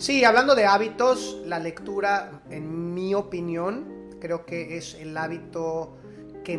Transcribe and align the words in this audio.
Sí, 0.00 0.24
hablando 0.24 0.54
de 0.54 0.64
hábitos, 0.64 1.42
la 1.44 1.58
lectura, 1.58 2.40
en 2.48 2.94
mi 2.94 3.12
opinión, 3.12 4.16
creo 4.18 4.46
que 4.46 4.78
es 4.78 4.94
el 4.94 5.14
hábito 5.14 5.98
que 6.42 6.58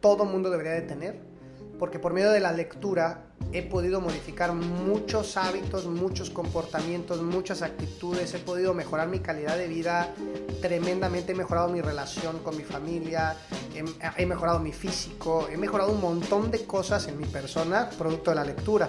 todo 0.00 0.24
mundo 0.24 0.48
debería 0.48 0.72
de 0.72 0.80
tener, 0.80 1.20
porque 1.78 1.98
por 1.98 2.14
medio 2.14 2.30
de 2.30 2.40
la 2.40 2.50
lectura 2.50 3.26
he 3.52 3.62
podido 3.62 4.00
modificar 4.00 4.54
muchos 4.54 5.36
hábitos, 5.36 5.84
muchos 5.84 6.30
comportamientos, 6.30 7.20
muchas 7.20 7.60
actitudes, 7.60 8.32
he 8.32 8.38
podido 8.38 8.72
mejorar 8.72 9.08
mi 9.08 9.18
calidad 9.18 9.58
de 9.58 9.68
vida 9.68 10.14
tremendamente, 10.62 11.32
he 11.32 11.34
mejorado 11.34 11.68
mi 11.68 11.82
relación 11.82 12.38
con 12.38 12.56
mi 12.56 12.62
familia, 12.62 13.36
he, 14.16 14.24
mejorado 14.24 14.60
mi 14.60 14.72
físico, 14.72 15.46
he 15.52 15.58
mejorado 15.58 15.92
un 15.92 16.00
montón 16.00 16.50
de 16.50 16.64
cosas 16.64 17.06
en 17.06 17.18
mi 17.18 17.26
persona 17.26 17.90
producto 17.98 18.30
de 18.30 18.36
la 18.36 18.44
lectura. 18.44 18.88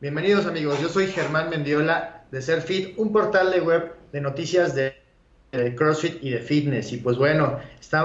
Bienvenidos 0.00 0.46
amigos, 0.46 0.80
yo 0.80 0.88
soy 0.88 1.08
Germán 1.08 1.50
Mendiola 1.50 2.22
de 2.30 2.40
SerFit, 2.40 2.96
un 3.00 3.10
portal 3.10 3.50
de 3.50 3.60
web 3.60 3.96
de 4.12 4.20
noticias 4.20 4.72
de, 4.76 4.94
CrossFit 5.74 6.22
y 6.22 6.30
de 6.30 6.38
fitness. 6.38 6.92
Y 6.92 6.98
pues 6.98 7.16
bueno, 7.16 7.58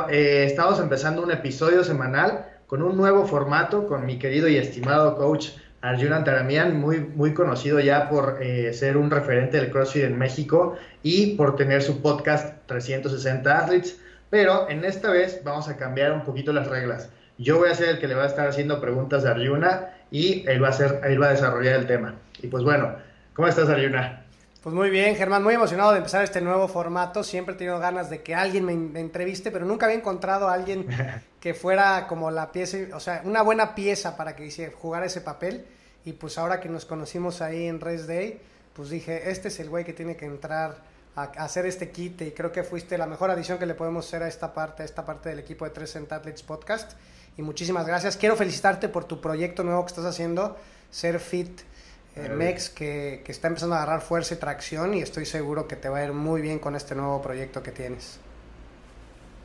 eh, 0.10 0.46
estamos 0.48 0.80
empezando 0.80 1.22
un 1.22 1.30
episodio 1.30 1.84
semanal 1.84 2.48
con 2.66 2.82
un 2.82 2.98
nuevo 2.98 3.28
formato 3.28 3.86
con 3.86 4.08
mi 4.08 4.18
querido 4.18 4.48
y 4.48 4.58
estimado 4.58 5.16
coach 5.18 5.50
Arjuna 5.82 6.24
Taramian, 6.24 6.82
muy, 6.82 7.00
muy 7.00 7.36
conocido 7.36 7.80
ya 7.80 8.10
por 8.10 8.40
eh, 8.42 8.74
ser 8.74 8.98
un 8.98 9.12
referente 9.12 9.58
del 9.58 9.70
CrossFit 9.70 10.06
en 10.06 10.18
México 10.18 10.76
y 11.04 11.36
por 11.36 11.56
tener 11.56 11.84
su 11.84 12.02
podcast 12.02 12.58
360 12.66 13.56
Athletes. 13.56 14.00
Pero 14.32 14.68
en 14.68 14.84
esta 14.84 15.12
vez 15.12 15.42
vamos 15.44 15.70
a 15.70 15.78
cambiar 15.78 16.14
un 16.14 16.24
poquito 16.24 16.54
las 16.54 16.66
reglas. 16.66 17.12
Yo 17.38 17.60
voy 17.60 17.70
a 17.70 17.76
ser 17.76 17.90
el 17.90 18.00
que 18.00 18.08
le 18.08 18.16
va 18.16 18.24
a 18.24 18.28
estar 18.28 18.48
haciendo 18.48 18.82
preguntas 18.82 19.26
a 19.26 19.32
Arjuna 19.32 19.90
y 20.14 20.48
él 20.48 20.64
va 20.64 20.68
a, 20.68 20.74
ser, 20.74 21.02
él 21.06 21.20
va 21.20 21.30
a 21.30 21.32
desarrollar 21.32 21.74
el 21.74 21.88
tema. 21.88 22.14
Y 22.40 22.46
pues 22.46 22.64
bueno, 22.64 22.96
¿cómo 23.34 23.48
estás, 23.48 23.68
Arjuna? 23.68 24.28
Pues 24.62 24.76
muy 24.76 24.92
bien, 24.92 25.16
Germán, 25.16 25.42
muy 25.42 25.56
emocionado 25.56 25.92
de 25.92 25.98
empezar 25.98 26.24
este 26.24 26.40
nuevo 26.40 26.68
formato. 26.68 27.24
Siempre 27.24 27.56
he 27.56 27.58
tenido 27.58 27.80
ganas 27.80 28.12
de 28.12 28.22
que 28.22 28.36
alguien 28.36 28.64
me, 28.64 29.00
entreviste, 29.00 29.50
pero 29.50 29.66
nunca 29.66 29.88
había 29.88 29.98
encontrado 29.98 30.48
a 30.48 30.54
alguien 30.54 30.86
que 31.40 31.56
fuera 31.56 32.06
como 32.06 32.30
la 32.30 32.52
pieza, 32.52 32.78
o 32.94 33.00
sea, 33.00 33.24
una 33.26 33.42
buena 33.42 33.74
pieza 33.74 34.16
para 34.16 34.36
que 34.36 34.72
jugara 34.80 35.08
ese 35.08 35.20
papel. 35.20 35.66
Y 36.06 36.14
pues 36.14 36.38
ahora 36.38 36.60
que 36.60 36.70
nos 36.70 36.86
conocimos 36.86 37.42
ahí 37.42 37.66
en 37.66 37.82
Rest 37.82 38.08
Day, 38.08 38.40
pues 38.76 38.92
dije, 38.92 39.32
este 39.32 39.48
es 39.48 39.60
el 39.60 39.70
güey 39.70 39.84
que 39.84 39.94
tiene 39.94 40.16
que 40.16 40.26
entrar 40.26 40.76
a, 41.16 41.24
hacer 41.24 41.66
este 41.66 41.90
kit 41.90 42.22
y 42.22 42.32
creo 42.34 42.52
que 42.52 42.62
fuiste 42.62 43.00
la 43.00 43.08
mejor 43.08 43.32
adición 43.32 43.58
que 43.58 43.66
le 43.66 43.74
podemos 43.74 44.06
hacer 44.06 44.22
a 44.22 44.28
esta 44.28 44.54
parte, 44.54 44.84
a 44.84 44.86
esta 44.86 45.04
parte 45.08 45.30
del 45.30 45.40
equipo 45.40 45.66
de 45.66 45.72
360 45.72 46.16
Athletes 46.16 46.44
Podcast 46.44 46.92
y 47.38 47.42
muchísimas 47.42 47.88
gracias. 47.88 48.18
Quiero 48.18 48.36
felicitarte 48.36 48.90
por 48.90 49.06
tu 49.06 49.22
proyecto 49.22 49.64
nuevo 49.64 49.84
que 49.86 49.90
estás 49.90 50.06
haciendo, 50.06 50.58
Ser 50.92 51.20
Fit 51.20 51.62
eh, 52.16 52.30
Mex, 52.30 52.70
que, 52.70 53.22
que, 53.26 53.32
está 53.32 53.48
empezando 53.48 53.76
a 53.76 53.82
agarrar 53.82 54.02
fuerza 54.02 54.36
y 54.36 54.38
tracción 54.38 54.94
y 54.94 55.02
estoy 55.02 55.26
seguro 55.26 55.68
que 55.68 55.76
te 55.76 55.90
va 55.90 56.00
a 56.00 56.06
ir 56.06 56.14
muy 56.14 56.42
bien 56.42 56.60
con 56.60 56.76
este 56.76 56.94
nuevo 56.94 57.22
proyecto 57.22 57.64
que 57.64 57.72
tienes. 57.72 58.20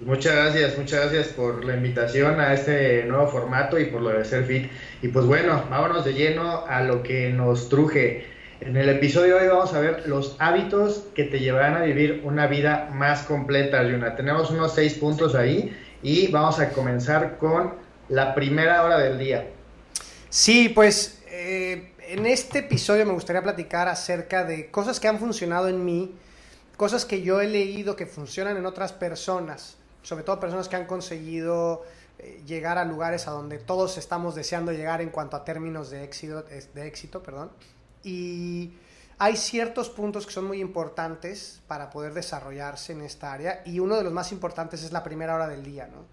Muchas 0.00 0.32
gracias, 0.32 0.78
muchas 0.78 1.00
gracias 1.00 1.34
por 1.34 1.64
la 1.64 1.74
invitación 1.74 2.38
a 2.38 2.54
este 2.54 3.04
nuevo 3.04 3.26
formato 3.26 3.80
y 3.80 3.86
por 3.86 4.00
lo 4.00 4.10
de 4.10 4.24
Ser 4.24 4.44
Fit. 4.44 4.70
Y 5.02 5.08
pues 5.08 5.26
bueno, 5.26 5.64
vámonos 5.68 6.04
de 6.04 6.14
lleno 6.14 6.64
a 6.66 6.82
lo 6.82 7.02
que 7.02 7.30
nos 7.30 7.68
truje. 7.68 8.24
En 8.60 8.76
el 8.76 8.88
episodio 8.90 9.36
de 9.36 9.42
hoy 9.42 9.48
vamos 9.48 9.74
a 9.74 9.80
ver 9.80 10.06
los 10.06 10.36
hábitos 10.38 11.08
que 11.16 11.24
te 11.24 11.40
llevarán 11.40 11.74
a 11.74 11.82
vivir 11.82 12.20
una 12.22 12.46
vida 12.46 12.90
más 12.92 13.22
completa, 13.22 13.82
Yuna. 13.82 14.14
Tenemos 14.14 14.50
unos 14.50 14.72
seis 14.72 14.94
puntos 14.94 15.34
ahí 15.34 15.76
y 16.02 16.28
vamos 16.28 16.60
a 16.60 16.70
comenzar 16.70 17.38
con 17.38 17.74
la 18.08 18.34
primera 18.34 18.84
hora 18.84 18.98
del 18.98 19.18
día. 19.18 19.48
Sí, 20.30 20.68
pues 20.68 21.22
eh, 21.28 21.92
en 22.08 22.26
este 22.26 22.60
episodio 22.60 23.06
me 23.06 23.12
gustaría 23.12 23.42
platicar 23.42 23.88
acerca 23.88 24.44
de 24.44 24.70
cosas 24.70 25.00
que 25.00 25.08
han 25.08 25.18
funcionado 25.18 25.68
en 25.68 25.84
mí, 25.84 26.14
cosas 26.76 27.04
que 27.04 27.22
yo 27.22 27.40
he 27.40 27.46
leído 27.46 27.96
que 27.96 28.06
funcionan 28.06 28.56
en 28.56 28.66
otras 28.66 28.92
personas, 28.92 29.76
sobre 30.02 30.24
todo 30.24 30.40
personas 30.40 30.68
que 30.68 30.76
han 30.76 30.86
conseguido 30.86 31.84
eh, 32.18 32.42
llegar 32.46 32.78
a 32.78 32.84
lugares 32.84 33.28
a 33.28 33.32
donde 33.32 33.58
todos 33.58 33.98
estamos 33.98 34.34
deseando 34.34 34.72
llegar 34.72 35.00
en 35.00 35.10
cuanto 35.10 35.36
a 35.36 35.44
términos 35.44 35.90
de 35.90 36.04
éxito, 36.04 36.42
de 36.42 36.86
éxito 36.86 37.22
perdón. 37.22 37.50
y 38.04 38.72
hay 39.18 39.36
ciertos 39.36 39.90
puntos 39.90 40.26
que 40.26 40.32
son 40.32 40.46
muy 40.46 40.60
importantes 40.60 41.60
para 41.66 41.90
poder 41.90 42.14
desarrollarse 42.14 42.92
en 42.92 43.02
esta 43.02 43.32
área 43.32 43.62
y 43.64 43.80
uno 43.80 43.96
de 43.96 44.04
los 44.04 44.12
más 44.12 44.30
importantes 44.30 44.84
es 44.84 44.92
la 44.92 45.02
primera 45.02 45.34
hora 45.34 45.48
del 45.48 45.64
día, 45.64 45.88
¿no? 45.88 46.06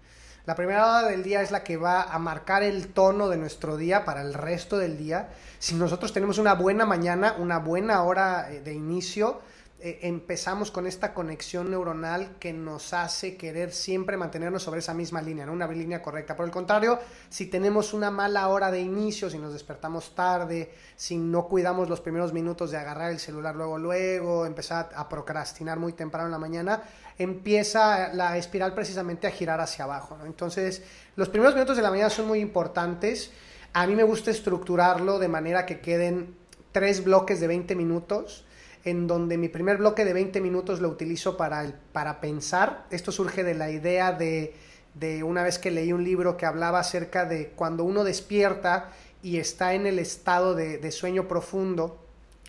La 0.46 0.54
primera 0.54 0.86
hora 0.86 1.08
del 1.08 1.24
día 1.24 1.42
es 1.42 1.50
la 1.50 1.64
que 1.64 1.76
va 1.76 2.02
a 2.02 2.18
marcar 2.20 2.62
el 2.62 2.88
tono 2.92 3.28
de 3.28 3.36
nuestro 3.36 3.76
día 3.76 4.04
para 4.04 4.22
el 4.22 4.32
resto 4.32 4.78
del 4.78 4.96
día. 4.96 5.28
Si 5.58 5.74
nosotros 5.74 6.12
tenemos 6.12 6.38
una 6.38 6.54
buena 6.54 6.86
mañana, 6.86 7.34
una 7.38 7.58
buena 7.58 8.04
hora 8.04 8.52
eh, 8.52 8.60
de 8.60 8.72
inicio, 8.72 9.40
eh, 9.86 10.00
empezamos 10.02 10.72
con 10.72 10.88
esta 10.88 11.14
conexión 11.14 11.70
neuronal 11.70 12.38
que 12.40 12.52
nos 12.52 12.92
hace 12.92 13.36
querer 13.36 13.70
siempre 13.70 14.16
mantenernos 14.16 14.64
sobre 14.64 14.80
esa 14.80 14.94
misma 14.94 15.22
línea, 15.22 15.46
¿no? 15.46 15.52
una 15.52 15.68
línea 15.68 16.02
correcta. 16.02 16.34
Por 16.34 16.44
el 16.44 16.50
contrario, 16.50 16.98
si 17.28 17.46
tenemos 17.46 17.94
una 17.94 18.10
mala 18.10 18.48
hora 18.48 18.72
de 18.72 18.80
inicio, 18.80 19.30
si 19.30 19.38
nos 19.38 19.52
despertamos 19.52 20.12
tarde, 20.12 20.72
si 20.96 21.16
no 21.16 21.46
cuidamos 21.46 21.88
los 21.88 22.00
primeros 22.00 22.32
minutos 22.32 22.72
de 22.72 22.78
agarrar 22.78 23.12
el 23.12 23.20
celular 23.20 23.54
luego, 23.54 23.78
luego, 23.78 24.44
empezar 24.44 24.90
a 24.92 25.08
procrastinar 25.08 25.78
muy 25.78 25.92
temprano 25.92 26.26
en 26.26 26.32
la 26.32 26.40
mañana, 26.40 26.82
empieza 27.16 28.12
la 28.12 28.36
espiral 28.36 28.74
precisamente 28.74 29.28
a 29.28 29.30
girar 29.30 29.60
hacia 29.60 29.84
abajo. 29.84 30.18
Entonces, 30.26 30.82
los 31.14 31.28
primeros 31.28 31.54
minutos 31.54 31.76
de 31.76 31.84
la 31.84 31.90
mañana 31.90 32.10
son 32.10 32.26
muy 32.26 32.40
importantes. 32.40 33.30
A 33.72 33.86
mí 33.86 33.94
me 33.94 34.02
gusta 34.02 34.32
estructurarlo 34.32 35.20
de 35.20 35.28
manera 35.28 35.64
que 35.64 35.78
queden 35.78 36.34
tres 36.72 37.04
bloques 37.04 37.38
de 37.38 37.46
20 37.46 37.76
minutos 37.76 38.46
en 38.86 39.08
donde 39.08 39.36
mi 39.36 39.48
primer 39.48 39.78
bloque 39.78 40.04
de 40.04 40.12
20 40.12 40.40
minutos 40.40 40.80
lo 40.80 40.88
utilizo 40.88 41.36
para, 41.36 41.74
para 41.92 42.20
pensar. 42.20 42.86
Esto 42.90 43.10
surge 43.10 43.42
de 43.42 43.54
la 43.54 43.68
idea 43.68 44.12
de, 44.12 44.54
de 44.94 45.24
una 45.24 45.42
vez 45.42 45.58
que 45.58 45.72
leí 45.72 45.92
un 45.92 46.04
libro 46.04 46.36
que 46.36 46.46
hablaba 46.46 46.78
acerca 46.78 47.24
de 47.24 47.48
cuando 47.48 47.82
uno 47.82 48.04
despierta 48.04 48.90
y 49.24 49.38
está 49.38 49.74
en 49.74 49.88
el 49.88 49.98
estado 49.98 50.54
de, 50.54 50.92
sueño 50.92 51.26
profundo. 51.26 51.98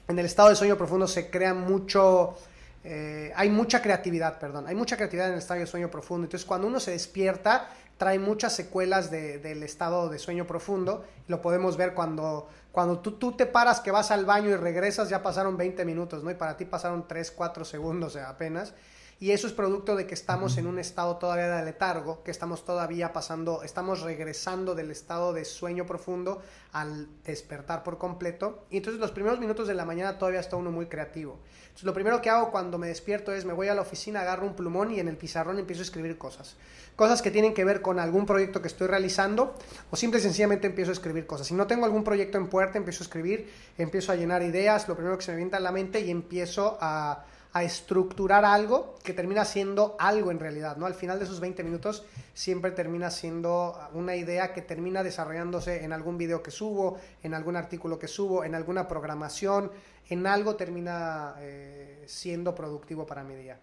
En 0.08 0.20
el 0.20 0.28
estado 0.28 0.50
de 0.50 0.56
sueño 0.56 0.78
profundo 0.78 1.08
se 1.08 1.32
crea 1.32 1.56
mucho, 1.56 2.38
eh, 2.84 3.34
hay 3.36 3.50
mucha 3.50 3.82
creatividad, 3.82 4.38
perdón, 4.38 4.68
hay 4.68 4.76
mucha 4.76 4.96
creatividad 4.96 5.30
en 5.30 5.34
el 5.34 5.40
estado 5.40 5.60
de 5.60 5.66
sueño 5.66 5.90
profundo. 5.90 6.26
Entonces 6.26 6.46
cuando 6.46 6.68
uno 6.68 6.80
se 6.80 6.92
despierta, 6.92 7.68
trae 7.98 8.20
muchas 8.20 8.54
secuelas 8.54 9.12
del 9.12 9.64
estado 9.64 10.10
de 10.10 10.20
sueño 10.20 10.46
profundo. 10.46 11.04
Lo 11.28 11.42
podemos 11.42 11.78
ver 11.78 11.94
cuando, 11.94 12.48
cuando 12.72 13.00
tú, 13.00 13.14
tú, 13.14 13.32
te 13.34 13.46
paras 13.46 13.80
que 13.80 13.92
vas 13.92 14.12
al 14.12 14.26
baño 14.26 14.50
y 14.50 14.56
regresas, 14.56 15.10
ya 15.10 15.24
pasaron 15.24 15.58
20 15.58 15.84
minutos, 15.86 16.24
¿no? 16.24 16.32
Y 16.32 16.36
para 16.36 16.58
ti 16.58 16.66
pasaron 16.66 17.08
3, 17.08 17.32
4 17.32 17.66
segundos 17.66 18.16
apenas. 18.16 18.74
Y 19.20 19.32
eso 19.32 19.48
es 19.48 19.54
producto 19.54 19.96
de 19.96 20.06
que 20.06 20.14
estamos 20.14 20.60
en 20.60 20.68
un 20.68 20.78
estado 20.78 21.18
todavía 21.18 21.48
de 21.48 21.66
letargo, 21.66 22.22
que 22.24 22.30
estamos 22.30 22.64
todavía 22.64 23.14
pasando, 23.14 23.64
estamos 23.64 24.02
regresando 24.02 24.76
del 24.76 24.92
estado 24.92 25.34
de 25.34 25.44
sueño 25.44 25.88
profundo 25.88 26.40
al 26.72 27.08
despertar 27.24 27.82
por 27.84 27.98
completo. 27.98 28.68
Y 28.70 28.78
entonces 28.78 29.02
los 29.02 29.10
primeros 29.10 29.40
minutos 29.40 29.68
de 29.68 29.74
la 29.74 29.86
mañana 29.86 30.20
todavía 30.20 30.40
está 30.40 30.56
uno 30.56 30.70
muy 30.70 30.86
creativo. 30.86 31.40
Entonces 31.62 31.86
lo 31.86 31.96
primero 31.96 32.22
que 32.22 32.30
hago 32.30 32.52
cuando 32.52 32.78
me 32.78 32.90
despierto 32.90 33.34
es 33.34 33.44
me 33.44 33.54
voy 33.54 33.70
a 33.70 33.74
la 33.74 33.82
oficina, 33.82 34.22
agarro 34.22 34.46
un 34.46 34.56
plumón 34.56 34.92
y 34.92 35.00
en 35.00 35.08
el 35.08 35.18
pizarrón 35.18 35.58
empiezo 35.58 35.82
a 35.82 35.86
escribir 35.86 36.20
cosas. 36.20 36.56
Cosas 36.96 37.24
que 37.24 37.32
tienen 37.32 37.56
que 37.56 37.66
ver 37.66 37.82
con 37.82 38.00
algún 38.00 38.28
proyecto 38.28 38.62
que 38.62 38.68
estoy 38.68 38.86
realizando 38.86 39.56
o 39.90 39.96
simple 39.96 40.20
y 40.20 40.22
sencillamente 40.22 40.68
empiezo 40.68 40.92
a 40.92 40.94
escribir 40.94 41.26
cosas. 41.26 41.48
Si 41.48 41.56
no 41.56 41.66
tengo 41.66 41.86
algún 41.86 42.04
proyecto 42.04 42.38
en 42.38 42.50
puerta, 42.50 42.78
empiezo 42.78 43.04
a 43.04 43.06
escribir, 43.06 43.52
empiezo 43.80 44.12
a 44.12 44.16
llenar 44.16 44.44
ideas, 44.44 44.88
lo 44.88 44.96
primero 44.96 45.18
que 45.18 45.24
se 45.24 45.32
me 45.32 45.38
viene 45.38 45.58
en 45.58 45.64
la 45.64 45.72
mente 45.72 46.02
y 46.02 46.12
empiezo 46.12 46.78
a 46.80 47.26
a 47.58 47.64
estructurar 47.64 48.46
algo 48.46 48.94
que 49.04 49.14
termina 49.14 49.44
siendo 49.44 49.96
algo 49.98 50.30
en 50.30 50.40
realidad, 50.40 50.78
¿no? 50.78 50.86
Al 50.86 50.94
final 50.94 51.18
de 51.18 51.26
esos 51.26 51.40
20 51.40 51.64
minutos 51.64 52.06
siempre 52.36 52.70
termina 52.70 53.10
siendo 53.10 53.76
una 53.94 54.16
idea 54.16 54.54
que 54.54 54.62
termina 54.62 55.02
desarrollándose 55.02 55.84
en 55.84 55.92
algún 55.92 56.20
video 56.20 56.44
que 56.44 56.52
subo, 56.52 57.00
en 57.24 57.34
algún 57.34 57.56
artículo 57.56 57.98
que 57.98 58.08
subo, 58.08 58.44
en 58.44 58.54
alguna 58.54 58.88
programación, 58.88 59.72
en 60.08 60.28
algo 60.28 60.56
termina 60.56 61.34
eh, 61.40 62.04
siendo 62.06 62.54
productivo 62.54 63.08
para 63.08 63.24
mi 63.24 63.34
día. 63.34 63.60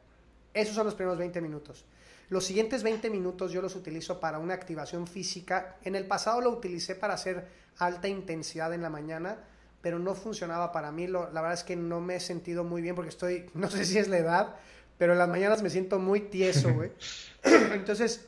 Esos 0.53 0.75
son 0.75 0.87
los 0.87 0.97
primeros 0.97 1.17
20 1.17 1.41
minutos. 1.41 1.85
Los 2.31 2.45
siguientes 2.45 2.83
20 2.83 3.11
minutos 3.11 3.53
yo 3.53 3.63
los 3.63 3.77
utilizo 3.77 4.19
para 4.19 4.41
una 4.41 4.55
activación 4.55 5.07
física. 5.07 5.77
En 5.85 5.95
el 5.95 6.09
pasado 6.09 6.41
lo 6.41 6.51
utilicé 6.51 6.97
para 6.97 7.15
hacer 7.15 7.47
alta 7.79 8.09
intensidad 8.09 8.75
en 8.75 8.83
la 8.83 8.91
mañana 8.91 9.39
pero 9.85 9.99
no 9.99 10.15
funcionaba 10.15 10.73
para 10.73 10.91
mí. 10.91 11.07
Lo, 11.07 11.31
la 11.31 11.43
verdad 11.43 11.53
es 11.53 11.63
que 11.63 11.77
no 11.77 12.01
me 12.01 12.17
he 12.17 12.21
sentido 12.21 12.65
muy 12.65 12.81
bien 12.81 12.95
porque 12.95 13.11
estoy, 13.11 13.51
no 13.55 13.71
sé 13.71 13.85
si 13.85 13.99
es 13.99 14.09
la 14.09 14.17
edad, 14.17 14.57
pero 14.97 15.13
en 15.13 15.19
las 15.19 15.29
mañanas 15.29 15.63
me 15.63 15.69
siento 15.69 15.99
muy 15.99 16.21
tieso, 16.21 16.73
güey. 16.73 16.91
Entonces, 17.45 18.25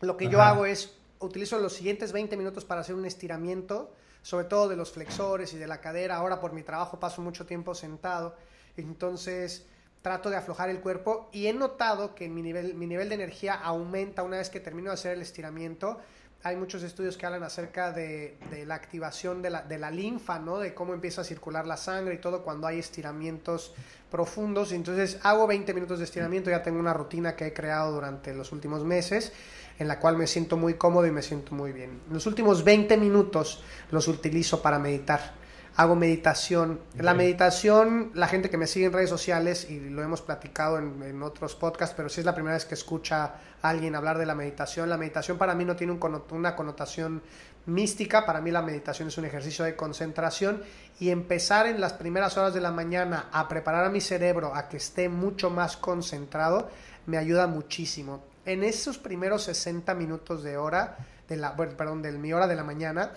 lo 0.00 0.16
que 0.16 0.28
yo 0.28 0.42
hago 0.42 0.66
es, 0.66 0.96
utilizo 1.20 1.60
los 1.60 1.74
siguientes 1.74 2.10
20 2.10 2.36
minutos 2.36 2.64
para 2.64 2.80
hacer 2.80 2.96
un 2.96 3.06
estiramiento, 3.06 3.94
sobre 4.22 4.46
todo 4.46 4.68
de 4.68 4.74
los 4.74 4.90
flexores 4.90 5.54
y 5.54 5.58
de 5.58 5.68
la 5.68 5.80
cadera. 5.80 6.16
Ahora 6.16 6.40
por 6.40 6.52
mi 6.52 6.64
trabajo 6.64 6.98
paso 6.98 7.22
mucho 7.22 7.46
tiempo 7.46 7.72
sentado, 7.76 8.34
entonces 8.76 9.66
trato 10.02 10.28
de 10.28 10.38
aflojar 10.38 10.70
el 10.70 10.80
cuerpo 10.80 11.28
y 11.32 11.46
he 11.46 11.52
notado 11.52 12.16
que 12.16 12.28
mi 12.28 12.42
nivel, 12.42 12.74
mi 12.74 12.88
nivel 12.88 13.10
de 13.10 13.14
energía 13.14 13.54
aumenta 13.54 14.24
una 14.24 14.38
vez 14.38 14.50
que 14.50 14.58
termino 14.58 14.90
de 14.90 14.94
hacer 14.94 15.12
el 15.12 15.22
estiramiento 15.22 16.00
hay 16.42 16.56
muchos 16.56 16.82
estudios 16.82 17.16
que 17.16 17.26
hablan 17.26 17.42
acerca 17.42 17.92
de, 17.92 18.36
la 18.66 18.74
activación 18.74 19.42
de 19.42 19.50
la, 19.50 19.62
de 19.62 19.78
la, 19.78 19.90
linfa, 19.90 20.38
¿no? 20.38 20.58
De 20.58 20.72
cómo 20.72 20.94
empieza 20.94 21.20
a 21.20 21.24
circular 21.24 21.66
la 21.66 21.76
sangre 21.76 22.14
y 22.14 22.18
todo 22.18 22.42
cuando 22.42 22.66
hay 22.66 22.78
estiramientos 22.78 23.74
profundos. 24.10 24.72
Entonces 24.72 25.18
hago 25.22 25.46
20 25.46 25.74
minutos 25.74 25.98
de 25.98 26.06
estiramiento, 26.06 26.50
ya 26.50 26.62
tengo 26.62 26.80
una 26.80 26.94
rutina 26.94 27.36
que 27.36 27.46
he 27.46 27.52
creado 27.52 27.92
durante 27.92 28.34
los 28.34 28.52
últimos 28.52 28.84
meses 28.84 29.32
en 29.78 29.88
la 29.88 29.98
cual 29.98 30.16
me 30.16 30.26
siento 30.26 30.56
muy 30.58 30.74
cómodo 30.74 31.06
y 31.06 31.10
me 31.10 31.22
siento 31.22 31.54
muy 31.54 31.72
bien. 31.72 32.02
Los 32.10 32.26
últimos 32.26 32.64
20 32.64 32.96
minutos 32.98 33.62
los 33.90 34.08
utilizo 34.08 34.60
para 34.60 34.78
meditar 34.78 35.39
hago 35.76 35.96
meditación. 35.96 36.80
La 36.96 37.14
meditación, 37.14 38.10
la 38.14 38.28
gente 38.28 38.50
que 38.50 38.56
me 38.56 38.66
sigue 38.66 38.86
en 38.86 38.92
redes 38.92 39.10
sociales, 39.10 39.68
y 39.70 39.80
lo 39.80 40.02
hemos 40.02 40.22
platicado 40.22 40.78
en, 40.78 41.22
otros 41.22 41.54
podcasts, 41.54 41.94
pero 41.96 42.08
si 42.08 42.20
es 42.20 42.26
la 42.26 42.34
primera 42.34 42.54
vez 42.54 42.64
que 42.64 42.74
escucha 42.74 43.34
a 43.62 43.68
alguien 43.68 43.94
hablar 43.94 44.18
de 44.18 44.26
la 44.26 44.34
meditación, 44.34 44.88
la 44.88 44.96
meditación 44.96 45.38
para 45.38 45.54
mí 45.54 45.64
no 45.64 45.76
tiene 45.76 45.98
una 46.30 46.56
connotación 46.56 47.22
mística, 47.66 48.26
para 48.26 48.40
mí 48.40 48.50
la 48.50 48.62
meditación 48.62 49.08
es 49.08 49.18
un 49.18 49.24
ejercicio 49.24 49.64
de 49.64 49.76
concentración 49.76 50.62
y 50.98 51.10
empezar 51.10 51.66
en 51.66 51.80
las 51.80 51.92
primeras 51.92 52.36
horas 52.36 52.54
de 52.54 52.60
la 52.60 52.72
mañana 52.72 53.28
a 53.32 53.48
preparar 53.48 53.84
a 53.84 53.90
mi 53.90 54.00
cerebro 54.00 54.54
a 54.54 54.68
que 54.68 54.78
esté 54.78 55.08
mucho 55.08 55.50
más 55.50 55.76
concentrado, 55.76 56.70
me 57.06 57.18
ayuda 57.18 57.46
muchísimo. 57.46 58.24
En 58.44 58.64
esos 58.64 58.98
primeros 58.98 59.44
60 59.44 59.94
minutos 59.94 60.42
de 60.42 60.56
hora, 60.56 60.96
de 61.28 61.36
la, 61.36 61.54
perdón, 61.54 62.02
de 62.02 62.12
mi 62.12 62.32
hora 62.32 62.46
de 62.46 62.56
la 62.56 62.64
mañana, 62.64 63.12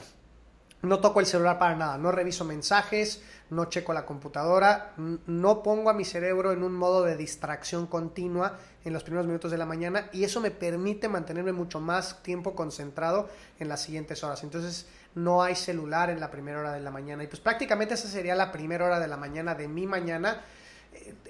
no 0.83 0.99
toco 0.99 1.21
el 1.21 1.25
celular 1.25 1.57
para 1.57 1.75
nada, 1.75 1.97
no 1.97 2.11
reviso 2.11 2.43
mensajes, 2.43 3.21
no 3.49 3.65
checo 3.65 3.93
la 3.93 4.05
computadora, 4.05 4.93
no 4.97 5.63
pongo 5.63 5.89
a 5.89 5.93
mi 5.93 6.03
cerebro 6.03 6.51
en 6.51 6.61
un 6.61 6.73
modo 6.73 7.03
de 7.03 7.15
distracción 7.15 7.87
continua 7.87 8.59
en 8.83 8.91
los 8.91 9.03
primeros 9.03 9.25
minutos 9.25 9.49
de 9.49 9.57
la 9.57 9.65
mañana 9.65 10.09
y 10.11 10.25
eso 10.25 10.41
me 10.41 10.51
permite 10.51 11.07
mantenerme 11.07 11.53
mucho 11.53 11.79
más 11.79 12.21
tiempo 12.21 12.53
concentrado 12.53 13.29
en 13.59 13.69
las 13.69 13.81
siguientes 13.81 14.23
horas. 14.25 14.43
Entonces 14.43 14.85
no 15.15 15.41
hay 15.41 15.55
celular 15.55 16.09
en 16.09 16.19
la 16.19 16.29
primera 16.29 16.59
hora 16.59 16.73
de 16.73 16.81
la 16.81 16.91
mañana 16.91 17.23
y 17.23 17.27
pues 17.27 17.39
prácticamente 17.39 17.93
esa 17.93 18.09
sería 18.09 18.35
la 18.35 18.51
primera 18.51 18.85
hora 18.85 18.99
de 18.99 19.07
la 19.07 19.15
mañana 19.15 19.55
de 19.55 19.69
mi 19.69 19.87
mañana 19.87 20.41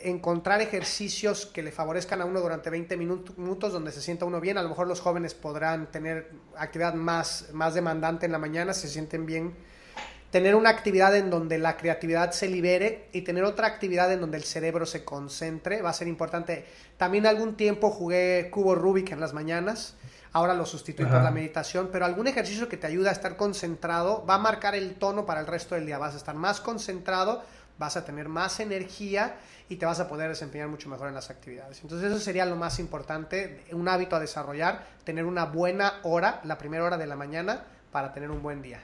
encontrar 0.01 0.61
ejercicios 0.61 1.45
que 1.45 1.63
le 1.63 1.71
favorezcan 1.71 2.21
a 2.21 2.25
uno 2.25 2.39
durante 2.41 2.69
20 2.69 2.97
minutos 2.97 3.73
donde 3.73 3.91
se 3.91 4.01
sienta 4.01 4.25
uno 4.25 4.41
bien. 4.41 4.57
A 4.57 4.63
lo 4.63 4.69
mejor 4.69 4.87
los 4.87 4.99
jóvenes 4.99 5.33
podrán 5.33 5.91
tener 5.91 6.31
actividad 6.57 6.93
más, 6.93 7.49
más 7.53 7.73
demandante 7.73 8.25
en 8.25 8.31
la 8.31 8.39
mañana, 8.39 8.73
se 8.73 8.87
sienten 8.87 9.25
bien. 9.25 9.55
Tener 10.31 10.55
una 10.55 10.69
actividad 10.69 11.15
en 11.15 11.29
donde 11.29 11.59
la 11.59 11.77
creatividad 11.77 12.31
se 12.31 12.47
libere 12.47 13.07
y 13.11 13.21
tener 13.21 13.43
otra 13.43 13.67
actividad 13.67 14.11
en 14.11 14.19
donde 14.19 14.37
el 14.37 14.43
cerebro 14.43 14.85
se 14.85 15.03
concentre 15.03 15.81
va 15.81 15.91
a 15.91 15.93
ser 15.93 16.07
importante. 16.07 16.65
También 16.97 17.27
algún 17.27 17.55
tiempo 17.55 17.91
jugué 17.91 18.49
cubo 18.51 18.73
Rubik 18.73 19.11
en 19.11 19.19
las 19.19 19.33
mañanas. 19.33 19.95
Ahora 20.31 20.55
lo 20.55 20.65
sustituí 20.65 21.05
por 21.05 21.21
la 21.21 21.29
meditación, 21.29 21.89
pero 21.91 22.05
algún 22.05 22.25
ejercicio 22.25 22.67
que 22.67 22.75
te 22.75 22.87
ayude 22.87 23.09
a 23.09 23.11
estar 23.11 23.37
concentrado 23.37 24.25
va 24.25 24.33
a 24.33 24.39
marcar 24.39 24.73
el 24.73 24.95
tono 24.95 25.27
para 25.27 25.41
el 25.41 25.45
resto 25.45 25.75
del 25.75 25.85
día. 25.85 25.99
Vas 25.99 26.15
a 26.15 26.17
estar 26.17 26.33
más 26.33 26.59
concentrado, 26.59 27.43
vas 27.77 27.97
a 27.97 28.05
tener 28.05 28.29
más 28.29 28.59
energía 28.59 29.35
y 29.69 29.77
te 29.77 29.85
vas 29.85 29.99
a 29.99 30.07
poder 30.07 30.29
desempeñar 30.29 30.67
mucho 30.67 30.89
mejor 30.89 31.07
en 31.07 31.15
las 31.15 31.29
actividades. 31.29 31.81
Entonces 31.81 32.11
eso 32.11 32.19
sería 32.19 32.45
lo 32.45 32.55
más 32.55 32.79
importante, 32.79 33.63
un 33.71 33.87
hábito 33.87 34.15
a 34.15 34.19
desarrollar, 34.19 34.85
tener 35.03 35.25
una 35.25 35.45
buena 35.45 35.99
hora, 36.03 36.41
la 36.43 36.57
primera 36.57 36.83
hora 36.83 36.97
de 36.97 37.07
la 37.07 37.15
mañana, 37.15 37.63
para 37.91 38.13
tener 38.13 38.31
un 38.31 38.41
buen 38.41 38.61
día. 38.61 38.79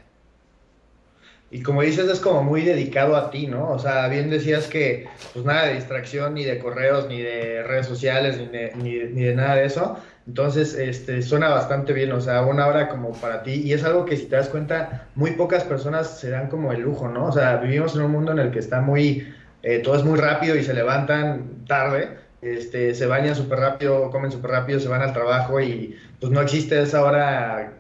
Y 1.52 1.64
como 1.64 1.82
dices, 1.82 2.08
es 2.08 2.20
como 2.20 2.44
muy 2.44 2.62
dedicado 2.62 3.16
a 3.16 3.32
ti, 3.32 3.48
¿no? 3.48 3.72
O 3.72 3.80
sea, 3.80 4.08
bien 4.08 4.30
decías 4.30 4.68
que 4.68 5.08
pues 5.34 5.44
nada 5.46 5.66
de 5.66 5.76
distracción, 5.76 6.36
ni 6.36 6.46
de 6.46 6.60
correos, 6.60 7.08
ni 7.08 7.22
de 7.22 7.64
redes 7.64 7.88
sociales, 7.88 8.38
ni 8.38 8.46
de, 8.46 8.72
ni 8.76 9.24
de, 9.24 9.36
nada 9.36 9.56
de 9.56 9.66
eso. 9.66 9.98
Entonces, 10.30 10.76
este, 10.76 11.22
suena 11.24 11.50
bastante 11.50 11.92
bien, 11.92 12.12
o 12.12 12.22
sea, 12.22 12.44
una 12.44 12.68
hora 12.68 12.88
como 12.88 13.14
para 13.14 13.42
ti. 13.42 13.64
Y 13.66 13.74
es 13.74 13.84
algo 13.84 14.06
que 14.06 14.16
si 14.16 14.28
te 14.28 14.36
das 14.36 14.48
cuenta, 14.48 15.08
muy 15.16 15.32
pocas 15.32 15.64
personas 15.64 16.20
se 16.20 16.30
dan 16.30 16.50
como 16.50 16.72
el 16.72 16.82
lujo, 16.82 17.08
¿no? 17.10 17.26
O 17.26 17.32
sea, 17.32 17.58
vivimos 17.58 17.96
en 17.96 18.04
un 18.04 18.12
mundo 18.12 18.32
en 18.32 18.40
el 18.40 18.52
que 18.52 18.60
está 18.60 18.80
muy 18.80 19.26
eh, 19.62 19.80
todo 19.80 19.96
es 19.96 20.04
muy 20.04 20.18
rápido 20.18 20.56
y 20.56 20.64
se 20.64 20.74
levantan 20.74 21.66
tarde, 21.68 22.18
este, 22.42 22.96
se 22.96 23.06
bañan 23.08 23.36
súper 23.36 23.60
rápido, 23.60 24.10
comen 24.10 24.32
súper 24.32 24.52
rápido, 24.52 24.80
se 24.80 24.88
van 24.88 25.02
al 25.02 25.14
trabajo 25.14 25.60
y 25.60 25.98
pues 26.20 26.32
no 26.32 26.42
existe 26.42 26.82
esa 26.82 27.04
hora 27.04 27.74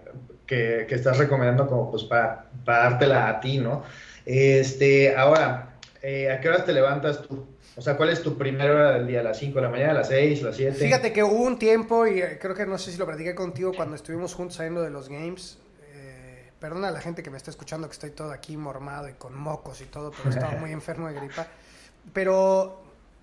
que, 0.45 0.87
estás 0.89 1.17
recomendando 1.17 1.67
como 1.67 1.91
pues 1.91 2.03
para, 2.03 2.47
para, 2.65 2.89
dártela 2.89 3.29
a 3.29 3.39
ti, 3.39 3.59
¿no? 3.59 3.83
Este, 4.25 5.15
ahora, 5.15 5.75
eh, 6.01 6.31
¿a 6.31 6.41
qué 6.41 6.49
horas 6.49 6.65
te 6.65 6.73
levantas 6.73 7.21
tú? 7.21 7.47
O 7.75 7.81
sea, 7.81 7.95
¿cuál 7.95 8.09
es 8.09 8.21
tu 8.21 8.37
primera 8.37 8.71
hora 8.71 8.91
del 8.93 9.07
día? 9.07 9.21
¿A 9.21 9.23
las 9.23 9.37
5 9.39 9.55
de 9.55 9.61
la 9.61 9.69
mañana, 9.69 9.91
a 9.91 9.95
las 9.95 10.07
6, 10.09 10.43
a 10.43 10.45
las 10.47 10.55
7? 10.55 10.77
Fíjate 10.77 11.13
que 11.13 11.23
hubo 11.23 11.43
un 11.43 11.57
tiempo, 11.57 12.05
y 12.05 12.21
eh, 12.21 12.37
creo 12.39 12.55
que 12.55 12.65
no 12.65 12.77
sé 12.77 12.91
si 12.91 12.97
lo 12.97 13.05
platiqué 13.05 13.35
contigo 13.35 13.71
cuando 13.75 13.95
estuvimos 13.95 14.33
juntos 14.33 14.57
saliendo 14.57 14.81
de 14.81 14.89
los 14.89 15.09
games. 15.09 15.57
perdona 16.59 16.89
a 16.89 16.91
la 16.91 16.99
gente 16.99 17.23
que 17.23 17.29
me 17.29 17.37
está 17.37 17.51
escuchando 17.51 17.87
que 17.87 17.93
estoy 17.93 18.09
todo 18.11 18.31
aquí 18.31 18.57
mormado 18.57 19.07
y 19.07 19.13
con 19.13 19.33
mocos 19.33 19.79
y 19.81 19.85
todo, 19.85 20.11
pero 20.11 20.29
estaba 20.29 20.59
muy 20.59 20.71
enfermo 20.73 21.07
de 21.07 21.13
gripa. 21.13 21.47
Pero 22.13 22.81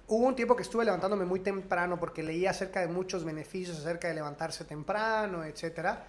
hubo 0.08 0.26
un 0.26 0.36
tiempo 0.36 0.56
que 0.56 0.62
estuve 0.62 0.84
levantándome 0.84 1.24
muy 1.24 1.40
temprano 1.40 1.98
porque 1.98 2.22
leía 2.22 2.50
acerca 2.50 2.80
de 2.80 2.88
muchos 2.88 3.24
beneficios 3.24 3.78
acerca 3.78 4.08
de 4.08 4.14
levantarse 4.14 4.64
temprano, 4.64 5.44
etcétera. 5.44 6.06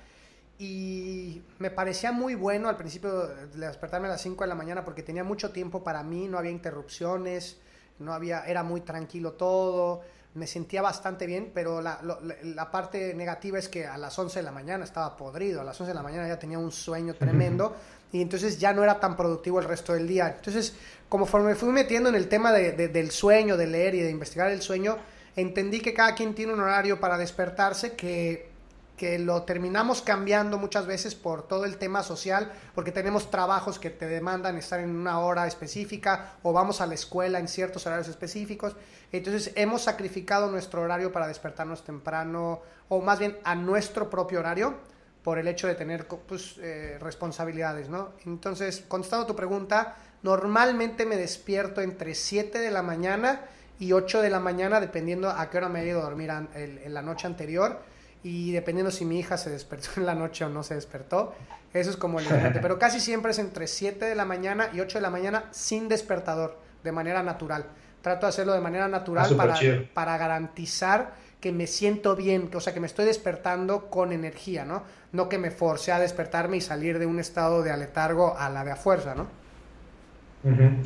Y 0.59 1.43
me 1.59 1.69
parecía 1.69 2.11
muy 2.11 2.33
bueno 2.35 2.67
al 2.67 2.77
principio 2.77 3.27
de 3.27 3.67
despertarme 3.67 4.07
a 4.07 4.11
las 4.11 4.21
5 4.21 4.43
de 4.43 4.47
la 4.47 4.55
mañana 4.55 4.83
porque 4.83 5.03
tenía 5.03 5.23
mucho 5.23 5.51
tiempo 5.51 5.83
para 5.83 6.01
mí, 6.03 6.27
no 6.27 6.37
había 6.37 6.51
interrupciones, 6.51 7.57
no 7.99 8.13
había, 8.13 8.45
era 8.45 8.63
muy 8.63 8.81
tranquilo 8.81 9.33
todo, 9.33 10.01
me 10.33 10.45
sentía 10.45 10.81
bastante 10.81 11.25
bien, 11.25 11.51
pero 11.53 11.81
la, 11.81 11.99
la, 12.44 12.71
parte 12.71 13.13
negativa 13.15 13.57
es 13.57 13.67
que 13.67 13.88
a 13.88 13.97
las 13.97 14.17
11 14.17 14.39
de 14.39 14.44
la 14.44 14.51
mañana 14.51 14.83
estaba 14.83 15.17
podrido, 15.17 15.61
a 15.61 15.63
las 15.63 15.79
11 15.79 15.89
de 15.89 15.95
la 15.95 16.03
mañana 16.03 16.27
ya 16.27 16.38
tenía 16.38 16.59
un 16.59 16.71
sueño 16.71 17.15
tremendo 17.15 17.75
y 18.11 18.21
entonces 18.21 18.59
ya 18.59 18.71
no 18.71 18.83
era 18.83 18.99
tan 18.99 19.17
productivo 19.17 19.59
el 19.59 19.65
resto 19.65 19.94
del 19.94 20.07
día. 20.07 20.35
Entonces, 20.35 20.73
conforme 21.09 21.49
me 21.49 21.55
fui 21.55 21.69
metiendo 21.69 22.09
en 22.09 22.15
el 22.15 22.29
tema 22.29 22.51
de, 22.51 22.88
del 22.88 23.11
sueño, 23.11 23.57
de 23.57 23.67
leer 23.67 23.95
y 23.95 24.01
de 24.01 24.11
investigar 24.11 24.51
el 24.51 24.61
sueño, 24.61 24.97
entendí 25.35 25.79
que 25.81 25.94
cada 25.94 26.13
quien 26.13 26.35
tiene 26.35 26.54
un 26.54 26.59
horario 26.59 26.99
para 26.99 27.18
despertarse 27.18 27.94
que, 27.94 28.49
que 28.97 29.19
lo 29.19 29.44
terminamos 29.44 30.01
cambiando 30.01 30.57
muchas 30.57 30.87
veces 30.87 31.13
por 31.13 31.47
todo 31.47 31.66
el 31.66 31.77
tema 31.77 32.01
social, 32.01 32.51
porque 32.73 32.92
tenemos 32.92 33.30
trabajos 33.30 33.77
que 33.77 33.92
te 33.92 34.07
demandan 34.07 34.57
estar 34.57 34.80
en 34.80 34.89
una 34.89 35.19
hora 35.19 35.45
específica 35.45 36.33
o 36.42 36.51
vamos 36.51 36.81
a 36.81 36.87
la 36.87 36.95
escuela 36.95 37.37
en 37.37 37.47
ciertos 37.47 37.85
horarios 37.85 38.07
específicos. 38.07 38.75
Entonces 39.11 39.54
hemos 39.56 39.83
sacrificado 39.83 40.49
nuestro 40.49 40.81
horario 40.81 41.11
para 41.11 41.27
despertarnos 41.27 41.83
temprano 41.83 42.61
o 42.89 42.99
más 42.99 43.19
bien 43.19 43.37
a 43.44 43.54
nuestro 43.54 44.09
propio 44.09 44.39
horario 44.39 44.75
por 45.23 45.37
el 45.37 45.47
hecho 45.47 45.68
de 45.68 45.75
tener 45.75 46.07
pues, 46.07 46.56
eh, 46.57 46.97
responsabilidades, 46.99 47.89
¿no? 47.89 48.13
Entonces, 48.25 48.83
contestando 48.87 49.27
tu 49.27 49.35
pregunta, 49.35 49.95
normalmente 50.23 51.06
me 51.06 51.18
despierto 51.18 51.81
entre 51.81 52.16
7 52.16 52.57
de 52.57 52.71
la 52.71 52.81
mañana 52.81 53.42
y 53.77 53.92
8 53.92 54.21
de 54.21 54.30
la 54.31 54.39
mañana, 54.39 54.80
dependiendo 54.80 55.30
a 55.30 55.49
qué 55.49 55.57
hora 55.57 55.69
me 55.69 55.83
he 55.83 55.87
ido 55.87 55.99
a 55.99 56.04
dormir 56.04 56.31
en 56.56 56.94
la 56.94 57.01
noche 57.04 57.27
anterior 57.27 57.80
y 58.27 58.51
dependiendo 58.51 58.91
si 58.91 59.05
mi 59.05 59.19
hija 59.19 59.37
se 59.37 59.49
despertó 59.49 59.87
en 59.95 60.05
la 60.05 60.13
noche 60.13 60.43
o 60.43 60.49
no 60.49 60.61
se 60.61 60.75
despertó. 60.75 61.33
Eso 61.73 61.89
es 61.89 61.95
como 61.95 62.19
el 62.19 62.27
límite. 62.27 62.59
Pero 62.61 62.77
casi 62.77 62.99
siempre 62.99 63.31
es 63.31 63.39
entre 63.39 63.67
7 63.67 64.03
de 64.03 64.15
la 64.15 64.25
mañana 64.25 64.69
y 64.73 64.81
8 64.81 64.97
de 64.97 65.01
la 65.01 65.09
mañana 65.09 65.45
sin 65.51 65.87
despertador, 65.87 66.59
de 66.83 66.91
manera 66.91 67.23
natural. 67.23 67.65
Trato 68.01 68.25
de 68.25 68.29
hacerlo 68.29 68.53
de 68.53 68.59
manera 68.59 68.89
natural 68.89 69.33
para, 69.35 69.55
para 69.93 70.17
garantizar 70.17 71.13
que 71.39 71.53
me 71.53 71.67
siento 71.67 72.17
bien, 72.17 72.49
o 72.53 72.59
sea, 72.59 72.73
que 72.73 72.81
me 72.81 72.87
estoy 72.87 73.05
despertando 73.05 73.89
con 73.89 74.11
energía, 74.11 74.65
¿no? 74.65 74.83
No 75.13 75.29
que 75.29 75.37
me 75.37 75.49
force 75.49 75.93
a 75.93 75.99
despertarme 75.99 76.57
y 76.57 76.61
salir 76.61 76.99
de 76.99 77.05
un 77.05 77.19
estado 77.19 77.63
de 77.63 77.71
aletargo 77.71 78.37
a 78.37 78.49
la 78.49 78.65
de 78.65 78.71
a 78.71 78.75
fuerza, 78.75 79.15
¿no? 79.15 79.27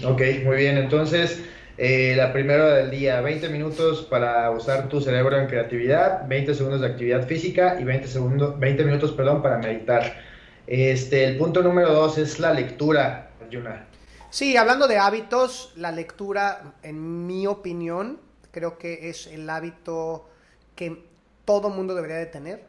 Ok, 0.07 0.21
muy 0.45 0.57
bien. 0.57 0.77
Entonces, 0.77 1.41
eh, 1.77 2.13
la 2.15 2.33
primera 2.33 2.75
del 2.75 2.91
día, 2.91 3.21
20 3.21 3.49
minutos 3.49 4.03
para 4.09 4.49
usar 4.51 4.89
tu 4.89 5.01
cerebro 5.01 5.37
en 5.37 5.47
creatividad, 5.47 6.27
20 6.27 6.53
segundos 6.53 6.81
de 6.81 6.87
actividad 6.87 7.25
física 7.25 7.77
y 7.79 7.83
20, 7.83 8.07
segundos, 8.07 8.59
20 8.59 8.83
minutos 8.83 9.11
perdón, 9.11 9.41
para 9.41 9.57
meditar. 9.57 10.13
Este, 10.67 11.25
el 11.25 11.37
punto 11.37 11.61
número 11.61 11.93
dos 11.93 12.17
es 12.17 12.39
la 12.39 12.53
lectura, 12.53 13.31
Yuna. 13.49 13.87
Sí, 14.29 14.55
hablando 14.55 14.87
de 14.87 14.97
hábitos, 14.97 15.73
la 15.75 15.91
lectura, 15.91 16.73
en 16.83 17.27
mi 17.27 17.47
opinión, 17.47 18.19
creo 18.51 18.77
que 18.77 19.09
es 19.09 19.27
el 19.27 19.49
hábito 19.49 20.29
que 20.75 21.03
todo 21.45 21.69
mundo 21.69 21.95
debería 21.95 22.17
de 22.17 22.27
tener, 22.27 22.63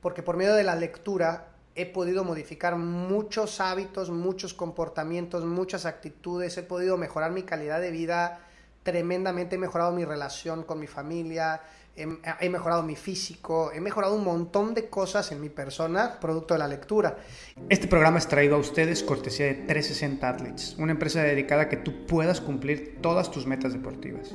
porque 0.00 0.22
por 0.22 0.36
medio 0.36 0.54
de 0.54 0.64
la 0.64 0.76
lectura 0.76 1.49
he 1.74 1.86
podido 1.86 2.24
modificar 2.24 2.76
muchos 2.76 3.60
hábitos, 3.60 4.10
muchos 4.10 4.54
comportamientos, 4.54 5.44
muchas 5.44 5.86
actitudes, 5.86 6.56
he 6.58 6.62
podido 6.62 6.96
mejorar 6.96 7.30
mi 7.30 7.42
calidad 7.42 7.80
de 7.80 7.90
vida 7.90 8.40
tremendamente, 8.82 9.56
he 9.56 9.58
mejorado 9.58 9.92
mi 9.92 10.04
relación 10.04 10.64
con 10.64 10.80
mi 10.80 10.86
familia, 10.86 11.60
he, 11.96 12.48
mejorado 12.48 12.82
mi 12.82 12.96
físico, 12.96 13.72
he 13.72 13.80
mejorado 13.80 14.14
un 14.14 14.24
montón 14.24 14.74
de 14.74 14.88
cosas 14.88 15.32
en 15.32 15.40
mi 15.40 15.48
persona 15.48 16.18
producto 16.18 16.54
de 16.54 16.58
la 16.58 16.68
lectura. 16.68 17.18
Este 17.68 17.86
programa 17.88 18.18
es 18.18 18.26
traído 18.26 18.56
a 18.56 18.58
ustedes 18.58 19.02
cortesía 19.02 19.46
de 19.46 19.54
360 19.54 20.28
Athletes, 20.28 20.76
una 20.78 20.92
empresa 20.92 21.22
dedicada 21.22 21.62
a 21.62 21.68
que 21.68 21.76
tú 21.76 22.06
puedas 22.06 22.40
cumplir 22.40 22.98
todas 23.02 23.30
tus 23.30 23.46
metas 23.46 23.72
deportivas. 23.72 24.32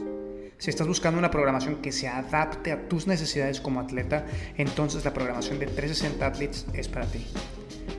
Si 0.58 0.70
estás 0.70 0.88
buscando 0.88 1.20
una 1.20 1.32
programación 1.32 1.82
que 1.82 1.92
se 1.92 2.08
adapte 2.08 2.72
a 2.72 2.88
tus 2.88 3.08
necesidades 3.08 3.60
como 3.60 3.82
atleta, 3.82 4.26
entonces 4.58 5.04
la 5.04 5.14
programación 5.14 5.60
de 5.60 5.68
360 5.68 6.26
Athletes 6.26 6.66
es 6.74 6.88
para 6.88 7.06
ti. 7.06 7.26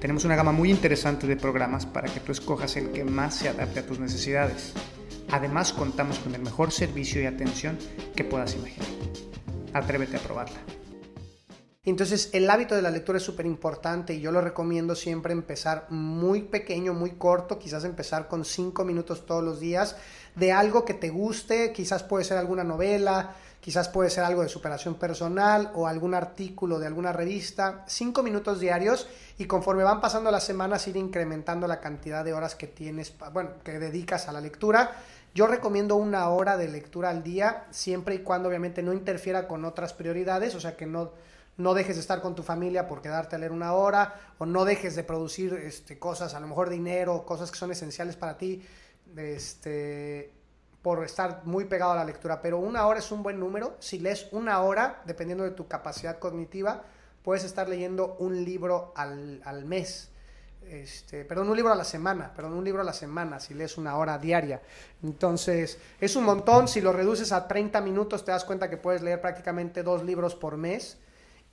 Tenemos 0.00 0.24
una 0.24 0.36
gama 0.36 0.52
muy 0.52 0.70
interesante 0.70 1.26
de 1.26 1.36
programas 1.36 1.86
para 1.86 2.08
que 2.08 2.20
tú 2.20 2.32
escojas 2.32 2.76
el 2.76 2.92
que 2.92 3.04
más 3.04 3.34
se 3.34 3.48
adapte 3.48 3.80
a 3.80 3.86
tus 3.86 3.98
necesidades. 3.98 4.72
Además, 5.30 5.72
contamos 5.72 6.18
con 6.18 6.34
el 6.34 6.42
mejor 6.42 6.72
servicio 6.72 7.20
y 7.20 7.26
atención 7.26 7.78
que 8.14 8.24
puedas 8.24 8.54
imaginar. 8.54 8.88
Atrévete 9.72 10.16
a 10.16 10.20
probarla. 10.20 10.75
Entonces 11.86 12.30
el 12.32 12.50
hábito 12.50 12.74
de 12.74 12.82
la 12.82 12.90
lectura 12.90 13.18
es 13.18 13.24
súper 13.24 13.46
importante 13.46 14.12
y 14.12 14.20
yo 14.20 14.32
lo 14.32 14.40
recomiendo 14.40 14.96
siempre 14.96 15.32
empezar 15.32 15.86
muy 15.88 16.42
pequeño, 16.42 16.94
muy 16.94 17.12
corto, 17.12 17.60
quizás 17.60 17.84
empezar 17.84 18.26
con 18.26 18.44
cinco 18.44 18.84
minutos 18.84 19.24
todos 19.24 19.44
los 19.44 19.60
días 19.60 19.96
de 20.34 20.50
algo 20.50 20.84
que 20.84 20.94
te 20.94 21.10
guste, 21.10 21.72
quizás 21.72 22.02
puede 22.02 22.24
ser 22.24 22.38
alguna 22.38 22.64
novela, 22.64 23.36
quizás 23.60 23.88
puede 23.88 24.10
ser 24.10 24.24
algo 24.24 24.42
de 24.42 24.48
superación 24.48 24.96
personal 24.96 25.70
o 25.74 25.86
algún 25.86 26.14
artículo 26.14 26.80
de 26.80 26.88
alguna 26.88 27.12
revista, 27.12 27.84
cinco 27.86 28.24
minutos 28.24 28.58
diarios 28.58 29.06
y 29.38 29.44
conforme 29.44 29.84
van 29.84 30.00
pasando 30.00 30.32
las 30.32 30.42
semanas 30.42 30.88
ir 30.88 30.96
incrementando 30.96 31.68
la 31.68 31.78
cantidad 31.78 32.24
de 32.24 32.32
horas 32.32 32.56
que 32.56 32.66
tienes, 32.66 33.14
bueno, 33.32 33.50
que 33.62 33.78
dedicas 33.78 34.26
a 34.26 34.32
la 34.32 34.40
lectura. 34.40 34.96
Yo 35.36 35.46
recomiendo 35.46 35.94
una 35.94 36.28
hora 36.30 36.56
de 36.56 36.66
lectura 36.66 37.10
al 37.10 37.22
día, 37.22 37.66
siempre 37.70 38.16
y 38.16 38.18
cuando 38.20 38.48
obviamente 38.48 38.82
no 38.82 38.92
interfiera 38.92 39.46
con 39.46 39.64
otras 39.64 39.92
prioridades, 39.92 40.56
o 40.56 40.60
sea 40.60 40.76
que 40.76 40.86
no 40.86 41.12
no 41.58 41.72
dejes 41.72 41.96
de 41.96 42.00
estar 42.00 42.20
con 42.20 42.34
tu 42.34 42.42
familia 42.42 42.86
por 42.86 43.00
quedarte 43.00 43.36
a 43.36 43.38
leer 43.38 43.52
una 43.52 43.72
hora, 43.72 44.14
o 44.38 44.46
no 44.46 44.64
dejes 44.64 44.94
de 44.94 45.04
producir 45.04 45.54
este, 45.54 45.98
cosas, 45.98 46.34
a 46.34 46.40
lo 46.40 46.46
mejor 46.46 46.68
dinero, 46.68 47.24
cosas 47.24 47.50
que 47.50 47.56
son 47.56 47.70
esenciales 47.72 48.16
para 48.16 48.36
ti, 48.36 48.62
este, 49.16 50.32
por 50.82 51.02
estar 51.04 51.42
muy 51.44 51.64
pegado 51.64 51.92
a 51.92 51.96
la 51.96 52.04
lectura. 52.04 52.42
Pero 52.42 52.58
una 52.58 52.86
hora 52.86 52.98
es 52.98 53.10
un 53.10 53.22
buen 53.22 53.40
número. 53.40 53.76
Si 53.80 53.98
lees 53.98 54.28
una 54.32 54.60
hora, 54.60 55.02
dependiendo 55.06 55.44
de 55.44 55.52
tu 55.52 55.66
capacidad 55.66 56.18
cognitiva, 56.18 56.84
puedes 57.22 57.44
estar 57.44 57.68
leyendo 57.68 58.16
un 58.18 58.44
libro 58.44 58.92
al, 58.94 59.40
al 59.44 59.64
mes. 59.64 60.10
Este, 60.68 61.24
perdón, 61.24 61.48
un 61.48 61.56
libro 61.56 61.72
a 61.72 61.76
la 61.76 61.84
semana, 61.84 62.34
perdón, 62.34 62.54
un 62.54 62.64
libro 62.64 62.82
a 62.82 62.84
la 62.84 62.92
semana, 62.92 63.40
si 63.40 63.54
lees 63.54 63.78
una 63.78 63.96
hora 63.96 64.18
diaria. 64.18 64.60
Entonces, 65.02 65.78
es 66.00 66.16
un 66.16 66.24
montón, 66.24 66.68
si 66.68 66.80
lo 66.80 66.92
reduces 66.92 67.32
a 67.32 67.48
30 67.48 67.80
minutos, 67.80 68.24
te 68.24 68.32
das 68.32 68.44
cuenta 68.44 68.68
que 68.68 68.76
puedes 68.76 69.00
leer 69.00 69.20
prácticamente 69.20 69.82
dos 69.82 70.04
libros 70.04 70.34
por 70.34 70.56
mes 70.56 70.98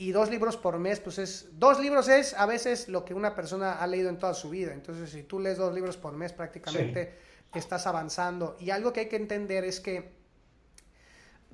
y 0.04 0.12
dos 0.12 0.30
libros 0.30 0.58
por 0.58 0.80
mes, 0.80 1.00
pues 1.00 1.18
es, 1.18 1.48
dos 1.54 1.80
libros 1.80 2.10
es 2.10 2.34
a 2.34 2.46
veces 2.46 2.90
lo 2.90 3.06
que 3.06 3.14
una 3.14 3.34
persona 3.34 3.74
ha 3.74 3.88
leído 3.88 4.10
en 4.10 4.18
toda 4.18 4.34
su 4.34 4.50
vida. 4.50 4.74
Entonces, 4.74 5.10
si 5.10 5.24
tú 5.24 5.40
lees 5.40 5.58
dos 5.58 5.74
libros 5.74 5.96
por 5.96 6.12
mes, 6.12 6.34
prácticamente 6.34 7.14
estás 7.54 7.88
avanzando. 7.88 8.58
Y 8.60 8.72
algo 8.72 8.92
que 8.92 9.00
hay 9.00 9.08
que 9.08 9.16
entender 9.16 9.64
es 9.64 9.80
que, 9.80 10.12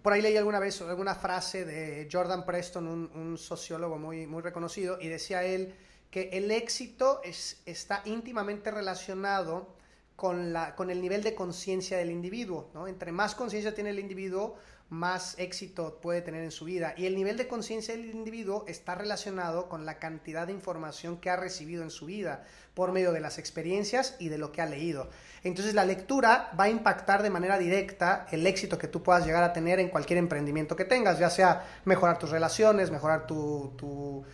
por 0.01 0.13
ahí 0.13 0.23
leí 0.23 0.35
alguna 0.35 0.57
vez 0.57 0.81
alguna 0.81 1.13
frase 1.13 1.63
de 1.63 2.09
Jordan 2.11 2.43
Preston, 2.43 2.87
un, 2.87 3.37
sociólogo 3.37 3.99
muy, 3.99 4.25
muy 4.25 4.41
reconocido, 4.41 4.97
y 4.99 5.09
decía 5.09 5.43
él 5.43 5.75
que 6.09 6.29
el 6.33 6.49
éxito 6.49 7.21
es, 7.23 7.61
está 7.67 8.01
íntimamente 8.05 8.71
relacionado 8.71 9.75
con, 10.15 10.53
la, 10.53 10.75
con 10.75 10.89
el 10.89 11.03
nivel 11.03 11.21
de 11.21 11.35
conciencia 11.35 11.99
del 11.99 12.09
individuo. 12.09 12.71
¿no? 12.73 12.87
Entre 12.87 13.11
más 13.11 13.35
conciencia 13.35 13.75
tiene 13.75 13.91
el 13.91 13.99
individuo, 13.99 14.57
más 14.89 15.37
éxito 15.37 15.99
puede 16.01 16.21
tener 16.21 16.43
en 16.43 16.51
su 16.51 16.65
vida. 16.65 16.93
Y 16.97 17.05
el 17.05 17.15
nivel 17.15 17.37
de 17.37 17.47
conciencia 17.47 17.95
del 17.95 18.09
individuo 18.09 18.65
está 18.67 18.95
relacionado 18.95 19.69
con 19.69 19.85
la 19.85 19.99
cantidad 19.99 20.47
de 20.47 20.53
información 20.53 21.17
que 21.17 21.29
ha 21.29 21.35
recibido 21.35 21.83
en 21.83 21.91
su 21.91 22.07
vida 22.07 22.43
por 22.73 22.91
medio 22.91 23.11
de 23.11 23.19
las 23.19 23.37
experiencias 23.37 24.15
y 24.19 24.29
de 24.29 24.39
lo 24.39 24.51
que 24.51 24.61
ha 24.61 24.65
leído. 24.65 25.09
Entonces 25.43 25.75
la 25.75 25.85
lectura 25.85 26.51
va 26.59 26.65
a 26.65 26.69
impactar 26.69 27.21
de 27.21 27.29
manera 27.29 27.59
directa 27.59 28.25
el 28.31 28.47
éxito 28.47 28.77
que 28.77 28.87
tú 28.87 29.03
puedas 29.03 29.25
llegar 29.25 29.43
a 29.43 29.53
tener 29.53 29.79
en 29.79 29.89
cualquier 29.89 30.17
emprendimiento 30.17 30.75
que 30.75 30.85
tengas, 30.85 31.19
ya 31.19 31.29
sea 31.29 31.65
mejorar 31.85 32.17
tus 32.17 32.31
relaciones, 32.31 32.89
mejorar 32.89 33.27
tu, 33.27 33.73
tu, 33.77 34.25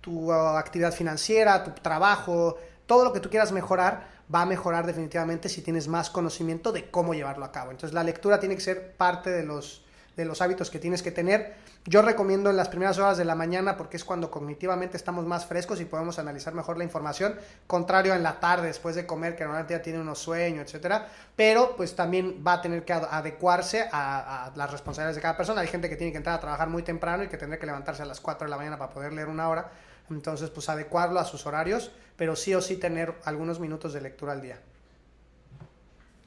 tu 0.00 0.32
uh, 0.32 0.56
actividad 0.56 0.92
financiera, 0.92 1.62
tu 1.62 1.72
trabajo, 1.72 2.56
todo 2.86 3.04
lo 3.04 3.12
que 3.12 3.20
tú 3.20 3.28
quieras 3.28 3.52
mejorar 3.52 4.17
va 4.32 4.42
a 4.42 4.46
mejorar 4.46 4.86
definitivamente 4.86 5.48
si 5.48 5.62
tienes 5.62 5.88
más 5.88 6.10
conocimiento 6.10 6.72
de 6.72 6.90
cómo 6.90 7.14
llevarlo 7.14 7.44
a 7.44 7.52
cabo. 7.52 7.70
Entonces 7.70 7.94
la 7.94 8.04
lectura 8.04 8.40
tiene 8.40 8.54
que 8.54 8.60
ser 8.60 8.92
parte 8.96 9.30
de 9.30 9.42
los, 9.42 9.84
de 10.16 10.24
los 10.24 10.42
hábitos 10.42 10.70
que 10.70 10.78
tienes 10.78 11.02
que 11.02 11.10
tener. 11.10 11.54
Yo 11.86 12.02
recomiendo 12.02 12.50
en 12.50 12.56
las 12.56 12.68
primeras 12.68 12.98
horas 12.98 13.16
de 13.16 13.24
la 13.24 13.34
mañana 13.34 13.78
porque 13.78 13.96
es 13.96 14.04
cuando 14.04 14.30
cognitivamente 14.30 14.98
estamos 14.98 15.24
más 15.24 15.46
frescos 15.46 15.80
y 15.80 15.86
podemos 15.86 16.18
analizar 16.18 16.52
mejor 16.52 16.76
la 16.76 16.84
información, 16.84 17.36
contrario 17.66 18.14
en 18.14 18.22
la 18.22 18.40
tarde 18.40 18.66
después 18.66 18.94
de 18.94 19.06
comer 19.06 19.36
que 19.36 19.44
normalmente 19.44 19.72
ya 19.72 19.80
tiene 19.80 19.98
unos 19.98 20.18
sueños, 20.18 20.66
etcétera, 20.66 21.08
pero 21.34 21.76
pues 21.76 21.96
también 21.96 22.44
va 22.46 22.54
a 22.54 22.60
tener 22.60 22.84
que 22.84 22.92
adecuarse 22.92 23.88
a, 23.90 24.46
a, 24.46 24.56
las 24.56 24.70
responsabilidades 24.70 25.16
de 25.16 25.22
cada 25.22 25.36
persona. 25.36 25.62
Hay 25.62 25.68
gente 25.68 25.88
que 25.88 25.96
tiene 25.96 26.10
que 26.12 26.18
entrar 26.18 26.36
a 26.36 26.40
trabajar 26.40 26.68
muy 26.68 26.82
temprano 26.82 27.22
y 27.24 27.28
que 27.28 27.38
tendrá 27.38 27.58
que 27.58 27.64
levantarse 27.64 28.02
a 28.02 28.06
las 28.06 28.20
4 28.20 28.46
de 28.46 28.50
la 28.50 28.58
mañana 28.58 28.76
para 28.76 28.92
poder 28.92 29.14
leer 29.14 29.28
una 29.28 29.48
hora 29.48 29.70
entonces, 30.10 30.50
pues 30.50 30.68
adecuarlo 30.68 31.20
a 31.20 31.24
sus 31.24 31.46
horarios, 31.46 31.90
pero 32.16 32.36
sí 32.36 32.54
o 32.54 32.60
sí 32.60 32.76
tener 32.76 33.14
algunos 33.24 33.60
minutos 33.60 33.92
de 33.92 34.00
lectura 34.00 34.32
al 34.32 34.42
día. 34.42 34.58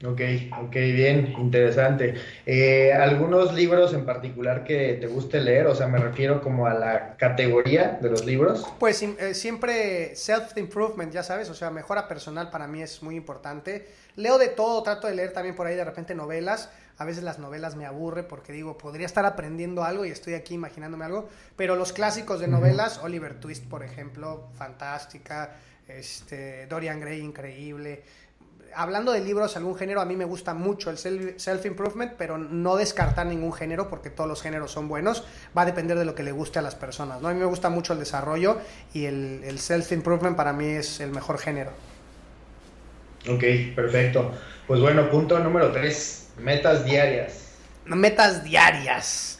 Ok, 0.04 0.20
ok, 0.60 0.72
bien, 0.72 1.32
interesante. 1.38 2.14
Eh, 2.44 2.92
¿Algunos 2.92 3.54
libros 3.54 3.94
en 3.94 4.04
particular 4.04 4.64
que 4.64 4.94
te 4.94 5.06
guste 5.06 5.40
leer? 5.40 5.68
O 5.68 5.76
sea, 5.76 5.86
me 5.86 5.98
refiero 5.98 6.42
como 6.42 6.66
a 6.66 6.74
la 6.74 7.16
categoría 7.16 7.98
de 8.02 8.10
los 8.10 8.26
libros. 8.26 8.66
Pues 8.80 9.00
eh, 9.00 9.32
siempre 9.32 10.16
self-improvement, 10.16 11.12
ya 11.12 11.22
sabes, 11.22 11.50
o 11.50 11.54
sea, 11.54 11.70
mejora 11.70 12.08
personal 12.08 12.50
para 12.50 12.66
mí 12.66 12.82
es 12.82 13.00
muy 13.00 13.14
importante. 13.14 13.86
Leo 14.16 14.38
de 14.38 14.48
todo, 14.48 14.82
trato 14.82 15.06
de 15.06 15.14
leer 15.14 15.32
también 15.32 15.54
por 15.54 15.68
ahí 15.68 15.76
de 15.76 15.84
repente 15.84 16.16
novelas. 16.16 16.68
A 17.02 17.04
veces 17.04 17.24
las 17.24 17.40
novelas 17.40 17.74
me 17.74 17.84
aburre 17.84 18.22
porque 18.22 18.52
digo, 18.52 18.78
podría 18.78 19.06
estar 19.06 19.26
aprendiendo 19.26 19.82
algo 19.82 20.04
y 20.04 20.10
estoy 20.10 20.34
aquí 20.34 20.54
imaginándome 20.54 21.04
algo. 21.04 21.28
Pero 21.56 21.74
los 21.74 21.92
clásicos 21.92 22.38
de 22.38 22.46
novelas, 22.46 22.98
Oliver 23.02 23.34
Twist, 23.40 23.64
por 23.66 23.82
ejemplo, 23.82 24.48
fantástica. 24.54 25.56
Este, 25.88 26.66
Dorian 26.68 27.00
Gray, 27.00 27.20
increíble 27.20 28.04
hablando 28.74 29.12
de 29.12 29.20
libros, 29.20 29.56
algún 29.56 29.76
género, 29.76 30.00
a 30.00 30.04
mí 30.04 30.16
me 30.16 30.24
gusta 30.24 30.54
mucho 30.54 30.90
el 30.90 30.96
self-improvement, 30.96 32.12
pero 32.16 32.38
no 32.38 32.76
descartar 32.76 33.26
ningún 33.26 33.52
género 33.52 33.88
porque 33.88 34.08
todos 34.08 34.28
los 34.28 34.40
géneros 34.40 34.70
son 34.70 34.88
buenos. 34.88 35.24
Va 35.56 35.62
a 35.62 35.66
depender 35.66 35.98
de 35.98 36.04
lo 36.04 36.14
que 36.14 36.22
le 36.22 36.32
guste 36.32 36.58
a 36.58 36.62
las 36.62 36.74
personas. 36.74 37.20
¿no? 37.20 37.28
A 37.28 37.34
mí 37.34 37.40
me 37.40 37.46
gusta 37.46 37.68
mucho 37.68 37.92
el 37.92 37.98
desarrollo 37.98 38.58
y 38.94 39.04
el, 39.04 39.42
el 39.44 39.58
self-improvement 39.58 40.36
para 40.36 40.52
mí 40.52 40.66
es 40.66 41.00
el 41.00 41.10
mejor 41.10 41.38
género. 41.38 41.70
Ok, 43.28 43.74
perfecto. 43.74 44.32
Pues 44.66 44.80
bueno, 44.80 45.10
punto 45.10 45.38
número 45.38 45.70
tres, 45.70 46.21
metas 46.38 46.84
diarias. 46.84 47.34
Metas 47.84 48.44
diarias. 48.44 49.38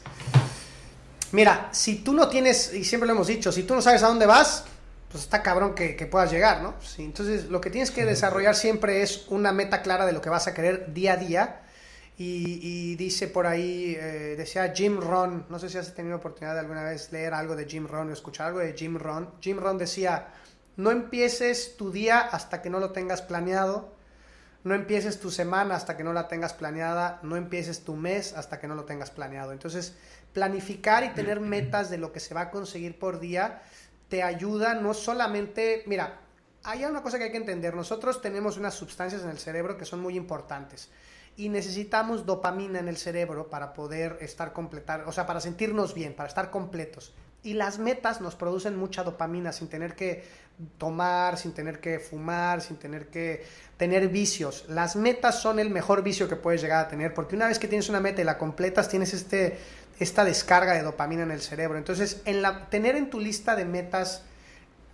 Mira, 1.32 1.70
si 1.72 1.96
tú 1.96 2.12
no 2.12 2.28
tienes, 2.28 2.74
y 2.74 2.84
siempre 2.84 3.06
lo 3.06 3.14
hemos 3.14 3.26
dicho, 3.26 3.50
si 3.52 3.62
tú 3.62 3.74
no 3.74 3.80
sabes 3.80 4.02
a 4.02 4.08
dónde 4.08 4.26
vas, 4.26 4.64
pues 5.10 5.24
está 5.24 5.42
cabrón 5.42 5.74
que, 5.74 5.94
puedas 6.10 6.30
llegar, 6.30 6.62
¿no? 6.62 6.74
entonces 6.98 7.46
lo 7.46 7.60
que 7.60 7.70
tienes 7.70 7.90
que 7.90 8.04
desarrollar 8.04 8.54
siempre 8.54 9.02
es 9.02 9.26
una 9.28 9.52
meta 9.52 9.82
clara 9.82 10.06
de 10.06 10.12
lo 10.12 10.22
que 10.22 10.30
vas 10.30 10.46
a 10.46 10.54
querer 10.54 10.92
día 10.92 11.14
a 11.14 11.16
día. 11.16 11.58
Y, 12.24 12.94
dice 12.96 13.26
por 13.26 13.46
ahí, 13.48 13.96
eh, 13.98 14.36
decía 14.36 14.72
Jim 14.72 15.00
Ron, 15.00 15.46
no 15.48 15.58
sé 15.58 15.68
si 15.68 15.76
has 15.76 15.92
tenido 15.92 16.18
oportunidad 16.18 16.54
de 16.54 16.60
alguna 16.60 16.84
vez 16.84 17.10
leer 17.10 17.34
algo 17.34 17.56
de 17.56 17.64
Jim 17.64 17.88
Ron 17.88 18.10
o 18.10 18.12
escuchar 18.12 18.48
algo 18.48 18.60
de 18.60 18.74
Jim 18.74 18.96
Ron. 18.96 19.28
Jim 19.40 19.58
Ron 19.58 19.76
decía, 19.76 20.28
no 20.76 20.90
empieces 20.90 21.76
tu 21.76 21.90
día 21.90 22.20
hasta 22.20 22.62
que 22.62 22.70
no 22.70 22.78
lo 22.78 22.92
tengas 22.92 23.22
planeado, 23.22 23.92
no 24.64 24.74
empieces 24.74 25.20
tu 25.20 25.30
semana 25.30 25.74
hasta 25.74 25.96
que 25.96 26.04
no 26.04 26.12
la 26.12 26.28
tengas 26.28 26.54
planeada, 26.54 27.18
no 27.22 27.36
empieces 27.36 27.84
tu 27.84 27.96
mes 27.96 28.32
hasta 28.34 28.60
que 28.60 28.68
no 28.68 28.74
lo 28.74 28.84
tengas 28.84 29.10
planeado. 29.10 29.52
Entonces, 29.52 29.94
planificar 30.32 31.04
y 31.04 31.10
tener 31.10 31.40
metas 31.40 31.90
de 31.90 31.98
lo 31.98 32.12
que 32.12 32.20
se 32.20 32.34
va 32.34 32.42
a 32.42 32.50
conseguir 32.50 32.98
por 32.98 33.20
día 33.20 33.62
te 34.08 34.22
ayuda 34.22 34.74
no 34.74 34.94
solamente, 34.94 35.82
mira, 35.86 36.20
hay 36.64 36.84
una 36.84 37.02
cosa 37.02 37.18
que 37.18 37.24
hay 37.24 37.30
que 37.30 37.38
entender, 37.38 37.74
nosotros 37.74 38.20
tenemos 38.20 38.56
unas 38.56 38.74
sustancias 38.74 39.22
en 39.22 39.30
el 39.30 39.38
cerebro 39.38 39.76
que 39.76 39.84
son 39.84 40.00
muy 40.00 40.16
importantes 40.16 40.90
y 41.36 41.48
necesitamos 41.48 42.26
dopamina 42.26 42.78
en 42.78 42.88
el 42.88 42.98
cerebro 42.98 43.48
para 43.48 43.72
poder 43.72 44.18
estar 44.20 44.52
completar, 44.52 45.04
o 45.06 45.12
sea, 45.12 45.26
para 45.26 45.40
sentirnos 45.40 45.94
bien, 45.94 46.14
para 46.14 46.28
estar 46.28 46.50
completos. 46.50 47.14
Y 47.42 47.54
las 47.54 47.78
metas 47.78 48.20
nos 48.20 48.36
producen 48.36 48.76
mucha 48.76 49.02
dopamina 49.02 49.52
sin 49.52 49.68
tener 49.68 49.94
que 49.94 50.24
tomar, 50.78 51.38
sin 51.38 51.52
tener 51.52 51.80
que 51.80 51.98
fumar, 51.98 52.60
sin 52.60 52.76
tener 52.76 53.08
que 53.08 53.44
tener 53.76 54.08
vicios. 54.08 54.64
Las 54.68 54.94
metas 54.94 55.40
son 55.40 55.58
el 55.58 55.70
mejor 55.70 56.02
vicio 56.02 56.28
que 56.28 56.36
puedes 56.36 56.62
llegar 56.62 56.84
a 56.84 56.88
tener 56.88 57.14
porque 57.14 57.34
una 57.34 57.48
vez 57.48 57.58
que 57.58 57.66
tienes 57.66 57.88
una 57.88 58.00
meta 58.00 58.20
y 58.20 58.24
la 58.24 58.38
completas, 58.38 58.88
tienes 58.88 59.12
este 59.14 59.58
esta 59.98 60.24
descarga 60.24 60.72
de 60.74 60.82
dopamina 60.82 61.22
en 61.22 61.30
el 61.30 61.40
cerebro. 61.40 61.78
Entonces, 61.78 62.22
en 62.24 62.42
la, 62.42 62.68
tener 62.70 62.96
en 62.96 63.10
tu 63.10 63.20
lista 63.20 63.54
de 63.54 63.64
metas 63.64 64.22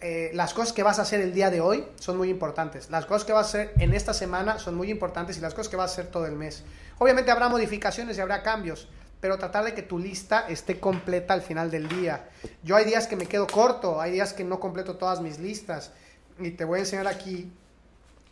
eh, 0.00 0.30
las 0.34 0.54
cosas 0.54 0.72
que 0.72 0.84
vas 0.84 0.98
a 0.98 1.02
hacer 1.02 1.20
el 1.20 1.32
día 1.32 1.50
de 1.50 1.60
hoy 1.60 1.84
son 1.98 2.16
muy 2.16 2.30
importantes. 2.30 2.90
Las 2.90 3.06
cosas 3.06 3.24
que 3.24 3.32
vas 3.32 3.46
a 3.46 3.48
hacer 3.48 3.72
en 3.78 3.94
esta 3.94 4.14
semana 4.14 4.58
son 4.58 4.76
muy 4.76 4.90
importantes 4.90 5.38
y 5.38 5.40
las 5.40 5.54
cosas 5.54 5.68
que 5.68 5.76
vas 5.76 5.90
a 5.90 5.92
hacer 5.94 6.06
todo 6.06 6.26
el 6.26 6.36
mes. 6.36 6.62
Obviamente 6.98 7.30
habrá 7.30 7.48
modificaciones 7.48 8.16
y 8.16 8.20
habrá 8.20 8.42
cambios, 8.42 8.88
pero 9.20 9.38
tratar 9.38 9.64
de 9.64 9.74
que 9.74 9.82
tu 9.82 9.98
lista 9.98 10.46
esté 10.48 10.78
completa 10.78 11.34
al 11.34 11.42
final 11.42 11.70
del 11.70 11.88
día. 11.88 12.28
Yo 12.62 12.76
hay 12.76 12.84
días 12.84 13.06
que 13.06 13.16
me 13.16 13.26
quedo 13.26 13.46
corto, 13.46 14.00
hay 14.00 14.12
días 14.12 14.32
que 14.32 14.44
no 14.44 14.60
completo 14.60 14.96
todas 14.96 15.20
mis 15.20 15.38
listas. 15.38 15.92
Y 16.38 16.52
te 16.52 16.64
voy 16.64 16.78
a 16.78 16.82
enseñar 16.82 17.08
aquí, 17.08 17.52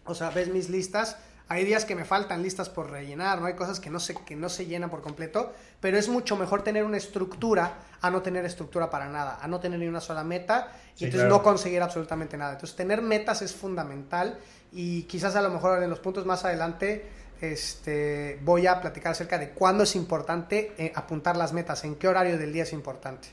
o 0.04 0.14
sea, 0.14 0.30
ves 0.30 0.48
mis 0.48 0.68
listas 0.70 1.16
hay 1.48 1.64
días 1.64 1.84
que 1.84 1.94
me 1.94 2.04
faltan 2.04 2.42
listas 2.42 2.68
por 2.68 2.90
rellenar, 2.90 3.40
¿no? 3.40 3.46
Hay 3.46 3.54
cosas 3.54 3.78
que 3.78 3.88
no 3.88 4.00
se, 4.00 4.14
que 4.14 4.34
no 4.34 4.48
se 4.48 4.66
llenan 4.66 4.90
por 4.90 5.00
completo, 5.00 5.52
pero 5.80 5.96
es 5.96 6.08
mucho 6.08 6.36
mejor 6.36 6.62
tener 6.62 6.82
una 6.82 6.96
estructura 6.96 7.74
a 8.00 8.10
no 8.10 8.20
tener 8.20 8.44
estructura 8.44 8.90
para 8.90 9.08
nada, 9.08 9.38
a 9.40 9.46
no 9.46 9.60
tener 9.60 9.78
ni 9.78 9.86
una 9.86 10.00
sola 10.00 10.24
meta 10.24 10.72
y 10.98 11.04
entonces 11.04 11.28
no 11.28 11.44
conseguir 11.44 11.82
absolutamente 11.82 12.36
nada. 12.36 12.54
Entonces 12.54 12.74
tener 12.74 13.00
metas 13.00 13.42
es 13.42 13.54
fundamental 13.54 14.38
y 14.72 15.04
quizás 15.04 15.36
a 15.36 15.42
lo 15.42 15.50
mejor 15.50 15.80
en 15.84 15.88
los 15.88 16.00
puntos 16.00 16.26
más 16.26 16.44
adelante 16.44 17.08
este, 17.40 18.38
voy 18.42 18.66
a 18.66 18.80
platicar 18.80 19.12
acerca 19.12 19.38
de 19.38 19.50
cuándo 19.50 19.84
es 19.84 19.96
importante 19.96 20.72
eh, 20.78 20.92
apuntar 20.94 21.36
las 21.36 21.52
metas, 21.52 21.84
en 21.84 21.96
qué 21.96 22.08
horario 22.08 22.38
del 22.38 22.52
día 22.52 22.62
es 22.62 22.72
importante. 22.72 23.28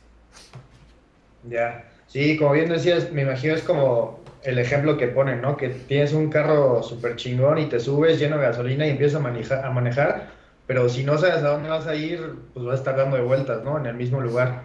Ya, 1.43 1.85
sí, 2.07 2.37
como 2.37 2.51
bien 2.53 2.69
decías, 2.69 3.11
me 3.11 3.23
imagino 3.23 3.55
es 3.55 3.63
como 3.63 4.21
el 4.43 4.59
ejemplo 4.59 4.97
que 4.97 5.07
ponen, 5.07 5.41
¿no? 5.41 5.57
Que 5.57 5.69
tienes 5.69 6.13
un 6.13 6.29
carro 6.29 6.83
súper 6.83 7.15
chingón 7.15 7.59
y 7.59 7.69
te 7.69 7.79
subes 7.79 8.19
lleno 8.19 8.37
de 8.37 8.43
gasolina 8.43 8.85
y 8.85 8.91
empiezas 8.91 9.19
a 9.19 9.23
manejar, 9.23 9.65
a 9.65 9.69
manejar, 9.71 10.29
pero 10.67 10.87
si 10.89 11.03
no 11.03 11.17
sabes 11.17 11.43
a 11.43 11.49
dónde 11.49 11.69
vas 11.69 11.87
a 11.87 11.95
ir, 11.95 12.35
pues 12.53 12.65
vas 12.65 12.75
a 12.75 12.77
estar 12.77 12.95
dando 12.95 13.17
de 13.17 13.23
vueltas, 13.23 13.63
¿no? 13.63 13.77
En 13.77 13.85
el 13.85 13.95
mismo 13.95 14.21
lugar. 14.21 14.63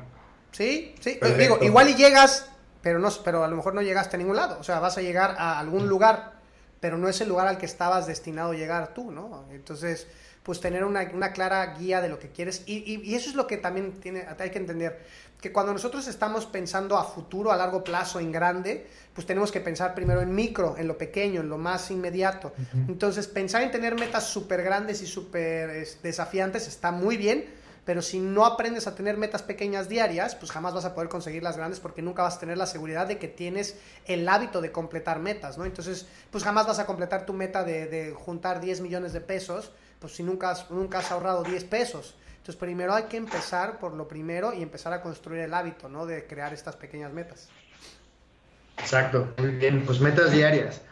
Sí, 0.53 0.95
sí. 1.01 1.19
Digo, 1.39 1.59
igual 1.61 1.89
y 1.89 1.95
llegas, 1.95 2.51
pero, 2.83 2.99
no, 2.99 3.09
pero 3.25 3.45
a 3.45 3.49
lo 3.49 3.57
mejor 3.57 3.75
no 3.75 3.83
llegaste 3.83 4.17
a 4.17 4.19
ningún 4.19 4.37
lado. 4.37 4.59
O 4.61 4.63
sea, 4.63 4.81
vas 4.81 4.97
a 4.99 5.03
llegar 5.03 5.35
a 5.39 5.59
algún 5.59 5.89
lugar, 5.89 6.38
pero 6.81 6.99
no 6.99 7.09
es 7.09 7.21
el 7.21 7.29
lugar 7.29 7.47
al 7.49 7.59
que 7.59 7.67
estabas 7.67 8.07
destinado 8.07 8.53
a 8.53 8.55
llegar 8.55 8.95
tú, 8.95 9.11
¿no? 9.11 9.47
Entonces, 9.51 10.07
pues 10.43 10.61
tener 10.61 10.85
una, 10.85 11.11
una 11.13 11.33
clara 11.33 11.75
guía 11.75 12.01
de 12.01 12.09
lo 12.09 12.19
que 12.19 12.31
quieres. 12.31 12.63
Y, 12.67 12.77
y, 12.77 13.03
y, 13.05 13.15
eso 13.15 13.29
es 13.29 13.37
lo 13.37 13.47
que 13.47 13.59
también 13.59 13.93
tiene, 14.01 14.27
hay 14.39 14.51
que 14.51 14.59
entender 14.59 14.99
que 15.41 15.53
cuando 15.53 15.73
nosotros 15.73 16.09
estamos 16.09 16.47
pensando 16.47 16.97
a 16.97 17.05
futuro, 17.05 17.53
a 17.53 17.57
largo 17.57 17.85
plazo, 17.85 18.19
en 18.19 18.33
grande, 18.33 18.89
pues 19.15 19.27
tenemos 19.27 19.53
que 19.53 19.61
pensar 19.61 19.95
primero 19.95 20.21
en 20.21 20.35
micro, 20.35 20.77
en 20.77 20.89
lo 20.89 20.99
pequeño, 20.99 21.43
en 21.43 21.49
lo 21.49 21.59
más 21.59 21.91
inmediato. 21.91 22.53
Entonces, 22.89 23.29
pensar 23.29 23.63
en 23.63 23.71
tener 23.71 23.95
metas 23.95 24.27
súper 24.27 24.63
grandes 24.63 25.01
y 25.03 25.07
súper 25.07 25.87
desafiantes 26.03 26.67
está 26.67 26.91
muy 26.91 27.17
bien, 27.17 27.45
pero 27.89 28.03
si 28.03 28.19
no 28.19 28.45
aprendes 28.45 28.87
a 28.87 28.95
tener 28.95 29.17
metas 29.17 29.43
pequeñas 29.43 29.89
diarias, 29.89 30.35
pues 30.35 30.53
jamás 30.53 30.75
vas 30.75 30.85
a 30.85 30.95
poder 30.95 31.09
conseguir 31.09 31.43
las 31.43 31.57
grandes 31.57 31.81
porque 31.81 32.03
nunca 32.03 32.23
vas 32.23 32.37
a 32.37 32.41
tener 32.41 32.59
la 32.59 32.67
seguridad 32.67 33.07
de 33.07 33.17
que 33.17 33.29
tienes 33.29 33.79
el 34.05 34.29
hábito 34.29 34.61
de 34.61 34.71
completar 34.71 35.21
metas, 35.21 35.57
¿no? 35.57 35.65
Entonces, 35.65 36.07
pues 36.31 36.45
jamás 36.45 36.67
vas 36.67 36.79
a 36.81 36.85
completar 36.85 37.25
tu 37.25 37.33
meta 37.33 37.65
de, 37.65 38.15
juntar 38.15 38.61
10 38.61 38.83
millones 38.83 39.15
de 39.15 39.23
pesos, 39.23 39.73
pues 40.01 40.13
si 40.13 40.23
nunca 40.23 40.51
has, 40.51 40.71
nunca 40.71 40.99
has 40.99 41.11
ahorrado 41.11 41.43
10 41.45 41.65
pesos. 41.65 42.15
Entonces, 42.33 42.57
primero 42.57 42.93
hay 42.93 43.05
que 43.05 43.17
empezar 43.17 43.79
por 43.79 43.95
lo 43.95 44.07
primero 44.07 44.53
y 44.53 44.61
empezar 44.61 44.93
a 44.93 45.01
construir 45.01 45.41
el 45.41 45.55
hábito, 45.55 45.89
¿no? 45.89 46.05
De 46.05 46.27
crear 46.27 46.53
estas 46.53 46.77
pequeñas 46.77 47.15
metas. 47.15 47.49
Exacto, 48.77 49.33
muy 49.39 49.53
bien. 49.53 49.87
Pues 49.87 49.99
metas 49.99 50.31
diarias. 50.31 50.83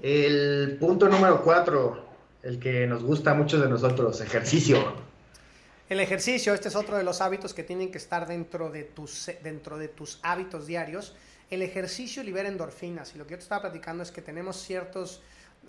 El 0.00 0.76
punto 0.78 1.08
número 1.08 1.42
cuatro, 1.42 2.06
el 2.44 2.60
que 2.60 2.86
nos 2.86 3.02
gusta 3.02 3.32
a 3.32 3.34
muchos 3.34 3.60
de 3.60 3.68
nosotros, 3.68 4.20
ejercicio. 4.20 5.03
El 5.86 6.00
ejercicio, 6.00 6.54
este 6.54 6.68
es 6.68 6.76
otro 6.76 6.96
de 6.96 7.04
los 7.04 7.20
hábitos 7.20 7.52
que 7.52 7.62
tienen 7.62 7.90
que 7.92 7.98
estar 7.98 8.26
dentro 8.26 8.70
de 8.70 8.84
tus, 8.84 9.30
dentro 9.42 9.76
de 9.76 9.88
tus 9.88 10.18
hábitos 10.22 10.66
diarios. 10.66 11.14
El 11.50 11.60
ejercicio 11.60 12.22
libera 12.22 12.48
endorfinas 12.48 13.14
y 13.14 13.18
lo 13.18 13.26
que 13.26 13.32
yo 13.32 13.36
te 13.36 13.42
estaba 13.42 13.62
platicando 13.62 14.02
es 14.02 14.10
que 14.10 14.22
tenemos 14.22 14.56
ciertos, 14.56 15.20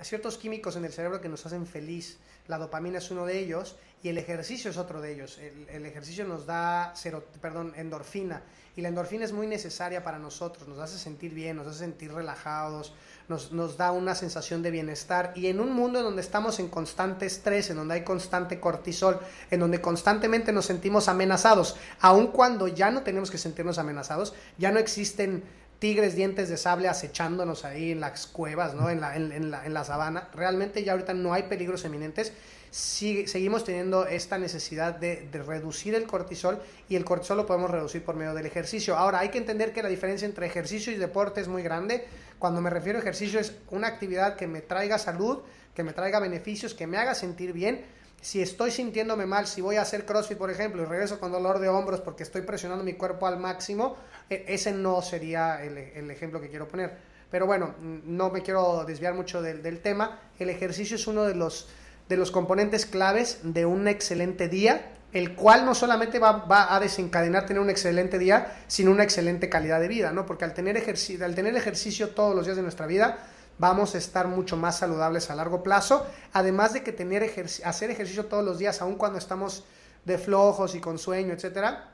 ciertos 0.04 0.38
químicos 0.38 0.76
en 0.76 0.86
el 0.86 0.92
cerebro 0.92 1.22
que 1.22 1.30
nos 1.30 1.46
hacen 1.46 1.66
feliz. 1.66 2.18
La 2.48 2.58
dopamina 2.58 3.00
es 3.00 3.10
uno 3.12 3.26
de 3.26 3.40
ellos 3.40 3.76
y 4.04 4.10
el 4.10 4.18
ejercicio 4.18 4.70
es 4.70 4.78
otro 4.78 5.02
de 5.02 5.14
ellos. 5.14 5.40
El, 5.40 5.86
ejercicio 5.86 6.26
nos 6.26 6.46
da 6.46 6.94
cero, 6.96 7.26
perdón, 7.42 7.74
endorfina 7.76 8.44
y 8.76 8.82
la 8.82 8.90
endorfina 8.90 9.26
es 9.26 9.32
muy 9.32 9.48
necesaria 9.48 10.04
para 10.04 10.20
nosotros, 10.20 10.68
nos 10.68 10.80
hace 10.80 11.00
sentir 11.00 11.34
bien, 11.34 11.56
nos 11.56 11.66
hace 11.66 11.80
sentir 11.80 12.14
relajados, 12.14 12.94
nos, 13.30 13.52
nos 13.52 13.78
da 13.78 13.92
una 13.92 14.14
sensación 14.14 14.62
de 14.62 14.70
bienestar 14.70 15.32
y 15.34 15.48
en 15.48 15.60
un 15.60 15.74
mundo 15.74 16.00
en 16.00 16.06
donde 16.06 16.22
estamos 16.22 16.60
en 16.60 16.68
constante 16.68 17.26
estrés, 17.26 17.70
en 17.70 17.78
donde 17.78 17.96
hay 17.96 18.04
constante 18.04 18.60
cortisol, 18.60 19.20
en 19.50 19.62
donde 19.62 19.82
constantemente 19.82 20.52
nos 20.52 20.66
sentimos 20.66 21.08
amenazados, 21.08 21.78
aun 22.02 22.28
cuando 22.28 22.68
ya 22.68 22.92
no 22.92 23.02
tenemos 23.02 23.32
que 23.32 23.38
sentirnos 23.38 23.78
amenazados, 23.78 24.36
ya 24.58 24.72
no 24.72 24.80
existen 24.80 25.44
tigres 25.86 26.16
dientes 26.16 26.50
de 26.50 26.58
sable 26.58 26.88
acechándonos 26.88 27.64
ahí 27.64 27.92
en 27.92 28.00
las 28.00 28.26
cuevas, 28.26 28.74
¿no? 28.74 28.90
en, 28.90 29.00
la, 29.00 29.16
en, 29.16 29.52
la, 29.52 29.68
en 29.68 29.72
la 29.72 29.84
sabana. 29.84 30.30
Realmente 30.34 30.84
ya 30.84 30.94
ahorita 30.94 31.14
no 31.14 31.32
hay 31.32 31.44
peligros 31.44 31.86
eminentes 31.86 32.34
seguimos 32.76 33.64
teniendo 33.64 34.08
esta 34.08 34.40
necesidad 34.40 34.96
de, 34.96 35.30
reducir 35.32 35.96
el 35.96 36.08
cortisol 36.08 36.60
y 36.90 36.96
el 36.96 37.06
cortisol 37.06 37.38
lo 37.38 37.46
podemos 37.46 37.70
reducir 37.70 38.04
por 38.04 38.16
medio 38.16 38.34
del 38.34 38.48
ejercicio. 38.48 38.98
Ahora, 38.98 39.20
hay 39.20 39.30
que 39.30 39.38
entender 39.38 39.72
que 39.74 39.82
la 39.84 39.90
diferencia 39.90 40.26
entre 40.26 40.48
ejercicio 40.48 40.92
y 40.92 40.98
deporte 40.98 41.40
es 41.40 41.48
muy 41.48 41.62
grande. 41.62 42.06
Cuando 42.40 42.62
me 42.62 42.70
refiero 42.72 42.98
a 42.98 43.02
ejercicio 43.02 43.40
es 43.40 43.54
una 43.70 43.88
actividad 43.88 44.36
que 44.36 44.48
me 44.48 44.62
traiga 44.62 44.98
salud, 44.98 45.44
que 45.76 45.84
me 45.84 45.94
traiga 45.94 46.20
beneficios, 46.20 46.74
que 46.74 46.88
me 46.88 46.98
haga 46.98 47.14
sentir 47.14 47.54
bien. 47.54 47.86
Si 48.22 48.42
estoy 48.42 48.72
sintiéndome 48.72 49.26
mal, 49.26 49.46
si 49.46 49.62
voy 49.62 49.76
a 49.76 49.82
hacer 49.84 50.06
CrossFit, 50.06 50.38
por 50.38 50.50
ejemplo, 50.50 50.82
y 50.82 50.86
regreso 50.86 51.20
con 51.20 51.32
dolor 51.32 51.60
de 51.60 51.70
hombros 51.70 52.02
porque 52.02 52.24
estoy 52.24 52.42
presionando 52.42 52.84
mi 52.84 52.94
cuerpo 52.94 53.28
al 53.28 53.38
máximo, 53.38 53.98
e, 54.30 54.46
ese 54.48 54.72
no 54.72 55.02
sería 55.02 55.64
el, 55.64 55.78
el 55.78 56.10
ejemplo 56.10 56.42
que 56.42 56.50
quiero 56.50 56.68
poner. 56.68 56.98
Pero 57.30 57.46
bueno, 57.46 57.76
no 57.80 58.30
me 58.30 58.42
quiero 58.42 58.84
desviar 58.86 59.14
mucho 59.14 59.42
del, 59.42 59.62
del 59.62 59.80
tema. 59.80 60.20
El 60.40 60.50
ejercicio 60.50 60.96
es 60.96 61.06
uno 61.08 61.24
de 61.24 61.36
los 61.36 61.68
de 62.10 62.18
los 62.18 62.32
componentes 62.32 62.86
claves 62.86 63.40
de 63.44 63.66
un 63.66 63.88
excelente 63.88 64.48
día, 64.48 64.92
el 65.14 65.34
cual 65.34 65.66
no 65.66 65.74
solamente 65.74 66.20
va, 66.20 66.46
a 66.74 66.80
desencadenar 66.80 67.46
tener 67.46 67.62
un 67.62 67.70
excelente 67.70 68.20
día, 68.20 68.58
sino 68.68 68.92
una 68.92 69.04
excelente 69.04 69.50
calidad 69.50 69.80
de 69.80 69.88
vida, 69.88 70.12
¿no? 70.12 70.26
Porque 70.26 70.46
al 70.46 70.54
tener, 70.54 70.78
ejercicio, 70.78 71.26
al 71.26 71.36
tener 71.36 71.56
ejercicio 71.56 72.10
todos 72.10 72.36
los 72.36 72.46
días 72.46 72.58
de 72.58 72.64
nuestra 72.64 72.86
vida, 72.86 73.18
vamos 73.58 73.96
a 73.96 73.98
estar 73.98 74.28
mucho 74.28 74.58
más 74.58 74.80
saludables 74.80 75.30
a 75.30 75.36
largo 75.36 75.64
plazo, 75.64 76.06
además 76.34 76.74
de 76.74 76.84
que 76.84 76.92
tener 76.92 77.24
hacer 77.64 77.92
ejercicio 77.92 78.26
todos 78.26 78.44
los 78.44 78.60
días, 78.60 78.82
aun 78.82 78.96
cuando 78.96 79.18
estamos 79.18 79.64
de 80.04 80.18
flojos 80.18 80.76
y 80.76 80.80
con 80.80 80.98
sueño, 80.98 81.34
etcétera, 81.34 81.92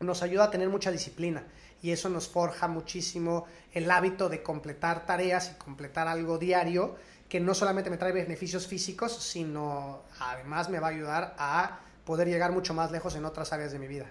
nos 0.00 0.22
ayuda 0.22 0.44
a 0.44 0.50
tener 0.50 0.68
mucha 0.68 0.90
disciplina 0.90 1.44
y 1.82 1.90
eso 1.90 2.08
nos 2.08 2.28
forja 2.28 2.68
muchísimo 2.68 3.46
el 3.72 3.90
hábito 3.90 4.28
de 4.28 4.42
completar 4.42 5.06
tareas 5.06 5.52
y 5.54 5.58
completar 5.58 6.08
algo 6.08 6.38
diario 6.38 6.96
que 7.28 7.40
no 7.40 7.54
solamente 7.54 7.90
me 7.90 7.96
trae 7.96 8.12
beneficios 8.12 8.66
físicos, 8.66 9.12
sino 9.16 10.02
además 10.20 10.68
me 10.68 10.78
va 10.78 10.88
a 10.88 10.90
ayudar 10.90 11.34
a 11.38 11.80
poder 12.04 12.28
llegar 12.28 12.52
mucho 12.52 12.72
más 12.72 12.92
lejos 12.92 13.16
en 13.16 13.24
otras 13.24 13.52
áreas 13.52 13.72
de 13.72 13.78
mi 13.78 13.88
vida. 13.88 14.06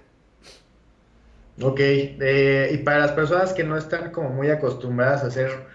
Ok, 1.61 1.79
eh, 1.79 2.69
y 2.73 2.77
para 2.79 2.99
las 2.99 3.11
personas 3.13 3.53
que 3.53 3.63
no 3.63 3.77
están 3.77 4.11
como 4.11 4.29
muy 4.29 4.49
acostumbradas 4.49 5.23
a 5.23 5.27
hacer 5.27 5.65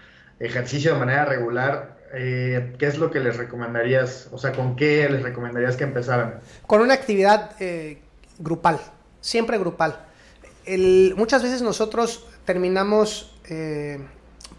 ejercicio 0.45 0.93
de 0.93 0.99
manera 0.99 1.25
regular, 1.25 1.97
eh, 2.13 2.75
¿qué 2.77 2.87
es 2.87 2.97
lo 2.97 3.11
que 3.11 3.19
les 3.19 3.37
recomendarías? 3.37 4.29
O 4.31 4.37
sea, 4.37 4.51
¿con 4.51 4.75
qué 4.75 5.07
les 5.09 5.23
recomendarías 5.23 5.77
que 5.77 5.83
empezaran? 5.83 6.41
Con 6.67 6.81
una 6.81 6.93
actividad 6.93 7.55
eh, 7.59 8.01
grupal, 8.39 8.79
siempre 9.21 9.57
grupal. 9.57 10.05
muchas 11.15 11.43
veces 11.43 11.61
nosotros 11.61 12.27
terminamos 12.45 13.27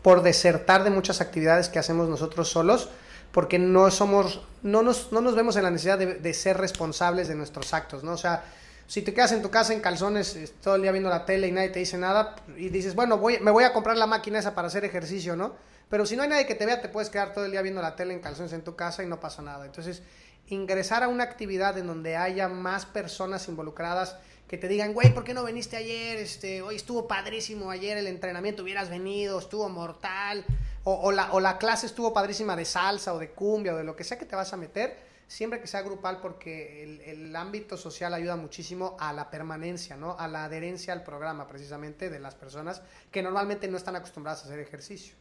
por 0.03 0.23
desertar 0.23 0.85
de 0.85 0.91
muchas 0.91 1.21
actividades 1.21 1.69
que 1.69 1.79
hacemos 1.79 2.09
nosotros 2.09 2.49
solos, 2.49 2.91
porque 3.33 3.59
no 3.59 3.91
somos, 3.91 4.43
no 4.63 4.83
nos, 4.83 5.11
no 5.13 5.21
nos 5.21 5.35
vemos 5.35 5.57
en 5.57 5.63
la 5.63 5.71
necesidad 5.71 5.99
de, 5.99 6.35
ser 6.35 6.59
responsables 6.59 7.29
de 7.29 7.35
nuestros 7.35 7.73
actos, 7.73 8.05
¿no? 8.05 8.13
O 8.13 8.19
sea, 8.19 8.45
si 8.93 9.01
te 9.01 9.15
quedas 9.15 9.33
en 9.33 9.41
tu 9.41 9.49
casa 9.49 9.73
en 9.73 9.81
calzones 9.81 10.53
todo 10.61 10.77
el 10.77 10.83
día 10.83 10.93
viendo 10.93 11.09
la 11.09 11.25
tele 11.25 11.49
y 11.49 11.51
nadie 11.51 11.71
te 11.71 11.79
dice 11.79 11.97
nada, 11.97 12.37
y 12.59 12.69
dices, 12.69 12.95
bueno, 12.95 13.17
voy, 13.17 13.39
me 13.41 13.51
voy 13.51 13.65
a 13.65 13.73
comprar 13.73 13.97
la 13.97 14.07
máquina 14.07 14.39
esa 14.39 14.55
para 14.55 14.69
hacer 14.69 14.85
ejercicio, 14.85 15.35
¿no? 15.35 15.55
Pero 15.89 16.05
si 16.05 16.15
no 16.15 16.25
hay 16.25 16.29
nadie 16.29 16.45
que 16.45 16.55
te 16.55 16.67
vea, 16.67 16.83
te 16.83 16.91
puedes 16.91 17.09
quedar 17.09 17.33
todo 17.33 17.47
el 17.47 17.53
día 17.53 17.63
viendo 17.63 17.81
la 17.81 17.97
tele 17.97 18.13
en 18.13 18.21
calzones 18.21 18.53
en 18.53 18.61
tu 18.61 18.77
casa 18.77 19.03
y 19.03 19.07
no 19.07 19.19
pasa 19.19 19.41
nada. 19.41 19.65
Entonces, 19.65 20.03
ingresar 20.49 21.03
a 21.03 21.09
una 21.09 21.25
actividad 21.25 21.79
en 21.79 21.87
donde 21.87 22.19
haya 22.19 22.49
más 22.49 22.85
personas 22.85 23.49
involucradas, 23.49 24.17
que 24.47 24.59
te 24.59 24.69
digan, 24.69 24.93
güey, 24.93 25.15
¿por 25.15 25.25
qué 25.25 25.33
no 25.33 25.43
viniste 25.43 25.79
ayer? 25.79 26.19
Este, 26.19 26.61
hoy 26.61 26.77
estuvo 26.77 27.09
padrísimo 27.09 27.71
ayer 27.71 27.97
el 27.97 28.09
entrenamiento, 28.09 28.63
hubieras 28.63 28.91
venido, 28.91 29.39
estuvo 29.39 29.71
mortal, 29.71 30.45
o, 30.85 31.13
la, 31.13 31.33
o 31.33 31.41
la 31.41 31.57
clase 31.57 31.87
estuvo 31.87 32.13
padrísima 32.13 32.57
de 32.57 32.67
salsa 32.67 33.15
o 33.15 33.19
de 33.19 33.31
cumbia 33.31 33.73
o 33.73 33.79
de 33.79 33.85
lo 33.85 33.97
que 33.97 34.05
sea 34.05 34.19
que 34.19 34.27
te 34.27 34.37
vas 34.37 34.53
a 34.53 34.59
meter, 34.59 35.12
siempre 35.27 35.61
que 35.61 35.67
sea 35.67 35.83
grupal, 35.83 36.21
porque 36.21 36.83
el, 36.83 37.01
el, 37.01 37.37
ámbito 37.37 37.77
social 37.77 38.13
ayuda 38.15 38.37
muchísimo 38.37 38.97
a 39.01 39.13
la 39.13 39.31
permanencia, 39.31 39.97
¿no? 39.97 40.17
A 40.19 40.29
la 40.29 40.45
adherencia 40.45 40.93
al 40.93 41.03
programa, 41.03 41.49
precisamente, 41.49 42.11
de 42.11 42.21
las 42.21 42.35
personas 42.35 42.83
que 43.11 43.23
normalmente 43.23 43.69
no 43.69 43.77
están 43.77 43.97
acostumbradas 43.97 44.43
a 44.43 44.47
hacer 44.47 44.59
ejercicio. 44.59 45.15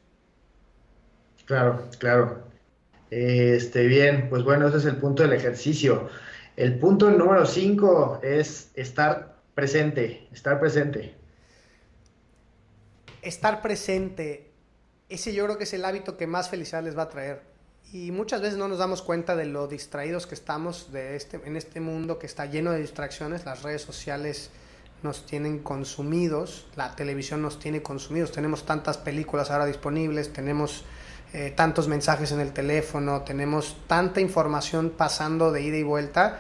Claro, 1.46 1.90
claro. 1.98 2.44
Este, 3.10 3.88
bien, 3.88 4.30
pues 4.30 4.44
bueno, 4.44 4.68
ese 4.68 4.78
es 4.78 4.86
el 4.86 4.98
punto 4.98 5.24
del 5.24 5.34
ejercicio. 5.34 6.10
El 6.56 6.80
punto 6.80 7.10
número 7.12 7.46
5 7.46 8.20
es 8.24 8.72
estar 8.76 9.36
presente, 9.54 10.28
estar 10.32 10.60
presente. 10.60 11.16
estar 13.22 13.62
presente, 13.62 14.52
ese 15.10 15.34
yo 15.34 15.44
creo 15.46 15.58
que 15.58 15.66
es 15.66 15.74
el 15.74 15.86
hábito 15.86 16.18
que 16.18 16.26
más 16.26 16.50
felicidad 16.50 16.84
les 16.84 16.98
va 16.98 17.04
a 17.04 17.10
traer. 17.10 17.51
Y 17.94 18.12
muchas 18.12 18.40
veces 18.40 18.58
no 18.58 18.70
nos 18.70 18.78
damos 18.78 19.02
cuenta 19.02 19.36
de 19.36 19.46
lo 19.46 19.68
distraídos 19.68 20.26
que 20.26 20.34
estamos 20.34 20.94
de 20.94 21.18
este, 21.18 21.42
en 21.44 21.58
este 21.58 21.82
mundo 21.82 22.20
que 22.20 22.26
está 22.26 22.46
lleno 22.46 22.72
de 22.72 22.80
distracciones. 22.80 23.44
Las 23.44 23.64
redes 23.64 23.82
sociales 23.82 24.50
nos 25.04 25.26
tienen 25.26 25.60
consumidos, 25.60 26.68
la 26.78 26.96
televisión 26.96 27.42
nos 27.42 27.60
tiene 27.60 27.82
consumidos. 27.82 28.32
Tenemos 28.32 28.66
tantas 28.66 28.98
películas 28.98 29.52
ahora 29.52 29.66
disponibles, 29.66 30.32
tenemos 30.32 30.86
eh, 31.34 31.52
tantos 31.54 31.90
mensajes 31.90 32.32
en 32.32 32.40
el 32.40 32.54
teléfono, 32.54 33.24
tenemos 33.24 33.76
tanta 33.88 34.22
información 34.22 34.94
pasando 34.96 35.52
de 35.52 35.62
ida 35.62 35.76
y 35.76 35.84
vuelta 35.84 36.40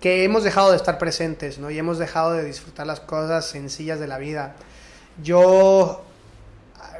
que 0.00 0.24
hemos 0.24 0.44
dejado 0.44 0.70
de 0.70 0.76
estar 0.76 0.98
presentes, 0.98 1.58
¿no? 1.58 1.70
Y 1.70 1.78
hemos 1.78 1.98
dejado 1.98 2.32
de 2.32 2.44
disfrutar 2.44 2.86
las 2.86 3.00
cosas 3.00 3.46
sencillas 3.46 4.00
de 4.00 4.06
la 4.06 4.18
vida. 4.18 4.54
Yo 5.22 6.04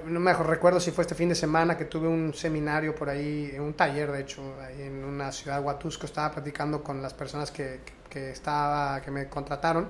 no 0.06 0.20
me 0.20 0.32
recuerdo 0.32 0.80
si 0.80 0.90
fue 0.90 1.02
este 1.02 1.14
fin 1.14 1.28
de 1.28 1.34
semana 1.34 1.76
que 1.76 1.84
tuve 1.84 2.08
un 2.08 2.34
seminario 2.34 2.94
por 2.94 3.08
ahí, 3.08 3.54
un 3.58 3.74
taller 3.74 4.10
de 4.12 4.20
hecho, 4.20 4.42
ahí 4.60 4.82
en 4.82 5.04
una 5.04 5.32
ciudad 5.32 5.62
Huatusco, 5.62 6.06
estaba 6.06 6.32
platicando 6.32 6.82
con 6.82 7.02
las 7.02 7.14
personas 7.14 7.50
que, 7.50 7.80
que, 8.08 8.30
estaba, 8.30 9.00
que 9.00 9.10
me 9.10 9.28
contrataron 9.28 9.88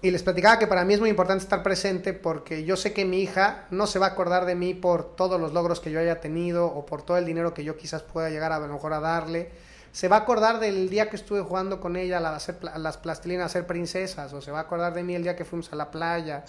y 0.00 0.12
les 0.12 0.22
platicaba 0.22 0.58
que 0.60 0.68
para 0.68 0.84
mí 0.84 0.94
es 0.94 1.00
muy 1.00 1.10
importante 1.10 1.42
estar 1.42 1.62
presente 1.62 2.12
porque 2.12 2.64
yo 2.64 2.76
sé 2.76 2.92
que 2.92 3.04
mi 3.04 3.20
hija 3.20 3.66
no 3.70 3.88
se 3.88 3.98
va 3.98 4.06
a 4.06 4.10
acordar 4.10 4.44
de 4.44 4.54
mí 4.54 4.72
por 4.72 5.16
todos 5.16 5.40
los 5.40 5.52
logros 5.52 5.80
que 5.80 5.90
yo 5.90 5.98
haya 5.98 6.20
tenido 6.20 6.66
o 6.66 6.86
por 6.86 7.02
todo 7.02 7.16
el 7.16 7.26
dinero 7.26 7.52
que 7.52 7.64
yo 7.64 7.76
quizás 7.76 8.02
pueda 8.02 8.30
llegar 8.30 8.52
a, 8.52 8.56
a 8.56 8.60
lo 8.60 8.68
mejor 8.68 8.92
a 8.92 9.00
darle. 9.00 9.50
Se 9.90 10.06
va 10.06 10.16
a 10.16 10.20
acordar 10.20 10.60
del 10.60 10.88
día 10.88 11.10
que 11.10 11.16
estuve 11.16 11.40
jugando 11.40 11.80
con 11.80 11.96
ella 11.96 12.18
a, 12.18 12.36
hacer, 12.36 12.58
las 12.62 12.96
plastilinas, 12.98 13.46
a 13.46 13.48
ser 13.48 13.66
princesas, 13.66 14.32
o 14.32 14.40
se 14.40 14.52
va 14.52 14.58
a 14.58 14.62
acordar 14.62 14.94
de 14.94 15.02
mí 15.02 15.16
el 15.16 15.24
día 15.24 15.34
que 15.34 15.44
fuimos 15.44 15.72
a 15.72 15.76
la 15.76 15.90
playa, 15.90 16.44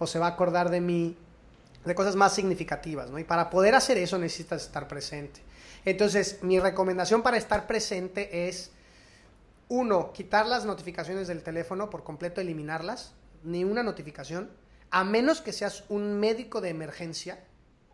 o 0.00 0.06
se 0.08 0.18
va 0.18 0.26
a 0.26 0.30
acordar 0.30 0.70
de 0.70 0.80
mí 0.80 1.16
de 1.84 1.94
cosas 1.94 2.16
más 2.16 2.34
significativas, 2.34 3.10
¿no? 3.10 3.18
Y 3.18 3.24
para 3.24 3.50
poder 3.50 3.74
hacer 3.74 3.98
eso 3.98 4.18
necesitas 4.18 4.62
estar 4.62 4.86
presente. 4.86 5.40
Entonces, 5.84 6.42
mi 6.42 6.60
recomendación 6.60 7.22
para 7.22 7.36
estar 7.36 7.66
presente 7.66 8.48
es, 8.48 8.70
uno, 9.68 10.12
quitar 10.12 10.46
las 10.46 10.64
notificaciones 10.64 11.28
del 11.28 11.42
teléfono 11.42 11.88
por 11.88 12.04
completo, 12.04 12.40
eliminarlas, 12.40 13.14
ni 13.42 13.64
una 13.64 13.82
notificación, 13.82 14.50
a 14.90 15.04
menos 15.04 15.40
que 15.40 15.52
seas 15.52 15.84
un 15.88 16.18
médico 16.18 16.60
de 16.60 16.70
emergencia 16.70 17.38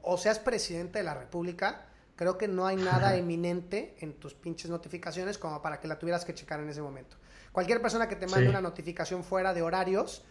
o 0.03 0.16
seas 0.16 0.38
presidente 0.38 0.99
de 0.99 1.05
la 1.05 1.14
República, 1.14 1.87
creo 2.16 2.38
que 2.38 2.49
no 2.49 2.66
hay 2.66 2.77
nada 2.77 3.16
eminente 3.16 3.94
en 4.01 4.14
tus 4.14 4.35
pinches 4.35 4.70
notificaciones 4.70 5.38
como 5.38 5.61
para 5.62 5.79
que 5.79 5.88
la 5.88 5.99
tuvieras 5.99 6.25
que 6.25 6.35
checar 6.35 6.59
en 6.61 6.68
ese 6.68 6.81
momento. 6.81 7.16
Cualquier 7.53 7.81
persona 7.81 8.09
que 8.09 8.16
te 8.16 8.27
mande 8.27 8.49
una 8.49 8.61
notificación 8.61 9.22
fuera 9.22 9.55
de 9.55 9.62
horarios, 9.62 10.25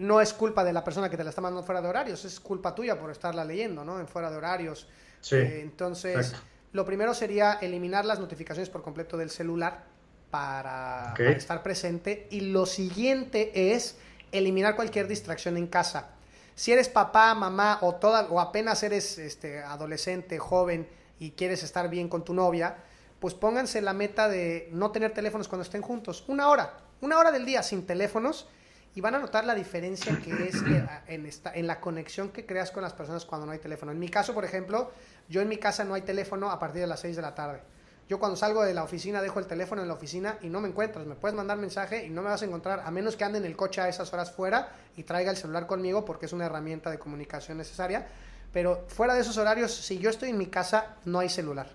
no 0.00 0.18
es 0.22 0.32
culpa 0.32 0.64
de 0.64 0.72
la 0.72 0.82
persona 0.82 1.10
que 1.10 1.18
te 1.18 1.24
la 1.24 1.28
está 1.28 1.42
mandando 1.42 1.62
fuera 1.62 1.82
de 1.82 1.88
horarios, 1.88 2.24
es 2.24 2.40
culpa 2.40 2.74
tuya 2.74 2.98
por 2.98 3.10
estarla 3.10 3.44
leyendo, 3.44 3.84
¿no? 3.84 4.00
En 4.00 4.08
fuera 4.08 4.30
de 4.30 4.36
horarios. 4.38 4.88
Sí. 5.20 5.36
Eh, 5.36 5.60
entonces, 5.60 6.34
lo 6.72 6.86
primero 6.86 7.12
sería 7.12 7.58
eliminar 7.60 8.06
las 8.06 8.18
notificaciones 8.18 8.70
por 8.70 8.82
completo 8.82 9.18
del 9.18 9.28
celular 9.28 9.84
para, 10.30 11.12
estar 11.18 11.62
presente. 11.62 12.28
Y 12.30 12.40
lo 12.40 12.64
siguiente 12.64 13.74
es 13.74 13.98
eliminar 14.32 14.74
cualquier 14.74 15.06
distracción 15.06 15.58
en 15.58 15.66
casa. 15.66 16.12
Si 16.54 16.72
eres 16.72 16.88
papá, 16.88 17.34
mamá 17.34 17.78
o, 17.82 17.96
toda, 17.96 18.22
o 18.30 18.40
apenas 18.40 18.82
eres 18.82 19.18
este, 19.18 19.58
adolescente, 19.58 20.38
joven 20.38 20.88
y 21.18 21.32
quieres 21.32 21.62
estar 21.62 21.90
bien 21.90 22.08
con 22.08 22.24
tu 22.24 22.32
novia, 22.32 22.76
pues 23.18 23.34
pónganse 23.34 23.82
la 23.82 23.92
meta 23.92 24.30
de 24.30 24.70
no 24.72 24.92
tener 24.92 25.12
teléfonos 25.12 25.46
cuando 25.46 25.64
estén 25.64 25.82
juntos. 25.82 26.24
Una 26.26 26.48
hora, 26.48 26.78
una 27.02 27.18
hora 27.18 27.30
del 27.30 27.44
día 27.44 27.62
sin 27.62 27.84
teléfonos 27.84 28.48
y 28.94 29.00
van 29.00 29.14
a 29.14 29.18
notar 29.18 29.44
la 29.44 29.54
diferencia 29.54 30.18
que 30.18 30.48
es 30.48 30.56
eh, 30.62 30.86
en, 31.06 31.26
esta, 31.26 31.54
en 31.54 31.66
la 31.66 31.80
conexión 31.80 32.30
que 32.30 32.44
creas 32.44 32.70
con 32.70 32.82
las 32.82 32.92
personas 32.92 33.24
cuando 33.24 33.46
no 33.46 33.52
hay 33.52 33.58
teléfono. 33.58 33.92
En 33.92 33.98
mi 33.98 34.08
caso, 34.08 34.34
por 34.34 34.44
ejemplo, 34.44 34.90
yo 35.28 35.40
en 35.40 35.48
mi 35.48 35.58
casa 35.58 35.84
no 35.84 35.94
hay 35.94 36.02
teléfono 36.02 36.50
a 36.50 36.58
partir 36.58 36.80
de 36.80 36.86
las 36.86 37.00
6 37.00 37.16
de 37.16 37.22
la 37.22 37.34
tarde. 37.34 37.60
Yo 38.08 38.18
cuando 38.18 38.36
salgo 38.36 38.64
de 38.64 38.74
la 38.74 38.82
oficina 38.82 39.22
dejo 39.22 39.38
el 39.38 39.46
teléfono 39.46 39.82
en 39.82 39.88
la 39.88 39.94
oficina 39.94 40.36
y 40.42 40.48
no 40.48 40.60
me 40.60 40.68
encuentras. 40.68 41.06
Me 41.06 41.14
puedes 41.14 41.36
mandar 41.36 41.58
mensaje 41.58 42.04
y 42.04 42.10
no 42.10 42.22
me 42.22 42.28
vas 42.28 42.42
a 42.42 42.44
encontrar 42.44 42.82
a 42.84 42.90
menos 42.90 43.14
que 43.14 43.22
ande 43.22 43.38
en 43.38 43.44
el 43.44 43.56
coche 43.56 43.80
a 43.80 43.88
esas 43.88 44.12
horas 44.12 44.32
fuera 44.32 44.72
y 44.96 45.04
traiga 45.04 45.30
el 45.30 45.36
celular 45.36 45.68
conmigo 45.68 46.04
porque 46.04 46.26
es 46.26 46.32
una 46.32 46.46
herramienta 46.46 46.90
de 46.90 46.98
comunicación 46.98 47.58
necesaria. 47.58 48.08
Pero 48.52 48.84
fuera 48.88 49.14
de 49.14 49.20
esos 49.20 49.36
horarios, 49.38 49.72
si 49.72 50.00
yo 50.00 50.10
estoy 50.10 50.30
en 50.30 50.38
mi 50.38 50.46
casa, 50.46 50.96
no 51.04 51.20
hay 51.20 51.28
celular. 51.28 51.68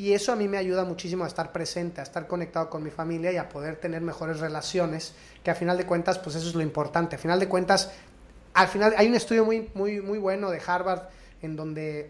Y 0.00 0.14
eso 0.14 0.32
a 0.32 0.36
mí 0.36 0.48
me 0.48 0.56
ayuda 0.56 0.86
muchísimo 0.86 1.24
a 1.24 1.26
estar 1.26 1.52
presente, 1.52 2.00
a 2.00 2.04
estar 2.04 2.26
conectado 2.26 2.70
con 2.70 2.82
mi 2.82 2.88
familia 2.88 3.32
y 3.32 3.36
a 3.36 3.50
poder 3.50 3.76
tener 3.76 4.00
mejores 4.00 4.40
relaciones, 4.40 5.12
que 5.44 5.50
a 5.50 5.54
final 5.54 5.76
de 5.76 5.84
cuentas, 5.84 6.18
pues 6.18 6.36
eso 6.36 6.48
es 6.48 6.54
lo 6.54 6.62
importante. 6.62 7.16
A 7.16 7.18
final 7.18 7.38
de 7.38 7.50
cuentas, 7.50 7.92
al 8.54 8.68
final 8.68 8.94
hay 8.96 9.08
un 9.08 9.14
estudio 9.14 9.44
muy, 9.44 9.70
muy, 9.74 10.00
muy 10.00 10.16
bueno 10.16 10.48
de 10.48 10.58
Harvard 10.66 11.02
en 11.42 11.54
donde 11.54 12.08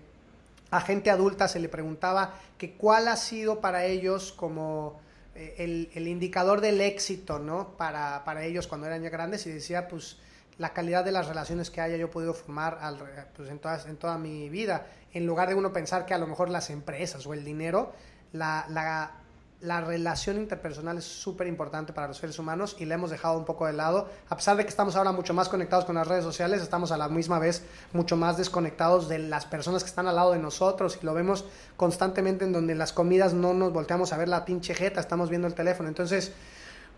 a 0.71 0.81
gente 0.83 1.11
adulta 1.11 1.49
se 1.49 1.59
le 1.59 1.69
preguntaba 1.69 2.35
que 2.59 2.75
cuál 2.75 3.09
ha 3.09 3.17
sido 3.17 3.61
para 3.61 3.85
ellos 3.85 4.31
como 4.31 5.01
eh, 5.35 5.89
el, 5.93 6.07
indicador 6.07 6.61
del 6.61 6.81
éxito, 6.81 7.41
¿no? 7.41 7.71
Para, 7.77 8.23
para 8.25 8.45
ellos 8.45 8.69
cuando 8.69 8.87
eran 8.87 9.03
ya 9.03 9.11
grandes 9.11 9.45
y 9.49 9.51
decía, 9.51 9.89
pues 9.89 10.17
la 10.59 10.75
calidad 10.75 11.05
de 11.05 11.11
las 11.11 11.27
relaciones 11.27 11.71
que 11.71 11.81
haya 11.81 11.97
yo 11.97 12.09
podido 12.09 12.35
formar 12.35 12.79
al, 12.83 12.99
pues 13.35 13.49
en, 13.49 13.59
todas, 13.59 13.87
en 13.87 13.97
toda 13.97 14.17
mi 14.17 14.49
vida, 14.49 14.87
en 15.13 15.27
lugar 15.27 15.49
de 15.49 15.55
uno 15.55 15.73
pensar 15.73 16.07
que 16.07 16.15
a 16.15 16.19
lo 16.19 16.27
mejor 16.27 16.49
las 16.49 16.71
empresas 16.71 17.27
o 17.27 17.35
el 17.35 17.45
dinero, 17.45 17.93
la, 18.33 18.67
la, 18.69 19.13
la 19.61 19.83
relación 19.83 20.39
interpersonal 20.39 20.97
es 20.99 21.05
súper 21.05 21.47
importante 21.47 21.93
para 21.93 22.09
los 22.09 22.17
seres 22.17 22.39
humanos 22.39 22.77
y 22.79 22.87
la 22.87 22.95
hemos 22.95 23.11
dejado 23.11 23.37
un 23.37 23.45
poco 23.45 23.67
de 23.67 23.75
lado. 23.75 24.09
A 24.29 24.37
pesar 24.37 24.57
de 24.57 24.65
que 24.65 24.71
estamos 24.71 24.97
ahora 24.97 25.13
mucho 25.13 25.35
más 25.35 25.49
conectados 25.49 25.85
con 25.85 25.97
las 25.97 26.07
redes 26.07 26.25
sociales, 26.25 26.63
estamos 26.63 26.93
a 26.93 26.97
la 26.97 27.09
misma 27.09 27.39
vez 27.39 27.63
mucho 27.93 28.17
más 28.17 28.39
desconectados 28.39 29.09
de 29.09 29.19
las 29.19 29.45
personas 29.45 29.83
que 29.83 29.91
están 29.91 30.07
al 30.07 30.17
lado 30.17 30.33
de 30.33 30.39
nosotros 30.39 30.99
y 31.03 31.05
lo 31.05 31.13
vemos 31.13 31.45
constantemente 31.77 32.45
en 32.45 32.53
donde 32.53 32.75
las 32.75 32.93
comidas 32.93 33.35
no 33.35 33.53
nos 33.53 33.73
volteamos 33.73 34.13
a 34.13 34.17
ver 34.17 34.29
la 34.29 34.45
pinche 34.45 34.75
jeta, 34.75 35.01
estamos 35.01 35.29
viendo 35.29 35.47
el 35.47 35.55
teléfono. 35.55 35.89
Entonces, 35.89 36.33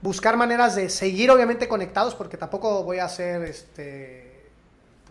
buscar 0.01 0.37
maneras 0.37 0.77
de 0.77 0.89
seguir 0.89 1.31
obviamente 1.31 1.67
conectados, 1.67 2.15
porque 2.15 2.37
tampoco 2.37 2.85
voy 2.85 2.99
a 2.99 3.09
ser 3.09 3.43
este, 3.43 4.32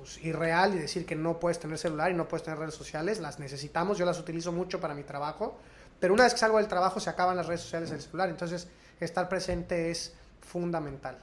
pues, 0.02 0.24
irreal 0.24 0.76
y 0.76 0.80
decir 0.80 1.06
que 1.06 1.16
no 1.16 1.40
puedes 1.40 1.60
tener 1.60 1.78
celular 1.78 2.12
y 2.12 2.14
no 2.14 2.28
puedes 2.28 2.44
tener 2.44 2.60
redes 2.60 2.76
sociales, 2.76 3.20
las 3.20 3.40
necesitamos, 3.40 3.98
yo 3.98 4.06
las 4.06 4.20
utilizo 4.20 4.52
mucho 4.52 4.80
para 4.80 4.94
mi 4.94 5.04
trabajo, 5.04 5.60
pero 6.00 6.14
una 6.14 6.24
vez 6.24 6.34
que 6.34 6.40
salgo 6.40 6.58
del 6.58 6.68
trabajo 6.68 7.00
se 7.00 7.10
acaban 7.10 7.38
las 7.38 7.48
redes 7.48 7.62
sociales 7.62 7.92
del 7.92 8.02
celular, 8.02 8.30
entonces 8.30 8.68
estar 9.00 9.30
presente 9.30 9.92
es 9.92 10.14
fundamental. 10.42 11.18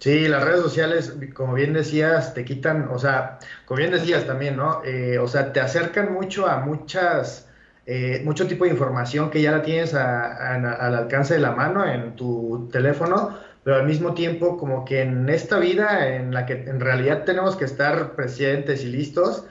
Sí, 0.00 0.26
las 0.26 0.42
redes 0.42 0.62
sociales, 0.62 1.14
como 1.32 1.54
bien 1.54 1.72
decías, 1.72 2.34
te 2.34 2.44
quitan, 2.44 2.88
o 2.90 2.98
sea, 2.98 3.38
como 3.66 3.78
bien 3.78 3.92
decías 3.92 4.26
también, 4.26 4.56
¿no? 4.56 4.82
Eh, 4.84 5.18
o 5.18 5.28
sea, 5.28 5.52
te 5.52 5.60
acercan 5.60 6.12
mucho 6.12 6.48
a 6.48 6.58
muchas 6.58 7.46
eh, 7.84 8.22
mucho 8.24 8.46
tipo 8.46 8.64
de 8.64 8.70
información 8.70 9.28
que 9.28 9.42
ya 9.42 9.50
la 9.50 9.62
tienes 9.62 9.92
al 9.94 10.94
alcance 10.94 11.34
de 11.34 11.40
la 11.40 11.50
mano 11.50 11.84
en 11.84 12.14
tu 12.14 12.68
teléfono, 12.70 13.36
pero 13.64 13.76
al 13.76 13.86
mismo 13.86 14.14
tiempo 14.14 14.58
como 14.58 14.84
que 14.84 15.02
en 15.02 15.28
esta 15.28 15.58
vida 15.58 16.14
en 16.14 16.34
la 16.34 16.46
que 16.46 16.54
en 16.54 16.80
realidad 16.80 17.24
tenemos 17.24 17.56
que 17.56 17.64
estar 17.64 18.14
presentes 18.16 18.84
y 18.84 18.88
listos, 18.88 19.44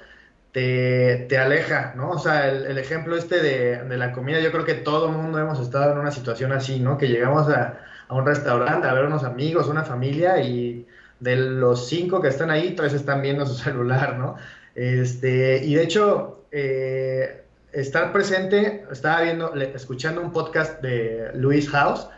te, 0.52 1.26
te 1.30 1.38
aleja, 1.38 1.94
¿no? 1.96 2.12
O 2.12 2.20
sea, 2.20 2.50
el, 2.50 2.78
ejemplo 2.78 3.16
este 3.16 3.42
de, 3.42 3.84
de, 3.84 3.98
la 3.98 4.12
comida, 4.12 4.40
yo 4.42 4.52
creo 4.52 4.66
que 4.66 4.74
todo 4.74 5.08
el 5.08 5.14
mundo 5.16 5.40
hemos 5.40 5.60
estado 5.60 5.94
en 5.94 6.00
una 6.00 6.12
situación 6.12 6.52
así, 6.52 6.80
¿no? 6.80 6.98
Que 6.98 7.08
llegamos 7.08 7.48
a, 7.50 7.80
a 8.10 8.16
un 8.16 8.26
restaurante 8.26 8.88
a 8.88 8.94
ver 8.94 9.06
unos 9.06 9.24
amigos, 9.24 9.70
una 9.70 9.84
familia 9.84 10.42
y 10.42 10.86
de 11.22 11.38
los 11.38 11.88
cinco 11.88 12.22
que 12.22 12.28
están 12.28 12.52
ahí, 12.52 12.76
tres 12.76 12.94
están 12.94 13.22
viendo 13.22 13.46
su 13.46 13.54
celular, 13.64 14.18
¿no? 14.18 14.36
Este, 14.76 15.64
y 15.64 15.76
de 15.76 15.84
hecho, 15.84 16.46
eh, 16.52 17.44
estar 17.72 18.12
presente, 18.12 18.86
estaba 18.92 19.22
viendo, 19.22 19.54
escuchando 19.56 20.22
un 20.22 20.34
podcast 20.34 20.82
de 20.82 21.32
Luis 21.36 21.70
House, 21.70 22.10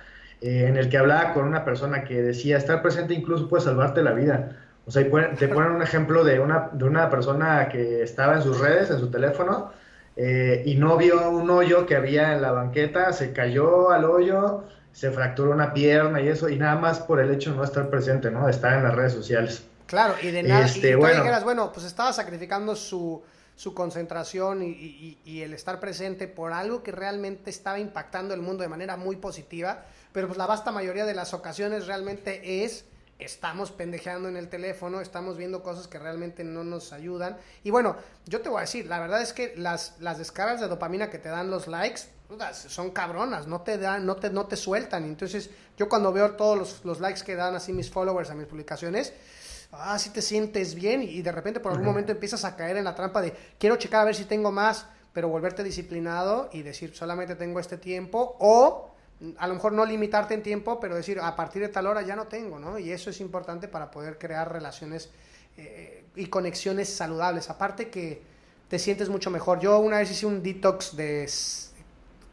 eh, 0.43 0.65
en 0.67 0.75
el 0.75 0.89
que 0.89 0.97
hablaba 0.97 1.33
con 1.33 1.45
una 1.45 1.63
persona 1.63 2.03
que 2.03 2.21
decía, 2.21 2.57
estar 2.57 2.81
presente 2.81 3.13
incluso 3.13 3.47
puede 3.47 3.63
salvarte 3.63 4.03
la 4.03 4.11
vida. 4.11 4.57
O 4.85 4.91
sea, 4.91 5.01
te 5.01 5.47
ponen 5.47 5.71
un 5.71 5.81
ejemplo 5.81 6.25
de 6.25 6.41
una, 6.41 6.69
de 6.73 6.83
una 6.83 7.09
persona 7.09 7.69
que 7.69 8.03
estaba 8.03 8.35
en 8.35 8.41
sus 8.41 8.59
redes, 8.59 8.91
en 8.91 8.99
su 8.99 9.09
teléfono, 9.09 9.71
eh, 10.17 10.61
y 10.65 10.75
no 10.75 10.97
vio 10.97 11.29
un 11.29 11.49
hoyo 11.49 11.85
que 11.85 11.95
había 11.95 12.33
en 12.33 12.41
la 12.41 12.51
banqueta, 12.51 13.13
se 13.13 13.31
cayó 13.31 13.91
al 13.91 14.03
hoyo, 14.03 14.65
se 14.91 15.11
fracturó 15.11 15.51
una 15.51 15.73
pierna 15.73 16.19
y 16.19 16.27
eso, 16.27 16.49
y 16.49 16.57
nada 16.57 16.75
más 16.75 16.99
por 16.99 17.21
el 17.21 17.31
hecho 17.31 17.51
de 17.51 17.55
no 17.55 17.63
estar 17.63 17.89
presente, 17.89 18.29
¿no? 18.29 18.49
Estar 18.49 18.73
en 18.73 18.83
las 18.83 18.93
redes 18.93 19.13
sociales. 19.13 19.63
Claro, 19.85 20.15
y 20.21 20.29
de 20.31 20.43
nada, 20.43 20.65
este, 20.65 20.89
y 20.89 20.95
bueno, 20.95 21.21
dijeras, 21.21 21.45
bueno, 21.45 21.71
pues 21.71 21.85
estaba 21.85 22.11
sacrificando 22.11 22.75
su, 22.75 23.23
su 23.55 23.73
concentración 23.73 24.63
y, 24.63 25.41
el 25.41 25.53
estar 25.53 25.79
presente 25.79 26.27
por 26.27 26.53
algo 26.53 26.83
que 26.83 26.91
realmente 26.91 27.49
estaba 27.49 27.79
impactando 27.79 28.33
el 28.33 28.41
mundo 28.41 28.63
de 28.63 28.69
manera 28.69 28.97
muy 28.97 29.17
positiva, 29.17 29.85
pero 30.13 30.27
pues 30.27 30.37
la 30.37 30.45
vasta 30.45 30.71
mayoría 30.71 31.05
de 31.05 31.13
las 31.13 31.33
ocasiones 31.33 31.87
realmente 31.87 32.63
es 32.63 32.85
estamos 33.19 33.71
pendejeando 33.71 34.27
en 34.29 34.37
el 34.37 34.49
teléfono, 34.49 35.01
estamos 35.01 35.37
viendo 35.37 35.63
cosas 35.63 35.87
que 35.87 35.99
realmente 35.99 36.43
no 36.43 36.63
nos 36.63 36.93
ayudan. 36.93 37.37
Y 37.63 37.71
bueno, 37.71 37.95
yo 38.25 38.41
te 38.41 38.49
voy 38.49 38.59
a 38.59 38.61
decir, 38.61 38.85
la 38.87 38.99
verdad 38.99 39.21
es 39.21 39.33
que 39.33 39.53
las, 39.55 39.95
las 39.99 40.17
descargas 40.17 40.61
de 40.61 40.67
dopamina 40.67 41.09
que 41.09 41.19
te 41.19 41.29
dan 41.29 41.49
los 41.49 41.67
likes 41.67 42.01
son 42.51 42.91
cabronas, 42.91 43.47
no 43.47 43.61
te 43.61 43.77
dan, 43.77 44.05
no 44.05 44.15
te, 44.15 44.29
no 44.29 44.47
te 44.47 44.55
sueltan. 44.55 45.03
Entonces, 45.03 45.49
yo 45.77 45.87
cuando 45.87 46.11
veo 46.11 46.31
todos 46.31 46.57
los, 46.57 46.85
los 46.85 46.99
likes 46.99 47.21
que 47.23 47.35
dan 47.35 47.55
así 47.55 47.73
mis 47.73 47.89
followers 47.89 48.29
a 48.29 48.35
mis 48.35 48.47
publicaciones, 48.47 49.13
ah, 49.71 49.97
sí 49.99 50.09
te 50.09 50.21
sientes 50.21 50.75
bien 50.75 51.03
y 51.03 51.21
de 51.21 51.31
repente 51.31 51.59
por 51.59 51.71
algún 51.71 51.85
momento 51.85 52.11
empiezas 52.11 52.43
a 52.45 52.55
caer 52.55 52.77
en 52.77 52.85
la 52.85 52.95
trampa 52.95 53.21
de 53.21 53.33
quiero 53.59 53.75
checar 53.75 54.01
a 54.01 54.05
ver 54.05 54.15
si 54.15 54.25
tengo 54.25 54.51
más, 54.51 54.85
pero 55.13 55.29
volverte 55.29 55.63
disciplinado 55.63 56.49
y 56.51 56.63
decir 56.63 56.95
solamente 56.95 57.35
tengo 57.35 57.59
este 57.59 57.77
tiempo 57.77 58.35
o 58.39 58.92
a 59.37 59.47
lo 59.47 59.53
mejor 59.53 59.73
no 59.73 59.85
limitarte 59.85 60.33
en 60.33 60.43
tiempo, 60.43 60.79
pero 60.79 60.95
decir 60.95 61.19
a 61.19 61.35
partir 61.35 61.61
de 61.61 61.69
tal 61.69 61.87
hora 61.87 62.01
ya 62.01 62.15
no 62.15 62.27
tengo, 62.27 62.59
¿no? 62.59 62.77
Y 62.77 62.91
eso 62.91 63.09
es 63.09 63.21
importante 63.21 63.67
para 63.67 63.89
poder 63.89 64.17
crear 64.17 64.51
relaciones 64.51 65.09
eh, 65.57 66.05
y 66.15 66.27
conexiones 66.27 66.89
saludables. 66.89 67.49
Aparte 67.49 67.89
que 67.89 68.21
te 68.67 68.79
sientes 68.79 69.09
mucho 69.09 69.29
mejor. 69.29 69.59
Yo 69.59 69.79
una 69.79 69.99
vez 69.99 70.11
hice 70.11 70.25
un 70.25 70.41
detox 70.41 70.95
de 70.95 71.29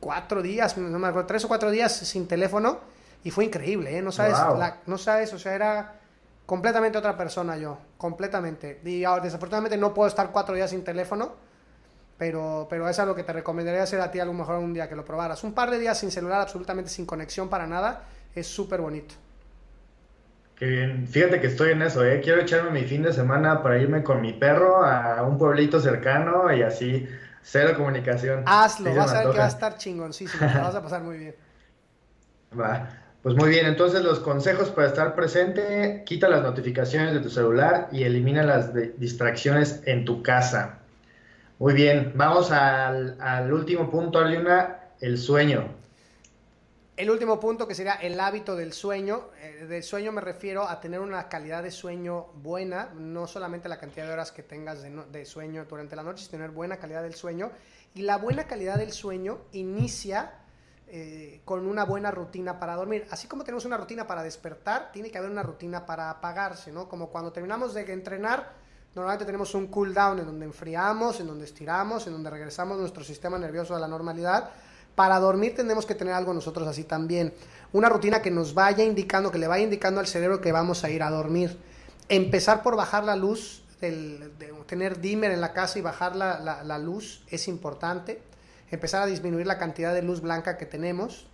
cuatro 0.00 0.42
días, 0.42 0.76
no 0.79 0.98
me 0.98 1.09
acuerdo, 1.09 1.26
tres 1.26 1.44
o 1.44 1.48
cuatro 1.48 1.70
días 1.70 1.94
sin 1.94 2.26
teléfono 2.26 2.81
y 3.22 3.31
fue 3.31 3.44
increíble, 3.44 3.98
¿eh? 3.98 4.03
No 4.03 4.12
sabes, 4.12 4.38
no 4.87 4.98
sabes, 4.98 5.33
o 5.35 5.38
sea, 5.38 5.55
era 5.55 6.00
completamente 6.46 6.98
otra 6.98 7.16
persona 7.16 7.57
yo, 7.59 7.79
completamente. 7.98 8.81
Y 8.85 9.05
ahora, 9.05 9.22
desafortunadamente 9.22 9.76
no 9.76 9.92
puedo 9.92 10.09
estar 10.09 10.33
cuatro 10.33 10.55
días 10.55 10.70
sin 10.70 10.83
teléfono, 10.83 11.35
pero, 12.21 12.67
pero 12.69 12.87
es 12.87 12.99
algo 12.99 13.15
que 13.15 13.25
te 13.25 13.33
recomendaría 13.33 13.83
hacer 13.83 13.99
a 13.99 14.11
ti 14.11 14.21
a 14.21 14.27
lo 14.27 14.35
mejor 14.35 14.57
un 14.57 14.75
día 14.75 14.91
que 14.91 14.95
lo 14.95 15.07
probaras. 15.07 15.43
Un 15.43 15.55
par 15.55 15.71
de 15.71 15.79
días 15.79 15.99
sin 15.99 16.11
celular, 16.11 16.43
absolutamente 16.43 16.91
sin 16.91 17.07
conexión 17.07 17.49
para 17.49 17.67
nada, 17.67 18.03
es 18.35 18.47
súper 18.47 18.83
bonito. 18.83 19.15
Qué 20.55 20.67
bien. 20.67 21.09
Fíjate 21.09 21.41
que 21.41 21.47
estoy 21.47 21.71
en 21.71 21.81
eso, 21.81 22.05
¿eh? 22.05 22.21
Quiero 22.23 22.43
echarme 22.43 22.79
mi 22.79 22.87
fin 22.87 23.03
de 23.03 23.15
semana 23.15 23.63
para 23.63 23.79
irme 23.79 24.03
con 24.03 24.21
mi 24.21 24.35
perro 24.35 24.85
a 24.85 25.23
un 25.23 25.39
pueblito 25.39 25.81
cercano 25.81 26.55
y 26.55 26.61
así, 26.61 27.09
cero 27.41 27.73
comunicación. 27.75 28.43
Hazlo, 28.45 28.95
vas 28.95 29.15
a 29.15 29.21
ver 29.21 29.31
que 29.31 29.39
va 29.39 29.47
a 29.47 29.49
estar 29.49 29.79
chingoncísimo, 29.79 30.47
te 30.47 30.59
vas 30.59 30.75
a 30.75 30.83
pasar 30.83 31.01
muy 31.01 31.17
bien. 31.17 31.35
Va. 32.61 32.87
Pues 33.23 33.35
muy 33.35 33.49
bien, 33.49 33.65
entonces 33.65 34.03
los 34.03 34.21
consejos 34.21 34.69
para 34.69 34.89
estar 34.89 35.15
presente, 35.15 36.03
quita 36.05 36.29
las 36.29 36.43
notificaciones 36.43 37.15
de 37.15 37.21
tu 37.21 37.31
celular 37.31 37.89
y 37.93 38.03
elimina 38.03 38.43
las 38.43 38.75
distracciones 38.99 39.83
en 39.87 40.05
tu 40.05 40.23
casa. 40.23 40.80
Muy 41.61 41.75
bien, 41.75 42.14
vamos 42.14 42.51
al, 42.53 43.53
último 43.53 43.90
punto, 43.90 44.18
Arjuna, 44.18 44.94
el 44.99 45.18
sueño. 45.18 45.68
El 46.96 47.11
último 47.11 47.38
punto 47.38 47.68
que 47.68 47.75
sería 47.75 47.96
el 47.96 48.18
hábito 48.18 48.57
del 48.57 48.73
sueño. 48.73 49.29
Eh, 49.38 49.66
del 49.66 49.83
sueño 49.83 50.11
me 50.11 50.23
refiero 50.23 50.66
a 50.66 50.81
tener 50.81 51.01
una 51.01 51.29
calidad 51.29 51.62
de 51.62 51.70
sueño 51.70 52.29
buena, 52.37 52.88
no 52.94 53.27
solamente 53.27 53.68
la 53.68 53.79
cantidad 53.79 54.07
de 54.07 54.12
horas 54.14 54.33
que 54.33 54.42
tengas 54.42 54.83
de, 54.83 55.25
sueño 55.27 55.66
durante 55.66 55.94
la 55.96 56.03
noche, 56.03 56.25
sino 56.25 56.38
tener 56.38 56.51
buena 56.51 56.79
calidad 56.79 57.03
del 57.03 57.14
sueño. 57.14 57.51
Y 57.94 58.03
la 58.03 58.16
buena 58.16 58.44
calidad 58.44 58.79
del 58.79 58.92
sueño 58.92 59.40
inicia 59.53 60.33
eh, 60.88 61.42
con 61.44 61.66
una 61.66 61.85
buena 61.85 62.11
rutina 62.11 62.59
para 62.59 62.75
dormir. 62.75 63.07
Así 63.11 63.29
como 63.29 63.44
tenemos 63.44 63.66
una 63.66 63.77
rutina 63.77 64.07
para 64.07 64.23
despertar, 64.23 64.92
tiene 64.92 65.11
que 65.11 65.18
haber 65.18 65.31
una 65.31 65.42
rutina 65.42 65.85
para 65.85 66.09
apagarse, 66.09 66.73
¿no? 66.73 66.88
Como 66.88 67.11
cuando 67.11 67.33
terminamos 67.33 67.75
de 67.75 67.83
entrenar, 67.92 68.70
Normalmente 68.94 69.24
tenemos 69.24 69.55
un 69.55 69.68
cool 69.68 69.94
down 69.94 70.18
en 70.18 70.26
donde 70.26 70.46
enfriamos, 70.46 71.20
en 71.20 71.29
donde 71.29 71.44
estiramos, 71.44 72.07
en 72.09 72.12
donde 72.12 72.29
regresamos 72.29 72.76
nuestro 72.76 73.05
sistema 73.05 73.38
nervioso 73.38 73.76
a 73.76 73.79
la 73.79 73.87
normalidad. 73.87 74.50
Para 74.96 75.20
dormir 75.20 75.55
tenemos 75.55 75.87
que 75.87 75.94
tener 75.94 76.12
algo 76.12 76.35
nosotros 76.35 76.66
así 76.66 76.83
también. 76.83 77.33
Una 77.72 77.88
rutina 77.88 78.20
que 78.20 78.33
nos 78.33 78.53
vaya 78.53 78.83
indicando, 78.83 79.31
que 79.31 79.38
le 79.38 79.46
vaya 79.46 79.62
indicando 79.62 80.00
al 80.00 80.09
cerebro 80.09 80.40
que 80.40 80.50
vamos 80.50 80.83
a 80.83 80.90
ir 80.90 81.05
a 81.05 81.11
dormir. 81.11 81.57
Empezar 82.09 82.64
por 82.64 82.74
bajar 82.74 83.05
la 83.05 83.14
luz, 83.14 83.62
tener 83.79 85.00
dimmer 85.00 85.31
en 85.31 85.40
la 85.40 85.53
casa 85.53 85.79
y 85.79 85.83
bajar 85.83 86.16
la, 86.16 86.64
la 86.64 86.79
luz 86.79 87.22
es 87.29 87.46
importante. 87.46 88.20
Empezar 88.72 89.05
a 89.05 89.07
disminuir 89.07 89.46
la 89.46 89.59
cantidad 89.59 89.94
de 89.94 90.03
luz 90.03 90.20
blanca 90.20 90.59
que 90.59 90.66
tenemos. 90.66 91.29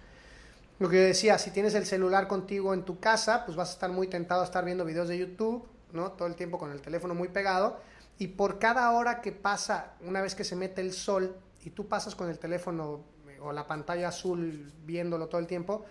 Lo 0.78 0.90
que 0.90 0.96
yo 0.96 1.02
decía, 1.02 1.38
si 1.38 1.50
tienes 1.50 1.74
el 1.74 1.86
celular 1.86 2.28
contigo 2.28 2.74
en 2.74 2.82
tu 2.82 3.00
casa, 3.00 3.46
pues 3.46 3.56
vas 3.56 3.70
a 3.70 3.72
estar 3.72 3.90
muy 3.90 4.08
tentado 4.08 4.42
a 4.42 4.44
estar 4.44 4.62
viendo 4.62 4.84
videos 4.84 5.08
de 5.08 5.16
YouTube 5.16 5.66
¿no? 5.92 6.12
Todo 6.12 6.28
el 6.28 6.34
tiempo 6.34 6.58
con 6.58 6.70
el 6.72 6.80
teléfono 6.80 7.14
muy 7.14 7.28
pegado. 7.28 7.80
Y 8.18 8.28
por 8.28 8.58
cada 8.58 8.90
hora 8.92 9.20
que 9.20 9.32
pasa, 9.32 9.94
una 10.00 10.20
vez 10.20 10.34
que 10.34 10.44
se 10.44 10.56
mete 10.56 10.80
el 10.80 10.92
sol 10.92 11.36
y 11.64 11.70
tú 11.70 11.86
pasas 11.86 12.14
con 12.14 12.28
el 12.30 12.38
teléfono 12.38 13.04
eh, 13.28 13.38
o 13.40 13.52
la 13.52 13.66
pantalla 13.66 14.08
azul 14.08 14.72
viéndolo 14.84 15.28
todo 15.28 15.40
el 15.40 15.46
tiempo, 15.46 15.84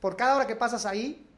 por 0.00 0.16
cada 0.16 0.36
hora 0.36 0.46
que 0.46 0.56
pasas 0.56 0.86
ahí, 0.86 1.28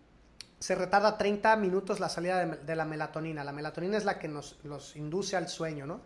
se 0.59 0.75
retarda 0.75 1.17
30 1.17 1.57
minutos 1.57 2.01
la 2.01 2.09
salida 2.09 2.45
de, 2.45 2.77
la 2.77 2.85
melatonina. 2.85 3.45
La 3.45 3.53
melatonina 3.53 3.97
es 3.97 4.05
la 4.05 4.19
que 4.19 4.29
nos 4.29 4.97
induce 4.97 5.37
al 5.37 5.49
sueño, 5.49 5.87
¿no? 5.87 6.01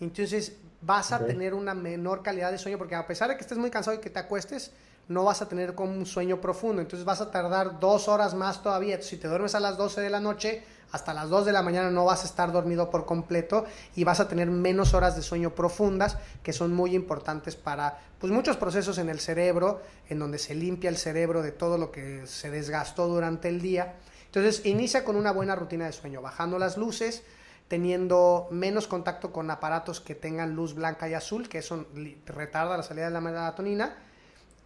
Entonces 0.00 0.56
vas 0.80 1.12
a 1.12 1.24
tener 1.26 1.52
una 1.52 1.74
menor 1.74 2.22
calidad 2.22 2.50
de 2.50 2.58
sueño 2.58 2.78
porque 2.78 2.94
a 2.94 3.06
pesar 3.06 3.28
de 3.28 3.36
que 3.36 3.42
estés 3.42 3.58
muy 3.58 3.70
cansado 3.70 3.96
y 3.96 4.00
que 4.00 4.08
te 4.08 4.18
acuestes, 4.18 4.72
no 5.10 5.24
vas 5.24 5.42
a 5.42 5.48
tener 5.48 5.74
como 5.74 5.92
un 5.92 6.06
sueño 6.06 6.40
profundo. 6.40 6.80
Entonces 6.80 7.04
vas 7.04 7.20
a 7.20 7.32
tardar 7.32 7.80
dos 7.80 8.06
horas 8.06 8.32
más 8.32 8.62
todavía. 8.62 9.02
Si 9.02 9.16
te 9.16 9.26
duermes 9.26 9.56
a 9.56 9.60
las 9.60 9.76
12 9.76 10.00
de 10.00 10.08
la 10.08 10.20
noche, 10.20 10.62
hasta 10.92 11.12
las 11.12 11.28
2 11.28 11.46
de 11.46 11.52
la 11.52 11.62
mañana 11.62 11.90
no 11.90 12.04
vas 12.04 12.22
a 12.22 12.26
estar 12.26 12.52
dormido 12.52 12.90
por 12.90 13.06
completo 13.06 13.64
y 13.96 14.04
vas 14.04 14.20
a 14.20 14.28
tener 14.28 14.48
menos 14.48 14.94
horas 14.94 15.16
de 15.16 15.22
sueño 15.22 15.50
profundas 15.50 16.16
que 16.44 16.52
son 16.52 16.72
muy 16.72 16.94
importantes 16.94 17.56
para 17.56 17.98
pues 18.20 18.32
muchos 18.32 18.56
procesos 18.56 18.98
en 18.98 19.08
el 19.08 19.18
cerebro 19.18 19.80
en 20.08 20.20
donde 20.20 20.38
se 20.38 20.54
limpia 20.54 20.90
el 20.90 20.96
cerebro 20.96 21.42
de 21.42 21.50
todo 21.50 21.76
lo 21.76 21.90
que 21.90 22.24
se 22.28 22.50
desgastó 22.50 23.08
durante 23.08 23.48
el 23.48 23.60
día. 23.60 23.96
Entonces 24.26 24.64
inicia 24.64 25.04
con 25.04 25.16
una 25.16 25.32
buena 25.32 25.56
rutina 25.56 25.86
de 25.86 25.92
sueño, 25.92 26.22
bajando 26.22 26.56
las 26.56 26.76
luces, 26.76 27.24
teniendo 27.66 28.46
menos 28.52 28.86
contacto 28.86 29.32
con 29.32 29.50
aparatos 29.50 30.00
que 30.00 30.14
tengan 30.14 30.54
luz 30.54 30.74
blanca 30.74 31.08
y 31.08 31.14
azul, 31.14 31.48
que 31.48 31.58
eso 31.58 31.86
retarda 32.26 32.76
la 32.76 32.84
salida 32.84 33.06
de 33.06 33.10
la 33.10 33.20
melatonina, 33.20 33.96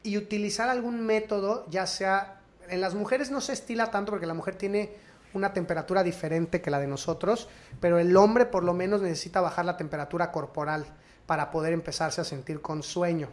y 0.05 0.17
utilizar 0.19 0.69
algún 0.69 1.05
método, 1.05 1.67
ya 1.71 1.87
sea 1.87 2.41
en 2.69 2.81
las 2.81 2.95
mujeres 2.95 3.31
no 3.31 3.41
se 3.41 3.53
estila 3.53 3.91
tanto 3.91 4.13
porque 4.13 4.27
la 4.27 4.35
mujer 4.35 4.55
tiene 4.55 4.93
una 5.33 5.53
temperatura 5.53 6.03
diferente 6.03 6.61
que 6.61 6.71
la 6.71 6.79
de 6.79 6.87
nosotros, 6.87 7.49
pero 7.81 7.99
el 7.99 8.17
hombre 8.17 8.47
por 8.47 8.63
lo 8.63 8.73
menos 8.73 9.03
necesita 9.03 9.41
bajar 9.41 9.65
la 9.65 9.77
temperatura 9.77 10.31
corporal 10.31 10.87
para 11.27 11.51
poder 11.51 11.73
empezarse 11.73 12.21
a 12.21 12.25
sentir 12.25 12.61
con 12.61 12.83
sueño. 12.83 13.29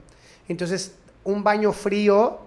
Entonces, 0.47 0.95
un 1.23 1.43
baño 1.43 1.71
frío, 1.73 2.39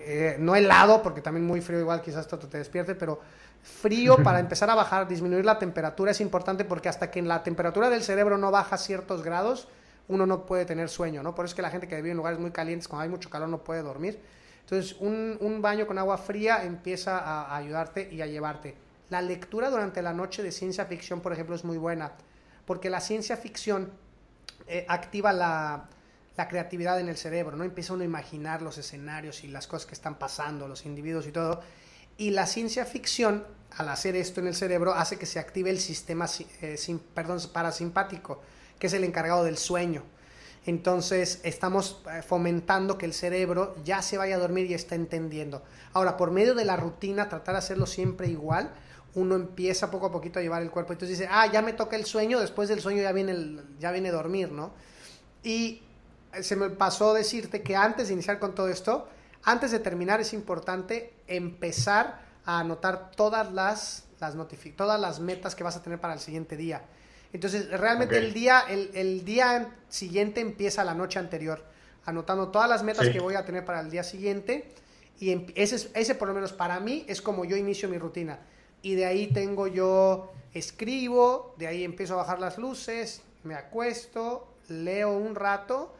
eh, 0.00 0.36
no 0.38 0.54
helado, 0.54 1.02
porque 1.02 1.20
también 1.20 1.46
muy 1.46 1.60
frío 1.60 1.80
igual 1.80 2.02
quizás 2.02 2.28
te 2.28 2.58
despierte, 2.58 2.94
pero 2.94 3.20
frío 3.62 4.16
para 4.22 4.38
empezar 4.38 4.70
a 4.70 4.74
bajar, 4.74 5.08
disminuir 5.08 5.44
la 5.44 5.58
temperatura 5.58 6.12
es 6.12 6.20
importante 6.20 6.64
porque 6.64 6.88
hasta 6.88 7.10
que 7.10 7.20
la 7.22 7.42
temperatura 7.42 7.90
del 7.90 8.02
cerebro 8.02 8.38
no 8.38 8.50
baja 8.50 8.76
ciertos 8.76 9.22
grados, 9.22 9.66
uno 10.10 10.26
no 10.26 10.44
puede 10.44 10.66
tener 10.66 10.88
sueño, 10.88 11.22
¿no? 11.22 11.34
Por 11.34 11.44
eso 11.44 11.52
es 11.52 11.56
que 11.56 11.62
la 11.62 11.70
gente 11.70 11.88
que 11.88 11.96
vive 11.96 12.10
en 12.10 12.16
lugares 12.16 12.38
muy 12.38 12.50
calientes, 12.50 12.88
cuando 12.88 13.04
hay 13.04 13.08
mucho 13.08 13.30
calor, 13.30 13.48
no 13.48 13.64
puede 13.64 13.82
dormir. 13.82 14.20
Entonces, 14.60 14.96
un, 15.00 15.38
un 15.40 15.62
baño 15.62 15.86
con 15.86 15.98
agua 15.98 16.18
fría 16.18 16.64
empieza 16.64 17.18
a 17.18 17.56
ayudarte 17.56 18.12
y 18.12 18.20
a 18.20 18.26
llevarte. 18.26 18.74
La 19.08 19.22
lectura 19.22 19.70
durante 19.70 20.02
la 20.02 20.12
noche 20.12 20.42
de 20.42 20.52
ciencia 20.52 20.84
ficción, 20.84 21.20
por 21.20 21.32
ejemplo, 21.32 21.54
es 21.54 21.64
muy 21.64 21.78
buena, 21.78 22.12
porque 22.66 22.90
la 22.90 23.00
ciencia 23.00 23.36
ficción 23.36 23.90
eh, 24.66 24.84
activa 24.88 25.32
la, 25.32 25.88
creatividad 26.48 26.98
en 26.98 27.10
el 27.10 27.18
cerebro, 27.18 27.54
¿no? 27.54 27.64
Empieza 27.64 27.92
uno 27.92 28.00
a 28.00 28.06
imaginar 28.06 28.62
los 28.62 28.78
escenarios 28.78 29.44
y 29.44 29.48
las 29.48 29.66
cosas 29.66 29.84
que 29.84 29.92
están 29.92 30.18
pasando, 30.18 30.68
los 30.68 30.86
individuos 30.86 31.26
y 31.26 31.32
todo. 31.32 31.60
Y 32.16 32.30
la 32.30 32.46
ciencia 32.46 32.86
ficción, 32.86 33.44
al 33.76 33.90
hacer 33.90 34.16
esto 34.16 34.40
en 34.40 34.46
el 34.46 34.54
cerebro, 34.54 34.94
hace 34.94 35.18
que 35.18 35.26
se 35.26 35.38
active 35.38 35.68
el 35.68 35.78
sistema 35.78 36.26
eh, 36.62 36.78
perdón, 37.12 37.40
parasimpático, 37.52 38.40
que 38.80 38.88
es 38.88 38.92
el 38.94 39.04
encargado 39.04 39.44
del 39.44 39.56
sueño. 39.56 40.02
Entonces 40.66 41.40
estamos 41.44 42.02
eh, 42.10 42.22
fomentando 42.22 42.98
que 42.98 43.06
el 43.06 43.14
cerebro 43.14 43.76
ya 43.84 44.02
se 44.02 44.18
vaya 44.18 44.34
a 44.34 44.38
dormir 44.38 44.68
y 44.68 44.74
está 44.74 44.96
entendiendo. 44.96 45.62
Ahora, 45.92 46.16
por 46.16 46.32
medio 46.32 46.54
de 46.54 46.64
la 46.64 46.76
rutina, 46.76 47.28
tratar 47.28 47.54
de 47.54 47.60
hacerlo 47.60 47.86
siempre 47.86 48.26
igual, 48.26 48.72
uno 49.14 49.36
empieza 49.36 49.90
poco 49.90 50.06
a 50.06 50.12
poquito 50.12 50.38
a 50.38 50.42
llevar 50.42 50.62
el 50.62 50.70
cuerpo. 50.70 50.92
Entonces 50.92 51.18
dice, 51.18 51.30
ah, 51.32 51.46
ya 51.46 51.62
me 51.62 51.72
toca 51.72 51.96
el 51.96 52.04
sueño, 52.04 52.40
después 52.40 52.68
del 52.68 52.80
sueño 52.80 53.02
ya 53.02 53.12
viene, 53.12 53.32
el, 53.32 53.64
ya 53.78 53.92
viene 53.92 54.10
dormir, 54.10 54.52
¿no? 54.52 54.72
Y 55.42 55.82
se 56.40 56.56
me 56.56 56.70
pasó 56.70 57.14
decirte 57.14 57.62
que 57.62 57.76
antes 57.76 58.08
de 58.08 58.14
iniciar 58.14 58.38
con 58.38 58.54
todo 58.54 58.68
esto, 58.68 59.08
antes 59.42 59.70
de 59.70 59.78
terminar 59.78 60.20
es 60.20 60.32
importante 60.32 61.12
empezar 61.26 62.20
a 62.44 62.60
anotar 62.60 63.10
todas 63.12 63.52
las, 63.52 64.04
las 64.20 64.34
todas 64.76 65.00
las 65.00 65.20
metas 65.20 65.54
que 65.54 65.64
vas 65.64 65.76
a 65.76 65.82
tener 65.82 66.00
para 66.00 66.14
el 66.14 66.20
siguiente 66.20 66.56
día. 66.56 66.82
Entonces, 67.32 67.70
realmente 67.70 68.18
el, 68.18 68.32
día, 68.32 68.64
el, 68.68 69.24
día 69.24 69.74
siguiente 69.88 70.40
empieza 70.40 70.84
la 70.84 70.94
noche 70.94 71.18
anterior, 71.18 71.64
anotando 72.04 72.48
todas 72.48 72.68
las 72.68 72.82
metas 72.82 73.08
que 73.08 73.20
voy 73.20 73.34
a 73.34 73.44
tener 73.44 73.64
para 73.64 73.80
el 73.80 73.90
día 73.90 74.02
siguiente. 74.02 74.72
Y 75.20 75.52
ese, 75.54 75.90
ese, 75.94 76.14
por 76.14 76.28
lo 76.28 76.34
menos 76.34 76.52
para 76.52 76.80
mí, 76.80 77.04
es 77.06 77.22
como 77.22 77.44
yo 77.44 77.56
inicio 77.56 77.88
mi 77.88 77.98
rutina. 77.98 78.40
Y 78.82 78.94
de 78.94 79.06
ahí 79.06 79.28
tengo 79.28 79.66
yo, 79.66 80.32
escribo, 80.54 81.54
de 81.58 81.66
ahí 81.66 81.84
empiezo 81.84 82.14
a 82.14 82.16
bajar 82.18 82.40
las 82.40 82.58
luces, 82.58 83.22
me 83.44 83.54
acuesto, 83.54 84.48
leo 84.68 85.16
un 85.16 85.34
rato 85.34 85.94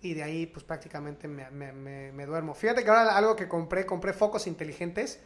y 0.00 0.14
de 0.14 0.22
ahí 0.22 0.46
pues 0.46 0.64
prácticamente 0.64 1.28
me, 1.28 2.26
duermo. 2.26 2.54
Fíjate 2.54 2.82
que 2.84 2.90
ahora 2.90 3.16
algo 3.16 3.36
que 3.36 3.48
compré, 3.48 3.86
compré 3.86 4.12
focos 4.12 4.46
inteligentes 4.46 5.20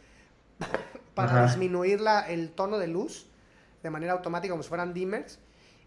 para 1.15 1.45
disminuir 1.45 2.01
la, 2.01 2.21
el 2.29 2.51
tono 2.51 2.77
de 2.77 2.87
luz 2.87 3.26
de 3.87 3.91
manera 3.91 4.13
automática 4.13 4.51
como 4.51 4.63
si 4.63 4.69
fueran 4.69 4.93
dimmers. 4.93 5.39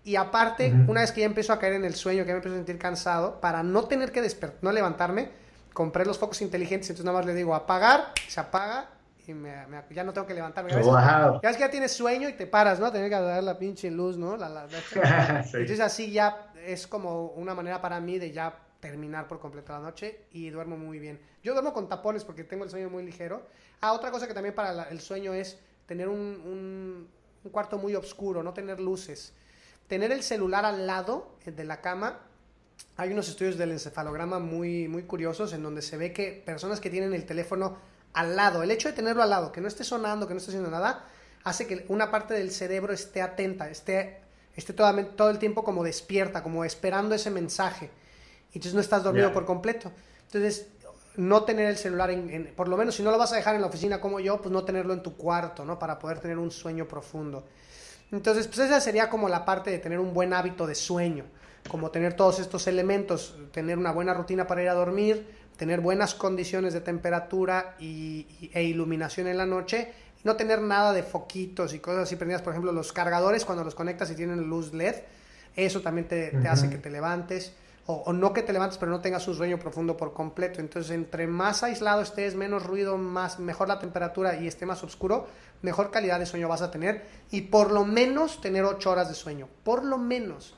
Y 0.02 0.16
aparte, 0.16 0.72
una 0.88 1.02
vez 1.02 1.12
que 1.12 1.20
ya 1.20 1.26
empiezo 1.26 1.52
a 1.52 1.58
caer 1.58 1.74
en 1.74 1.84
el 1.84 1.94
sueño, 1.94 2.24
que 2.24 2.30
me 2.30 2.36
empiezo 2.36 2.54
a 2.54 2.58
sentir 2.58 2.78
cansado, 2.78 3.38
para 3.40 3.62
no 3.62 3.84
tener 3.84 4.10
que 4.10 4.22
despertar, 4.22 4.58
no 4.62 4.72
levantarme, 4.72 5.28
compré 5.74 6.06
los 6.06 6.18
focos 6.18 6.40
inteligentes, 6.40 6.88
entonces 6.88 7.04
nada 7.04 7.18
más 7.18 7.26
le 7.26 7.34
digo 7.34 7.54
apagar, 7.54 8.12
se 8.26 8.40
apaga 8.40 8.88
y 9.26 9.34
me, 9.34 9.52
ya 9.90 10.02
no 10.02 10.14
tengo 10.14 10.26
que 10.26 10.32
levantarme. 10.32 10.70
Ya 11.42 11.50
es 11.50 11.56
que 11.56 11.60
ya 11.60 11.70
tienes 11.70 11.92
sueño 11.92 12.30
y 12.30 12.32
te 12.32 12.46
paras, 12.46 12.80
¿no? 12.80 12.90
Tener 12.90 13.10
que 13.10 13.16
dar 13.16 13.44
la 13.44 13.58
pinche 13.58 13.90
luz, 13.90 14.16
¿no? 14.16 14.38
La, 14.38 14.66
Entonces 15.52 15.80
así 15.80 16.10
ya 16.10 16.50
es 16.64 16.86
como 16.86 17.26
una 17.26 17.54
manera 17.54 17.82
para 17.82 18.00
mí 18.00 18.18
de 18.18 18.32
ya 18.32 18.54
terminar 18.80 19.28
por 19.28 19.38
completo 19.38 19.74
la 19.74 19.80
noche 19.80 20.22
y 20.32 20.48
duermo 20.48 20.78
muy 20.78 20.98
bien. 20.98 21.20
Yo 21.42 21.52
duermo 21.52 21.74
con 21.74 21.90
tapones 21.90 22.24
porque 22.24 22.44
tengo 22.44 22.64
el 22.64 22.70
sueño 22.70 22.88
muy 22.88 23.04
ligero. 23.04 23.42
Ah, 23.82 23.92
otra 23.92 24.10
cosa 24.10 24.26
que 24.26 24.32
también 24.32 24.54
para 24.54 24.84
el 24.84 25.00
sueño 25.00 25.34
es 25.34 25.58
tener 25.86 26.08
un, 26.08 26.16
un 26.16 27.08
cuarto 27.48 27.79
muy 27.79 27.94
oscuro, 27.94 28.42
no 28.42 28.53
tener 28.53 28.81
luces. 28.81 29.33
Tener 29.88 30.12
el 30.12 30.22
celular 30.22 30.64
al 30.64 30.87
lado 30.87 31.37
de 31.44 31.64
la 31.64 31.81
cama 31.81 32.20
hay 32.96 33.12
unos 33.12 33.29
estudios 33.29 33.57
del 33.57 33.70
encefalograma 33.72 34.38
muy, 34.38 34.88
muy 34.88 35.05
curiosos 35.05 35.53
en 35.53 35.62
donde 35.62 35.83
se 35.83 35.96
ve 35.96 36.12
que 36.12 36.42
personas 36.44 36.81
que 36.81 36.90
tienen 36.90 37.14
el 37.14 37.24
teléfono 37.24 37.79
al 38.12 38.37
lado, 38.37 38.62
el 38.62 38.70
hecho 38.70 38.88
de 38.88 38.94
tenerlo 38.94 39.22
al 39.22 39.31
lado, 39.31 39.53
que 39.53 39.61
no 39.61 39.68
esté 39.68 39.85
sonando, 39.85 40.26
que 40.26 40.35
no 40.35 40.38
esté 40.38 40.50
haciendo 40.50 40.70
nada, 40.70 41.07
hace 41.44 41.66
que 41.66 41.87
una 41.88 42.11
parte 42.11 42.35
del 42.35 42.50
cerebro 42.50 42.92
esté 42.92 43.22
atenta, 43.22 43.70
esté, 43.70 44.20
esté 44.55 44.72
todo, 44.72 45.05
todo 45.16 45.31
el 45.31 45.38
tiempo 45.38 45.64
como 45.64 45.85
despierta, 45.85 46.42
como 46.42 46.64
esperando 46.64 47.14
ese 47.14 47.31
mensaje. 47.31 47.90
Y 48.53 48.59
entonces 48.59 48.74
no 48.74 48.81
estás 48.81 49.03
dormido 49.03 49.33
por 49.33 49.46
completo. 49.46 49.92
Entonces, 50.26 50.66
no 51.16 51.44
tener 51.44 51.66
el 51.66 51.76
celular 51.76 52.10
en, 52.10 52.52
por 52.56 52.68
lo 52.68 52.76
menos 52.76 52.94
si 52.94 53.02
no 53.02 53.10
lo 53.10 53.18
vas 53.18 53.32
a 53.32 53.36
dejar 53.36 53.54
en 53.54 53.60
la 53.60 53.66
oficina 53.66 54.00
como 54.00 54.20
yo, 54.20 54.40
pues 54.40 54.52
no 54.52 54.64
tenerlo 54.64 54.92
en 54.92 55.02
tu 55.02 55.16
cuarto, 55.16 55.64
¿no? 55.64 55.78
Para 55.78 55.98
poder 55.98 56.20
tener 56.20 56.38
un 56.38 56.50
sueño 56.50 56.86
profundo. 56.86 57.44
Entonces, 58.12 58.46
pues 58.46 58.60
esa 58.60 58.80
sería 58.80 59.08
como 59.08 59.28
la 59.28 59.44
parte 59.44 59.70
de 59.70 59.78
tener 59.78 60.00
un 60.00 60.12
buen 60.12 60.32
hábito 60.32 60.66
de 60.66 60.74
sueño 60.74 61.24
como 61.68 61.90
tener 61.90 62.14
todos 62.14 62.40
estos 62.40 62.66
elementos, 62.66 63.36
tener 63.52 63.78
una 63.78 63.92
buena 63.92 64.14
rutina 64.14 64.46
para 64.46 64.62
ir 64.62 64.68
a 64.68 64.74
dormir, 64.74 65.26
tener 65.56 65.80
buenas 65.80 66.14
condiciones 66.14 66.72
de 66.72 66.80
temperatura 66.80 67.76
y, 67.78 68.50
e 68.52 68.62
iluminación 68.62 69.26
en 69.26 69.36
la 69.36 69.46
noche, 69.46 69.92
y 70.22 70.26
no 70.26 70.36
tener 70.36 70.60
nada 70.62 70.92
de 70.92 71.02
foquitos 71.02 71.74
y 71.74 71.78
cosas 71.78 72.04
así 72.04 72.16
prendidas, 72.16 72.42
por 72.42 72.52
ejemplo, 72.52 72.72
los 72.72 72.92
cargadores 72.92 73.44
cuando 73.44 73.64
los 73.64 73.74
conectas 73.74 74.10
y 74.10 74.14
tienen 74.14 74.42
luz 74.44 74.72
LED, 74.72 74.96
eso 75.56 75.80
también 75.80 76.08
te, 76.08 76.36
hace 76.48 76.70
que 76.70 76.78
te 76.78 76.90
levantes. 76.90 77.52
O, 77.90 78.12
no 78.12 78.33
que 78.33 78.42
te 78.42 78.53
levantes 78.53 78.79
pero 78.79 78.92
no 78.92 79.00
tengas 79.00 79.26
un 79.26 79.35
sueño 79.35 79.59
profundo 79.59 79.96
por 79.96 80.12
completo. 80.12 80.61
Entonces, 80.61 80.92
entre 80.92 81.26
más 81.26 81.62
aislado 81.62 82.03
estés, 82.03 82.35
menos 82.35 82.64
ruido, 82.64 82.96
más, 82.96 83.38
mejor 83.38 83.68
la 83.68 83.79
temperatura 83.79 84.37
y 84.37 84.46
esté 84.46 84.66
más 84.66 84.83
oscuro, 84.85 85.26
mejor 85.62 85.90
calidad 85.90 86.18
de 86.18 86.26
sueño 86.26 86.48
vas 86.48 86.62
a 86.62 86.70
tener. 86.70 87.05
Y 87.31 87.42
por 87.42 87.72
lo 87.72 87.85
menos 87.85 88.40
tener 88.40 88.64
8 88.64 88.90
horas 88.90 89.09
de 89.09 89.14
sueño. 89.14 89.48
Por 89.64 89.85
lo 89.85 89.98
menos. 89.98 90.55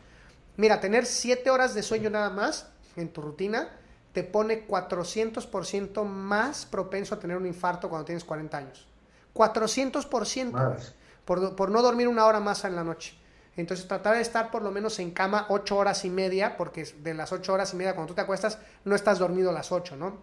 Mira, 0.57 0.81
tener 0.81 1.07
7 1.07 1.49
horas 1.51 1.75
de 1.75 1.83
sueño 1.83 2.11
nada 2.11 2.31
más 2.31 2.68
en 2.97 3.12
tu 3.12 3.23
rutina 3.23 3.68
te 4.12 4.23
pone 4.23 4.66
400% 4.66 6.05
más 6.05 6.66
propenso 6.66 7.14
a 7.14 7.18
tener 7.18 7.37
un 7.37 7.47
infarto 7.47 7.88
cuando 7.88 8.05
tienes 8.05 8.25
40 8.25 8.59
años. 8.59 8.87
400% 9.35 10.92
por, 11.25 11.57
por 11.57 11.71
no 11.71 11.81
dormir 11.81 12.09
una 12.09 12.27
hora 12.27 12.40
más 12.40 12.64
en 12.64 12.77
la 12.77 12.85
noche. 12.85 13.21
Entonces 13.56 13.86
tratar 13.86 14.16
de 14.16 14.22
estar 14.22 14.50
por 14.50 14.62
lo 14.62 14.70
menos 14.70 14.98
en 14.98 15.10
cama 15.10 15.46
8 15.48 15.76
horas 15.76 16.04
y 16.04 16.10
media, 16.10 16.56
porque 16.56 16.84
de 17.02 17.14
las 17.14 17.32
8 17.32 17.52
horas 17.52 17.72
y 17.74 17.76
media 17.76 17.94
cuando 17.94 18.08
tú 18.08 18.14
te 18.14 18.22
acuestas 18.22 18.58
no 18.84 18.94
estás 18.94 19.18
dormido 19.18 19.52
las 19.52 19.72
8, 19.72 19.96
¿no? 19.96 20.16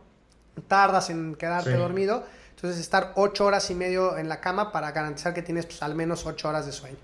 Tardas 0.67 1.09
en 1.09 1.35
quedarte 1.35 1.75
dormido, 1.75 2.25
entonces 2.55 2.81
estar 2.81 3.13
8 3.15 3.45
horas 3.45 3.69
y 3.69 3.75
medio 3.75 4.17
en 4.17 4.27
la 4.27 4.41
cama 4.41 4.71
para 4.71 4.91
garantizar 4.91 5.33
que 5.33 5.43
tienes 5.43 5.65
pues, 5.65 5.83
al 5.83 5.95
menos 5.95 6.25
8 6.25 6.49
horas 6.49 6.65
de 6.65 6.71
sueño. 6.71 6.97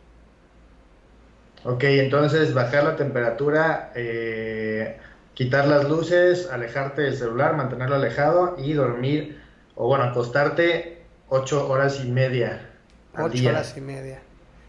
Ok, 1.63 1.83
entonces 1.83 2.53
bajar 2.53 2.83
la 2.83 2.95
temperatura, 2.95 3.91
eh, 3.95 4.97
quitar 5.33 5.67
las 5.67 5.87
luces, 5.89 6.49
alejarte 6.51 7.03
del 7.03 7.15
celular, 7.15 7.55
mantenerlo 7.55 7.95
alejado 7.95 8.55
y 8.57 8.73
dormir, 8.73 9.41
o 9.75 9.87
bueno, 9.87 10.03
acostarte 10.05 11.03
ocho 11.29 11.67
horas 11.69 12.01
y 12.03 12.11
media. 12.11 12.69
ocho 13.17 13.49
horas 13.49 13.75
y 13.77 13.81
media. 13.81 14.19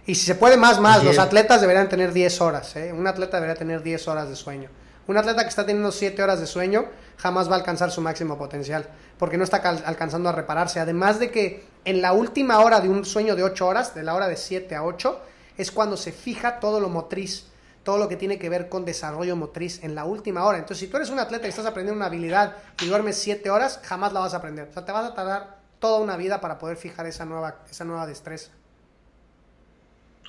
Y 0.06 0.14
si 0.14 0.24
se 0.24 0.36
puede 0.36 0.56
más, 0.56 0.78
más. 0.78 1.02
Los 1.02 1.18
atletas 1.18 1.60
deberían 1.60 1.88
tener 1.88 2.12
10 2.12 2.40
horas. 2.40 2.76
¿eh? 2.76 2.92
Un 2.92 3.06
atleta 3.08 3.38
debería 3.38 3.56
tener 3.56 3.82
10 3.82 4.06
horas 4.06 4.28
de 4.28 4.36
sueño. 4.36 4.70
Un 5.08 5.16
atleta 5.16 5.42
que 5.42 5.48
está 5.48 5.66
teniendo 5.66 5.90
7 5.90 6.22
horas 6.22 6.40
de 6.40 6.46
sueño 6.46 6.86
jamás 7.16 7.48
va 7.48 7.54
a 7.54 7.58
alcanzar 7.58 7.90
su 7.90 8.00
máximo 8.00 8.38
potencial. 8.38 8.88
Porque 9.18 9.36
no 9.36 9.42
está 9.42 9.56
alcanzando 9.58 10.28
a 10.28 10.32
repararse. 10.32 10.78
Además 10.78 11.18
de 11.18 11.32
que 11.32 11.66
en 11.84 12.02
la 12.02 12.12
última 12.12 12.60
hora 12.60 12.80
de 12.80 12.88
un 12.88 13.04
sueño 13.04 13.34
de 13.34 13.42
8 13.42 13.66
horas, 13.66 13.94
de 13.96 14.04
la 14.04 14.14
hora 14.14 14.28
de 14.28 14.36
7 14.36 14.76
a 14.76 14.84
8, 14.84 15.20
es 15.58 15.72
cuando 15.72 15.96
se 15.96 16.12
fija 16.12 16.60
todo 16.60 16.78
lo 16.78 16.88
motriz, 16.88 17.46
todo 17.82 17.98
lo 17.98 18.08
que 18.08 18.16
tiene 18.16 18.38
que 18.38 18.48
ver 18.48 18.68
con 18.68 18.84
desarrollo 18.84 19.34
motriz 19.34 19.82
en 19.82 19.96
la 19.96 20.04
última 20.04 20.44
hora. 20.44 20.58
Entonces, 20.58 20.78
si 20.78 20.86
tú 20.86 20.98
eres 20.98 21.10
un 21.10 21.18
atleta 21.18 21.46
y 21.46 21.50
estás 21.50 21.66
aprendiendo 21.66 21.96
una 21.96 22.06
habilidad 22.06 22.54
y 22.80 22.86
duermes 22.86 23.16
siete 23.16 23.50
horas, 23.50 23.80
jamás 23.82 24.12
la 24.12 24.20
vas 24.20 24.34
a 24.34 24.36
aprender. 24.36 24.68
O 24.70 24.72
sea, 24.72 24.84
te 24.84 24.92
vas 24.92 25.10
a 25.10 25.14
tardar 25.14 25.56
toda 25.80 25.98
una 25.98 26.16
vida 26.16 26.40
para 26.40 26.58
poder 26.58 26.76
fijar 26.76 27.06
esa 27.06 27.24
nueva, 27.24 27.56
esa 27.68 27.84
nueva 27.84 28.06
destreza. 28.06 28.50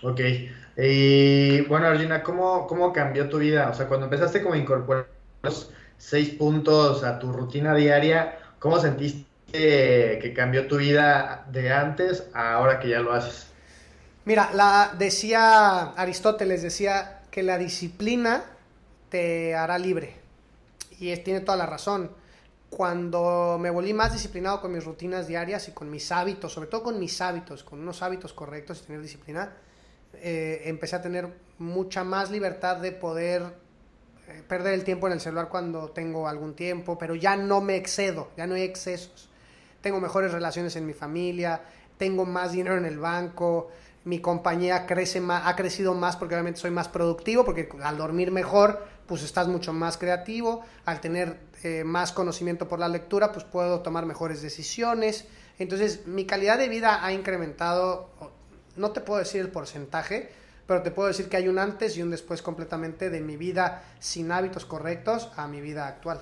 Ok. 0.04 0.22
Y 0.78 1.62
bueno, 1.62 1.88
Argina, 1.88 2.22
¿cómo, 2.22 2.68
¿cómo 2.68 2.94
cambió 2.94 3.30
tu 3.30 3.40
vida? 3.40 3.70
O 3.70 3.74
sea, 3.74 3.88
cuando 3.88 4.06
empezaste 4.06 4.42
como 4.42 4.54
a 4.54 4.58
incorporar 4.58 5.08
los 5.44 5.72
seis 5.98 6.30
puntos 6.30 7.04
a 7.04 7.18
tu 7.20 7.32
rutina 7.32 7.74
diaria, 7.74 8.38
¿cómo 8.60 8.80
sentiste 8.80 9.26
que 9.52 10.34
cambió 10.36 10.68
tu 10.68 10.78
vida 10.78 11.46
de 11.52 11.74
antes 11.74 12.28
a 12.34 12.54
ahora 12.54 12.80
que 12.80 12.90
ya 12.90 13.00
lo 13.00 13.14
haces? 13.14 13.48
Mira, 14.26 14.52
la, 14.54 14.94
decía 14.98 15.94
Aristóteles, 15.94 16.62
decía 16.62 17.22
que 17.32 17.44
la 17.44 17.58
disciplina 17.58 18.44
te 19.10 19.56
hará 19.56 19.78
libre. 19.78 20.16
Y 21.00 21.16
tiene 21.18 21.40
toda 21.40 21.58
la 21.58 21.66
razón. 21.66 22.12
Cuando 22.70 23.58
me 23.60 23.70
volví 23.70 23.94
más 23.94 24.12
disciplinado 24.12 24.60
con 24.60 24.74
mis 24.74 24.84
rutinas 24.84 25.28
diarias 25.28 25.70
y 25.70 25.72
con 25.72 25.90
mis 25.90 26.12
hábitos, 26.12 26.52
sobre 26.52 26.68
todo 26.68 26.84
con 26.84 27.00
mis 27.00 27.22
hábitos, 27.22 27.64
con 27.64 27.80
unos 27.80 28.02
hábitos 28.02 28.34
correctos 28.34 28.82
y 28.82 28.88
tener 28.88 29.02
disciplina, 29.02 29.54
eh, 30.14 30.64
empecé 30.66 30.96
a 30.96 31.02
tener 31.02 31.28
mucha 31.58 32.04
más 32.04 32.32
libertad 32.32 32.78
de 32.78 32.92
poder 32.92 33.44
eh, 34.28 34.44
perder 34.48 34.74
el 34.74 34.84
tiempo 34.84 35.08
en 35.08 35.14
el 35.14 35.22
celular 35.22 35.50
cuando 35.50 35.90
tengo 35.90 36.28
algún 36.28 36.54
tiempo, 36.54 36.98
pero 36.98 37.16
ya 37.16 37.36
no 37.36 37.62
me 37.62 37.76
excedo, 37.76 38.30
ya 38.36 38.48
no 38.48 38.56
hay 38.56 38.64
excesos. 38.64 39.30
Tengo 39.82 40.02
mejores 40.02 40.32
relaciones 40.32 40.76
en 40.76 40.86
mi 40.86 40.94
familia, 40.94 41.62
tengo 41.98 42.26
más 42.26 42.52
dinero 42.52 42.78
en 42.78 42.86
el 42.86 43.00
banco, 43.00 43.70
mi 44.08 44.20
compañía 44.20 44.86
crece 44.86 45.20
más, 45.20 45.44
ha 45.46 45.56
crecido 45.56 45.94
más 45.94 46.16
porque 46.16 46.36
obviamente 46.36 46.60
soy 46.60 46.72
más 46.72 46.88
productivo, 46.88 47.44
porque 47.44 47.68
al 47.84 47.98
dormir 47.98 48.32
mejor, 48.32 48.86
pues 49.06 49.22
estás 49.22 49.48
mucho 49.48 49.74
más 49.74 49.98
creativo, 49.98 50.62
al 50.86 51.02
tener 51.02 51.38
eh, 51.64 51.84
más 51.84 52.14
conocimiento 52.14 52.68
por 52.70 52.80
la 52.80 52.88
lectura, 52.88 53.34
pues 53.34 53.44
puedo 53.44 53.82
tomar 53.82 54.06
mejores 54.06 54.42
decisiones. 54.42 55.28
Entonces, 55.60 56.08
mi 56.08 56.26
calidad 56.26 56.58
de 56.58 56.70
vida 56.70 57.04
ha 57.06 57.12
incrementado, 57.12 58.10
no 58.78 58.92
te 58.92 59.02
puedo 59.02 59.20
decir 59.20 59.42
el 59.42 59.50
porcentaje, 59.50 60.30
pero 60.68 60.82
te 60.82 60.92
puedo 60.92 61.08
decir 61.08 61.30
que 61.30 61.38
hay 61.38 61.48
un 61.48 61.60
antes 61.60 61.98
y 61.98 62.04
un 62.04 62.12
después 62.12 62.42
completamente 62.42 63.10
de 63.10 63.22
mi 63.22 63.38
vida 63.38 63.84
sin 64.00 64.32
hábitos 64.32 64.66
correctos 64.66 65.30
a 65.36 65.48
mi 65.48 65.62
vida 65.62 65.88
actual. 65.88 66.20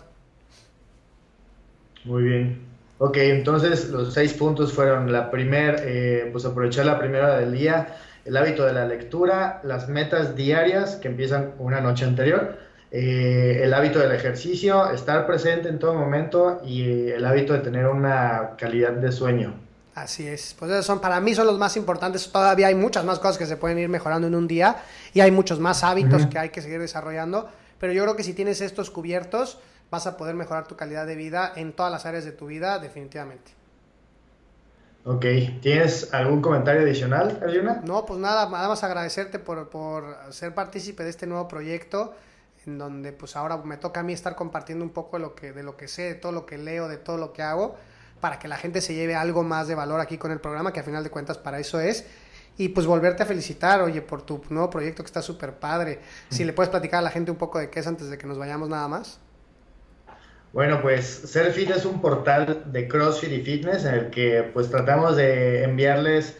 Muy 2.03 2.23
bien. 2.23 2.75
Ok, 2.97 3.17
entonces 3.17 3.89
los 3.89 4.13
seis 4.13 4.33
puntos 4.33 4.71
fueron 4.71 5.11
la 5.11 5.29
primer, 5.29 5.81
eh, 5.83 6.29
pues 6.31 6.45
aprovechar 6.45 6.85
la 6.85 6.97
primera 6.97 7.37
del 7.37 7.51
día, 7.51 7.97
el 8.23 8.37
hábito 8.37 8.65
de 8.65 8.73
la 8.73 8.85
lectura, 8.85 9.59
las 9.63 9.89
metas 9.89 10.35
diarias 10.35 10.95
que 10.95 11.09
empiezan 11.09 11.55
una 11.59 11.81
noche 11.81 12.05
anterior, 12.05 12.57
eh, 12.91 13.59
el 13.63 13.73
hábito 13.73 13.99
del 13.99 14.13
ejercicio, 14.13 14.91
estar 14.91 15.27
presente 15.27 15.67
en 15.67 15.79
todo 15.79 15.95
momento 15.95 16.61
y 16.63 16.83
eh, 16.83 17.15
el 17.15 17.25
hábito 17.25 17.51
de 17.53 17.59
tener 17.59 17.87
una 17.87 18.51
calidad 18.57 18.93
de 18.93 19.11
sueño. 19.11 19.64
Así 19.95 20.27
es, 20.27 20.53
pues 20.59 20.69
esos 20.71 20.85
son 20.85 20.99
para 20.99 21.21
mí 21.21 21.33
son 21.33 21.47
los 21.47 21.57
más 21.57 21.77
importantes. 21.77 22.29
Todavía 22.29 22.67
hay 22.67 22.75
muchas 22.75 23.05
más 23.05 23.17
cosas 23.17 23.37
que 23.37 23.45
se 23.45 23.55
pueden 23.55 23.79
ir 23.79 23.87
mejorando 23.87 24.27
en 24.27 24.35
un 24.35 24.45
día 24.45 24.83
y 25.13 25.21
hay 25.21 25.31
muchos 25.31 25.57
más 25.61 25.85
hábitos 25.85 26.25
que 26.27 26.37
hay 26.37 26.49
que 26.49 26.61
seguir 26.61 26.81
desarrollando. 26.81 27.49
Pero 27.79 27.93
yo 27.93 28.03
creo 28.03 28.15
que 28.17 28.23
si 28.23 28.33
tienes 28.33 28.59
estos 28.59 28.91
cubiertos, 28.91 29.57
vas 29.89 30.05
a 30.05 30.17
poder 30.17 30.35
mejorar 30.35 30.67
tu 30.67 30.75
calidad 30.75 31.07
de 31.07 31.15
vida 31.15 31.53
en 31.55 31.71
todas 31.71 31.93
las 31.93 32.05
áreas 32.05 32.25
de 32.25 32.33
tu 32.33 32.47
vida, 32.47 32.77
definitivamente. 32.79 33.51
Ok, 35.05 35.23
¿tienes 35.61 36.13
algún 36.13 36.41
comentario 36.41 36.81
adicional, 36.81 37.39
Arjuna? 37.41 37.81
No, 37.85 38.05
pues 38.05 38.19
nada, 38.19 38.49
nada 38.49 38.67
más 38.67 38.83
agradecerte 38.83 39.39
por, 39.39 39.69
ser 40.31 40.53
partícipe 40.53 41.03
de 41.03 41.11
este 41.11 41.27
nuevo 41.27 41.47
proyecto, 41.47 42.15
en 42.65 42.79
donde 42.79 43.13
pues 43.13 43.35
ahora 43.35 43.57
me 43.57 43.77
toca 43.77 43.99
a 43.99 44.03
mí 44.03 44.13
estar 44.13 44.35
compartiendo 44.35 44.83
un 44.83 44.89
poco 44.89 45.17
de 45.17 45.21
lo 45.21 45.35
que, 45.35 45.53
de 45.53 45.63
lo 45.63 45.77
que 45.77 45.87
sé, 45.87 46.01
de 46.01 46.15
todo 46.15 46.31
lo 46.31 46.45
que 46.47 46.57
leo, 46.57 46.87
de 46.87 46.97
todo 46.97 47.17
lo 47.17 47.33
que 47.33 47.43
hago, 47.43 47.75
para 48.25 48.39
que 48.39 48.47
la 48.47 48.57
gente 48.57 48.81
se 48.81 48.95
lleve 48.95 49.13
algo 49.13 49.43
más 49.43 49.67
de 49.67 49.75
valor 49.75 49.99
aquí 49.99 50.17
con 50.17 50.31
el 50.31 50.39
programa, 50.39 50.73
que 50.73 50.79
a 50.79 50.83
final 50.83 51.03
de 51.03 51.11
cuentas 51.11 51.37
para 51.37 51.59
eso 51.59 51.79
es. 51.79 52.07
Y 52.57 52.69
pues 52.69 52.87
volverte 52.87 53.21
a 53.21 53.27
felicitar, 53.27 53.83
oye, 53.83 54.01
por 54.01 54.23
tu 54.23 54.41
nuevo 54.49 54.67
proyecto 54.67 55.03
que 55.03 55.05
está 55.05 55.21
súper 55.21 55.59
padre. 55.59 55.99
Si 56.29 56.43
le 56.43 56.51
puedes 56.51 56.71
platicar 56.71 57.01
a 57.01 57.01
la 57.03 57.11
gente 57.11 57.29
un 57.29 57.37
poco 57.37 57.59
de 57.59 57.69
qué 57.69 57.81
es 57.81 57.85
antes 57.85 58.09
de 58.09 58.17
que 58.17 58.25
nos 58.25 58.39
vayamos 58.39 58.67
nada 58.67 58.87
más. 58.87 59.19
Bueno, 60.53 60.81
pues 60.81 61.05
Selfit 61.05 61.69
es 61.69 61.85
un 61.85 62.01
portal 62.01 62.63
de 62.65 62.87
CrossFit 62.87 63.31
y 63.31 63.41
Fitness 63.43 63.85
en 63.85 63.93
el 63.93 64.09
que 64.09 64.49
pues 64.51 64.71
tratamos 64.71 65.15
de 65.15 65.61
enviarles 65.61 66.35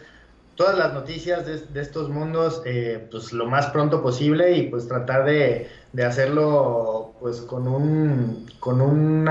todas 0.56 0.76
las 0.76 0.92
noticias 0.92 1.46
de, 1.46 1.82
estos 1.82 2.10
mundos 2.10 2.64
eh, 2.66 3.08
pues 3.12 3.32
lo 3.32 3.46
más 3.46 3.68
pronto 3.68 4.02
posible 4.02 4.54
y 4.58 4.70
pues 4.72 4.88
tratar 4.88 5.26
de, 5.26 5.70
hacerlo 6.04 7.14
pues 7.20 7.42
con 7.42 7.68
un 7.68 8.48
con 8.60 8.82
un 8.82 9.30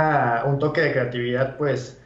toque 0.61 0.83
de 0.83 0.93
creatividad 0.93 1.57
pues 1.57 1.99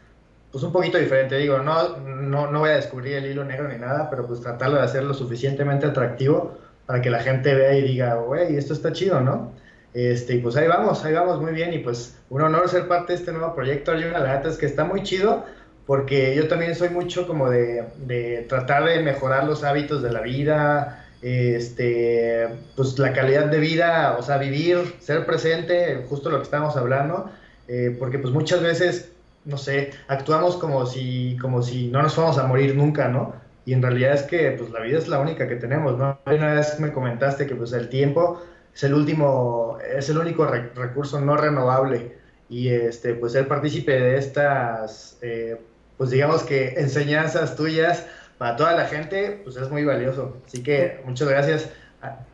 pues 0.51 0.65
un 0.65 0.73
poquito 0.73 0.99
diferente. 0.99 1.37
Digo, 1.37 1.59
no, 1.59 1.97
no, 1.99 2.51
no 2.51 2.61
voy 2.61 2.71
a 2.71 2.77
descubrir 2.77 3.15
el 3.15 3.27
hilo 3.27 3.45
negro 3.45 3.69
ni 3.69 3.77
nada, 3.77 4.09
pero 4.11 4.27
pues 4.27 4.41
tratarlo 4.41 4.77
de 4.77 4.83
hacerlo 4.83 5.15
suficientemente 5.15 5.87
atractivo 5.87 6.59
para 6.87 7.03
que 7.03 7.11
la 7.11 7.21
gente 7.21 7.55
vea 7.55 7.75
y 7.75 7.83
diga, 7.83 8.15
güey, 8.15 8.57
esto 8.57 8.73
está 8.73 8.93
chido, 8.93 9.21
¿no? 9.21 9.53
Este, 9.95 10.35
y 10.35 10.39
pues 10.39 10.57
ahí 10.57 10.69
vamos, 10.69 11.05
ahí 11.05 11.15
vamos 11.15 11.41
muy 11.41 11.53
bien 11.53 11.73
y 11.73 11.79
pues 11.79 12.19
un 12.31 12.43
honor 12.43 12.69
ser 12.69 12.89
parte 12.89 13.13
de 13.13 13.19
este 13.19 13.33
nuevo 13.33 13.55
proyecto, 13.55 13.91
Arjuna, 13.91 14.19
la 14.19 14.35
verdad 14.35 14.47
es 14.47 14.59
que 14.59 14.67
está 14.67 14.85
muy 14.85 15.03
chido 15.03 15.45
porque 15.87 16.35
yo 16.37 16.49
también 16.49 16.75
soy 16.75 16.91
mucho 16.91 17.27
como 17.27 17.49
de, 17.49 17.85
de 17.97 18.45
tratar 18.49 18.85
de 18.85 19.01
mejorar 19.01 19.45
los 19.45 19.65
hábitos 19.65 20.03
de 20.03 20.13
la 20.13 20.21
vida, 20.21 21.07
este, 21.23 22.47
pues 22.77 22.99
la 22.99 23.13
calidad 23.13 23.47
de 23.47 23.59
vida, 23.59 24.17
o 24.19 24.23
sea, 24.23 24.39
vivir, 24.39 24.97
ser 25.01 25.27
presente, 25.27 26.05
justo 26.09 26.31
lo 26.31 26.37
que 26.39 26.45
estamos 26.45 26.77
hablando, 26.77 27.31
eh, 27.67 27.97
porque 27.99 28.19
pues 28.19 28.33
muchas 28.33 28.63
veces, 28.63 29.13
no 29.49 29.57
sé, 29.57 29.91
actuamos 30.09 30.57
como 30.57 30.85
si, 30.87 31.37
como 31.41 31.63
si 31.63 31.89
no 31.89 32.03
nos 32.03 32.15
fuéramos 32.15 32.39
a 32.39 32.47
morir 32.47 32.77
nunca, 32.77 33.09
¿no? 33.09 33.35
Y 33.65 33.73
en 33.73 33.83
realidad 33.83 34.13
es 34.13 34.23
que 34.23 34.53
pues 34.53 34.71
la 34.71 34.81
vida 34.81 34.99
es 34.99 35.09
la 35.09 35.19
única 35.19 35.49
que 35.49 35.57
tenemos, 35.57 35.99
¿no? 35.99 36.19
Una 36.27 36.55
vez 36.55 36.79
me 36.79 36.93
comentaste 36.93 37.47
que 37.47 37.55
pues 37.55 37.73
el 37.73 37.89
tiempo 37.89 38.41
es 38.75 38.83
el 38.85 38.95
último, 38.95 39.79
es 39.97 40.09
el 40.11 40.19
único 40.19 40.47
recurso 40.47 41.21
no 41.21 41.37
renovable 41.37 42.17
y 42.49 42.69
este, 42.69 43.15
pues 43.15 43.33
ser 43.33 43.49
partícipe 43.49 43.93
de 43.93 44.19
estas, 44.19 45.19
eh, 45.23 45.61
pues 45.97 46.11
digamos 46.11 46.43
que 46.43 46.75
enseñanzas 46.77 47.57
tuyas 47.57 48.07
para 48.37 48.57
toda 48.57 48.73
la 48.75 48.85
gente, 48.85 49.41
pues 49.45 49.57
es 49.57 49.71
muy 49.71 49.85
valioso. 49.85 50.37
Así 50.47 50.63
que 50.63 51.01
muchas 51.05 51.29
gracias. 51.29 51.71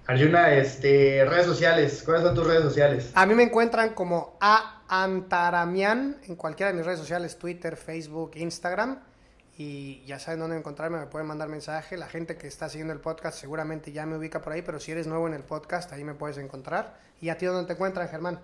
Arjuna, 0.06 0.52
este, 0.54 1.24
redes 1.24 1.46
sociales, 1.46 2.02
¿cuáles 2.04 2.24
son 2.24 2.34
tus 2.34 2.46
redes 2.46 2.62
sociales? 2.62 3.10
A 3.14 3.24
mí 3.24 3.34
me 3.34 3.44
encuentran 3.44 3.94
como 3.94 4.36
a 4.40 4.73
Antaramian 4.88 6.18
en 6.26 6.36
cualquiera 6.36 6.72
de 6.72 6.78
mis 6.78 6.86
redes 6.86 7.00
sociales, 7.00 7.38
Twitter, 7.38 7.76
Facebook, 7.76 8.32
Instagram. 8.34 9.00
Y 9.56 10.04
ya 10.04 10.18
saben 10.18 10.40
dónde 10.40 10.56
encontrarme, 10.56 10.98
me 10.98 11.06
pueden 11.06 11.28
mandar 11.28 11.48
mensaje. 11.48 11.96
La 11.96 12.08
gente 12.08 12.36
que 12.36 12.48
está 12.48 12.68
siguiendo 12.68 12.92
el 12.92 13.00
podcast 13.00 13.38
seguramente 13.38 13.92
ya 13.92 14.04
me 14.04 14.16
ubica 14.16 14.42
por 14.42 14.52
ahí, 14.52 14.62
pero 14.62 14.80
si 14.80 14.92
eres 14.92 15.06
nuevo 15.06 15.28
en 15.28 15.34
el 15.34 15.44
podcast, 15.44 15.92
ahí 15.92 16.02
me 16.02 16.14
puedes 16.14 16.38
encontrar. 16.38 16.96
¿Y 17.20 17.28
a 17.28 17.38
ti 17.38 17.46
dónde 17.46 17.66
te 17.66 17.74
encuentran, 17.74 18.08
Germán? 18.08 18.40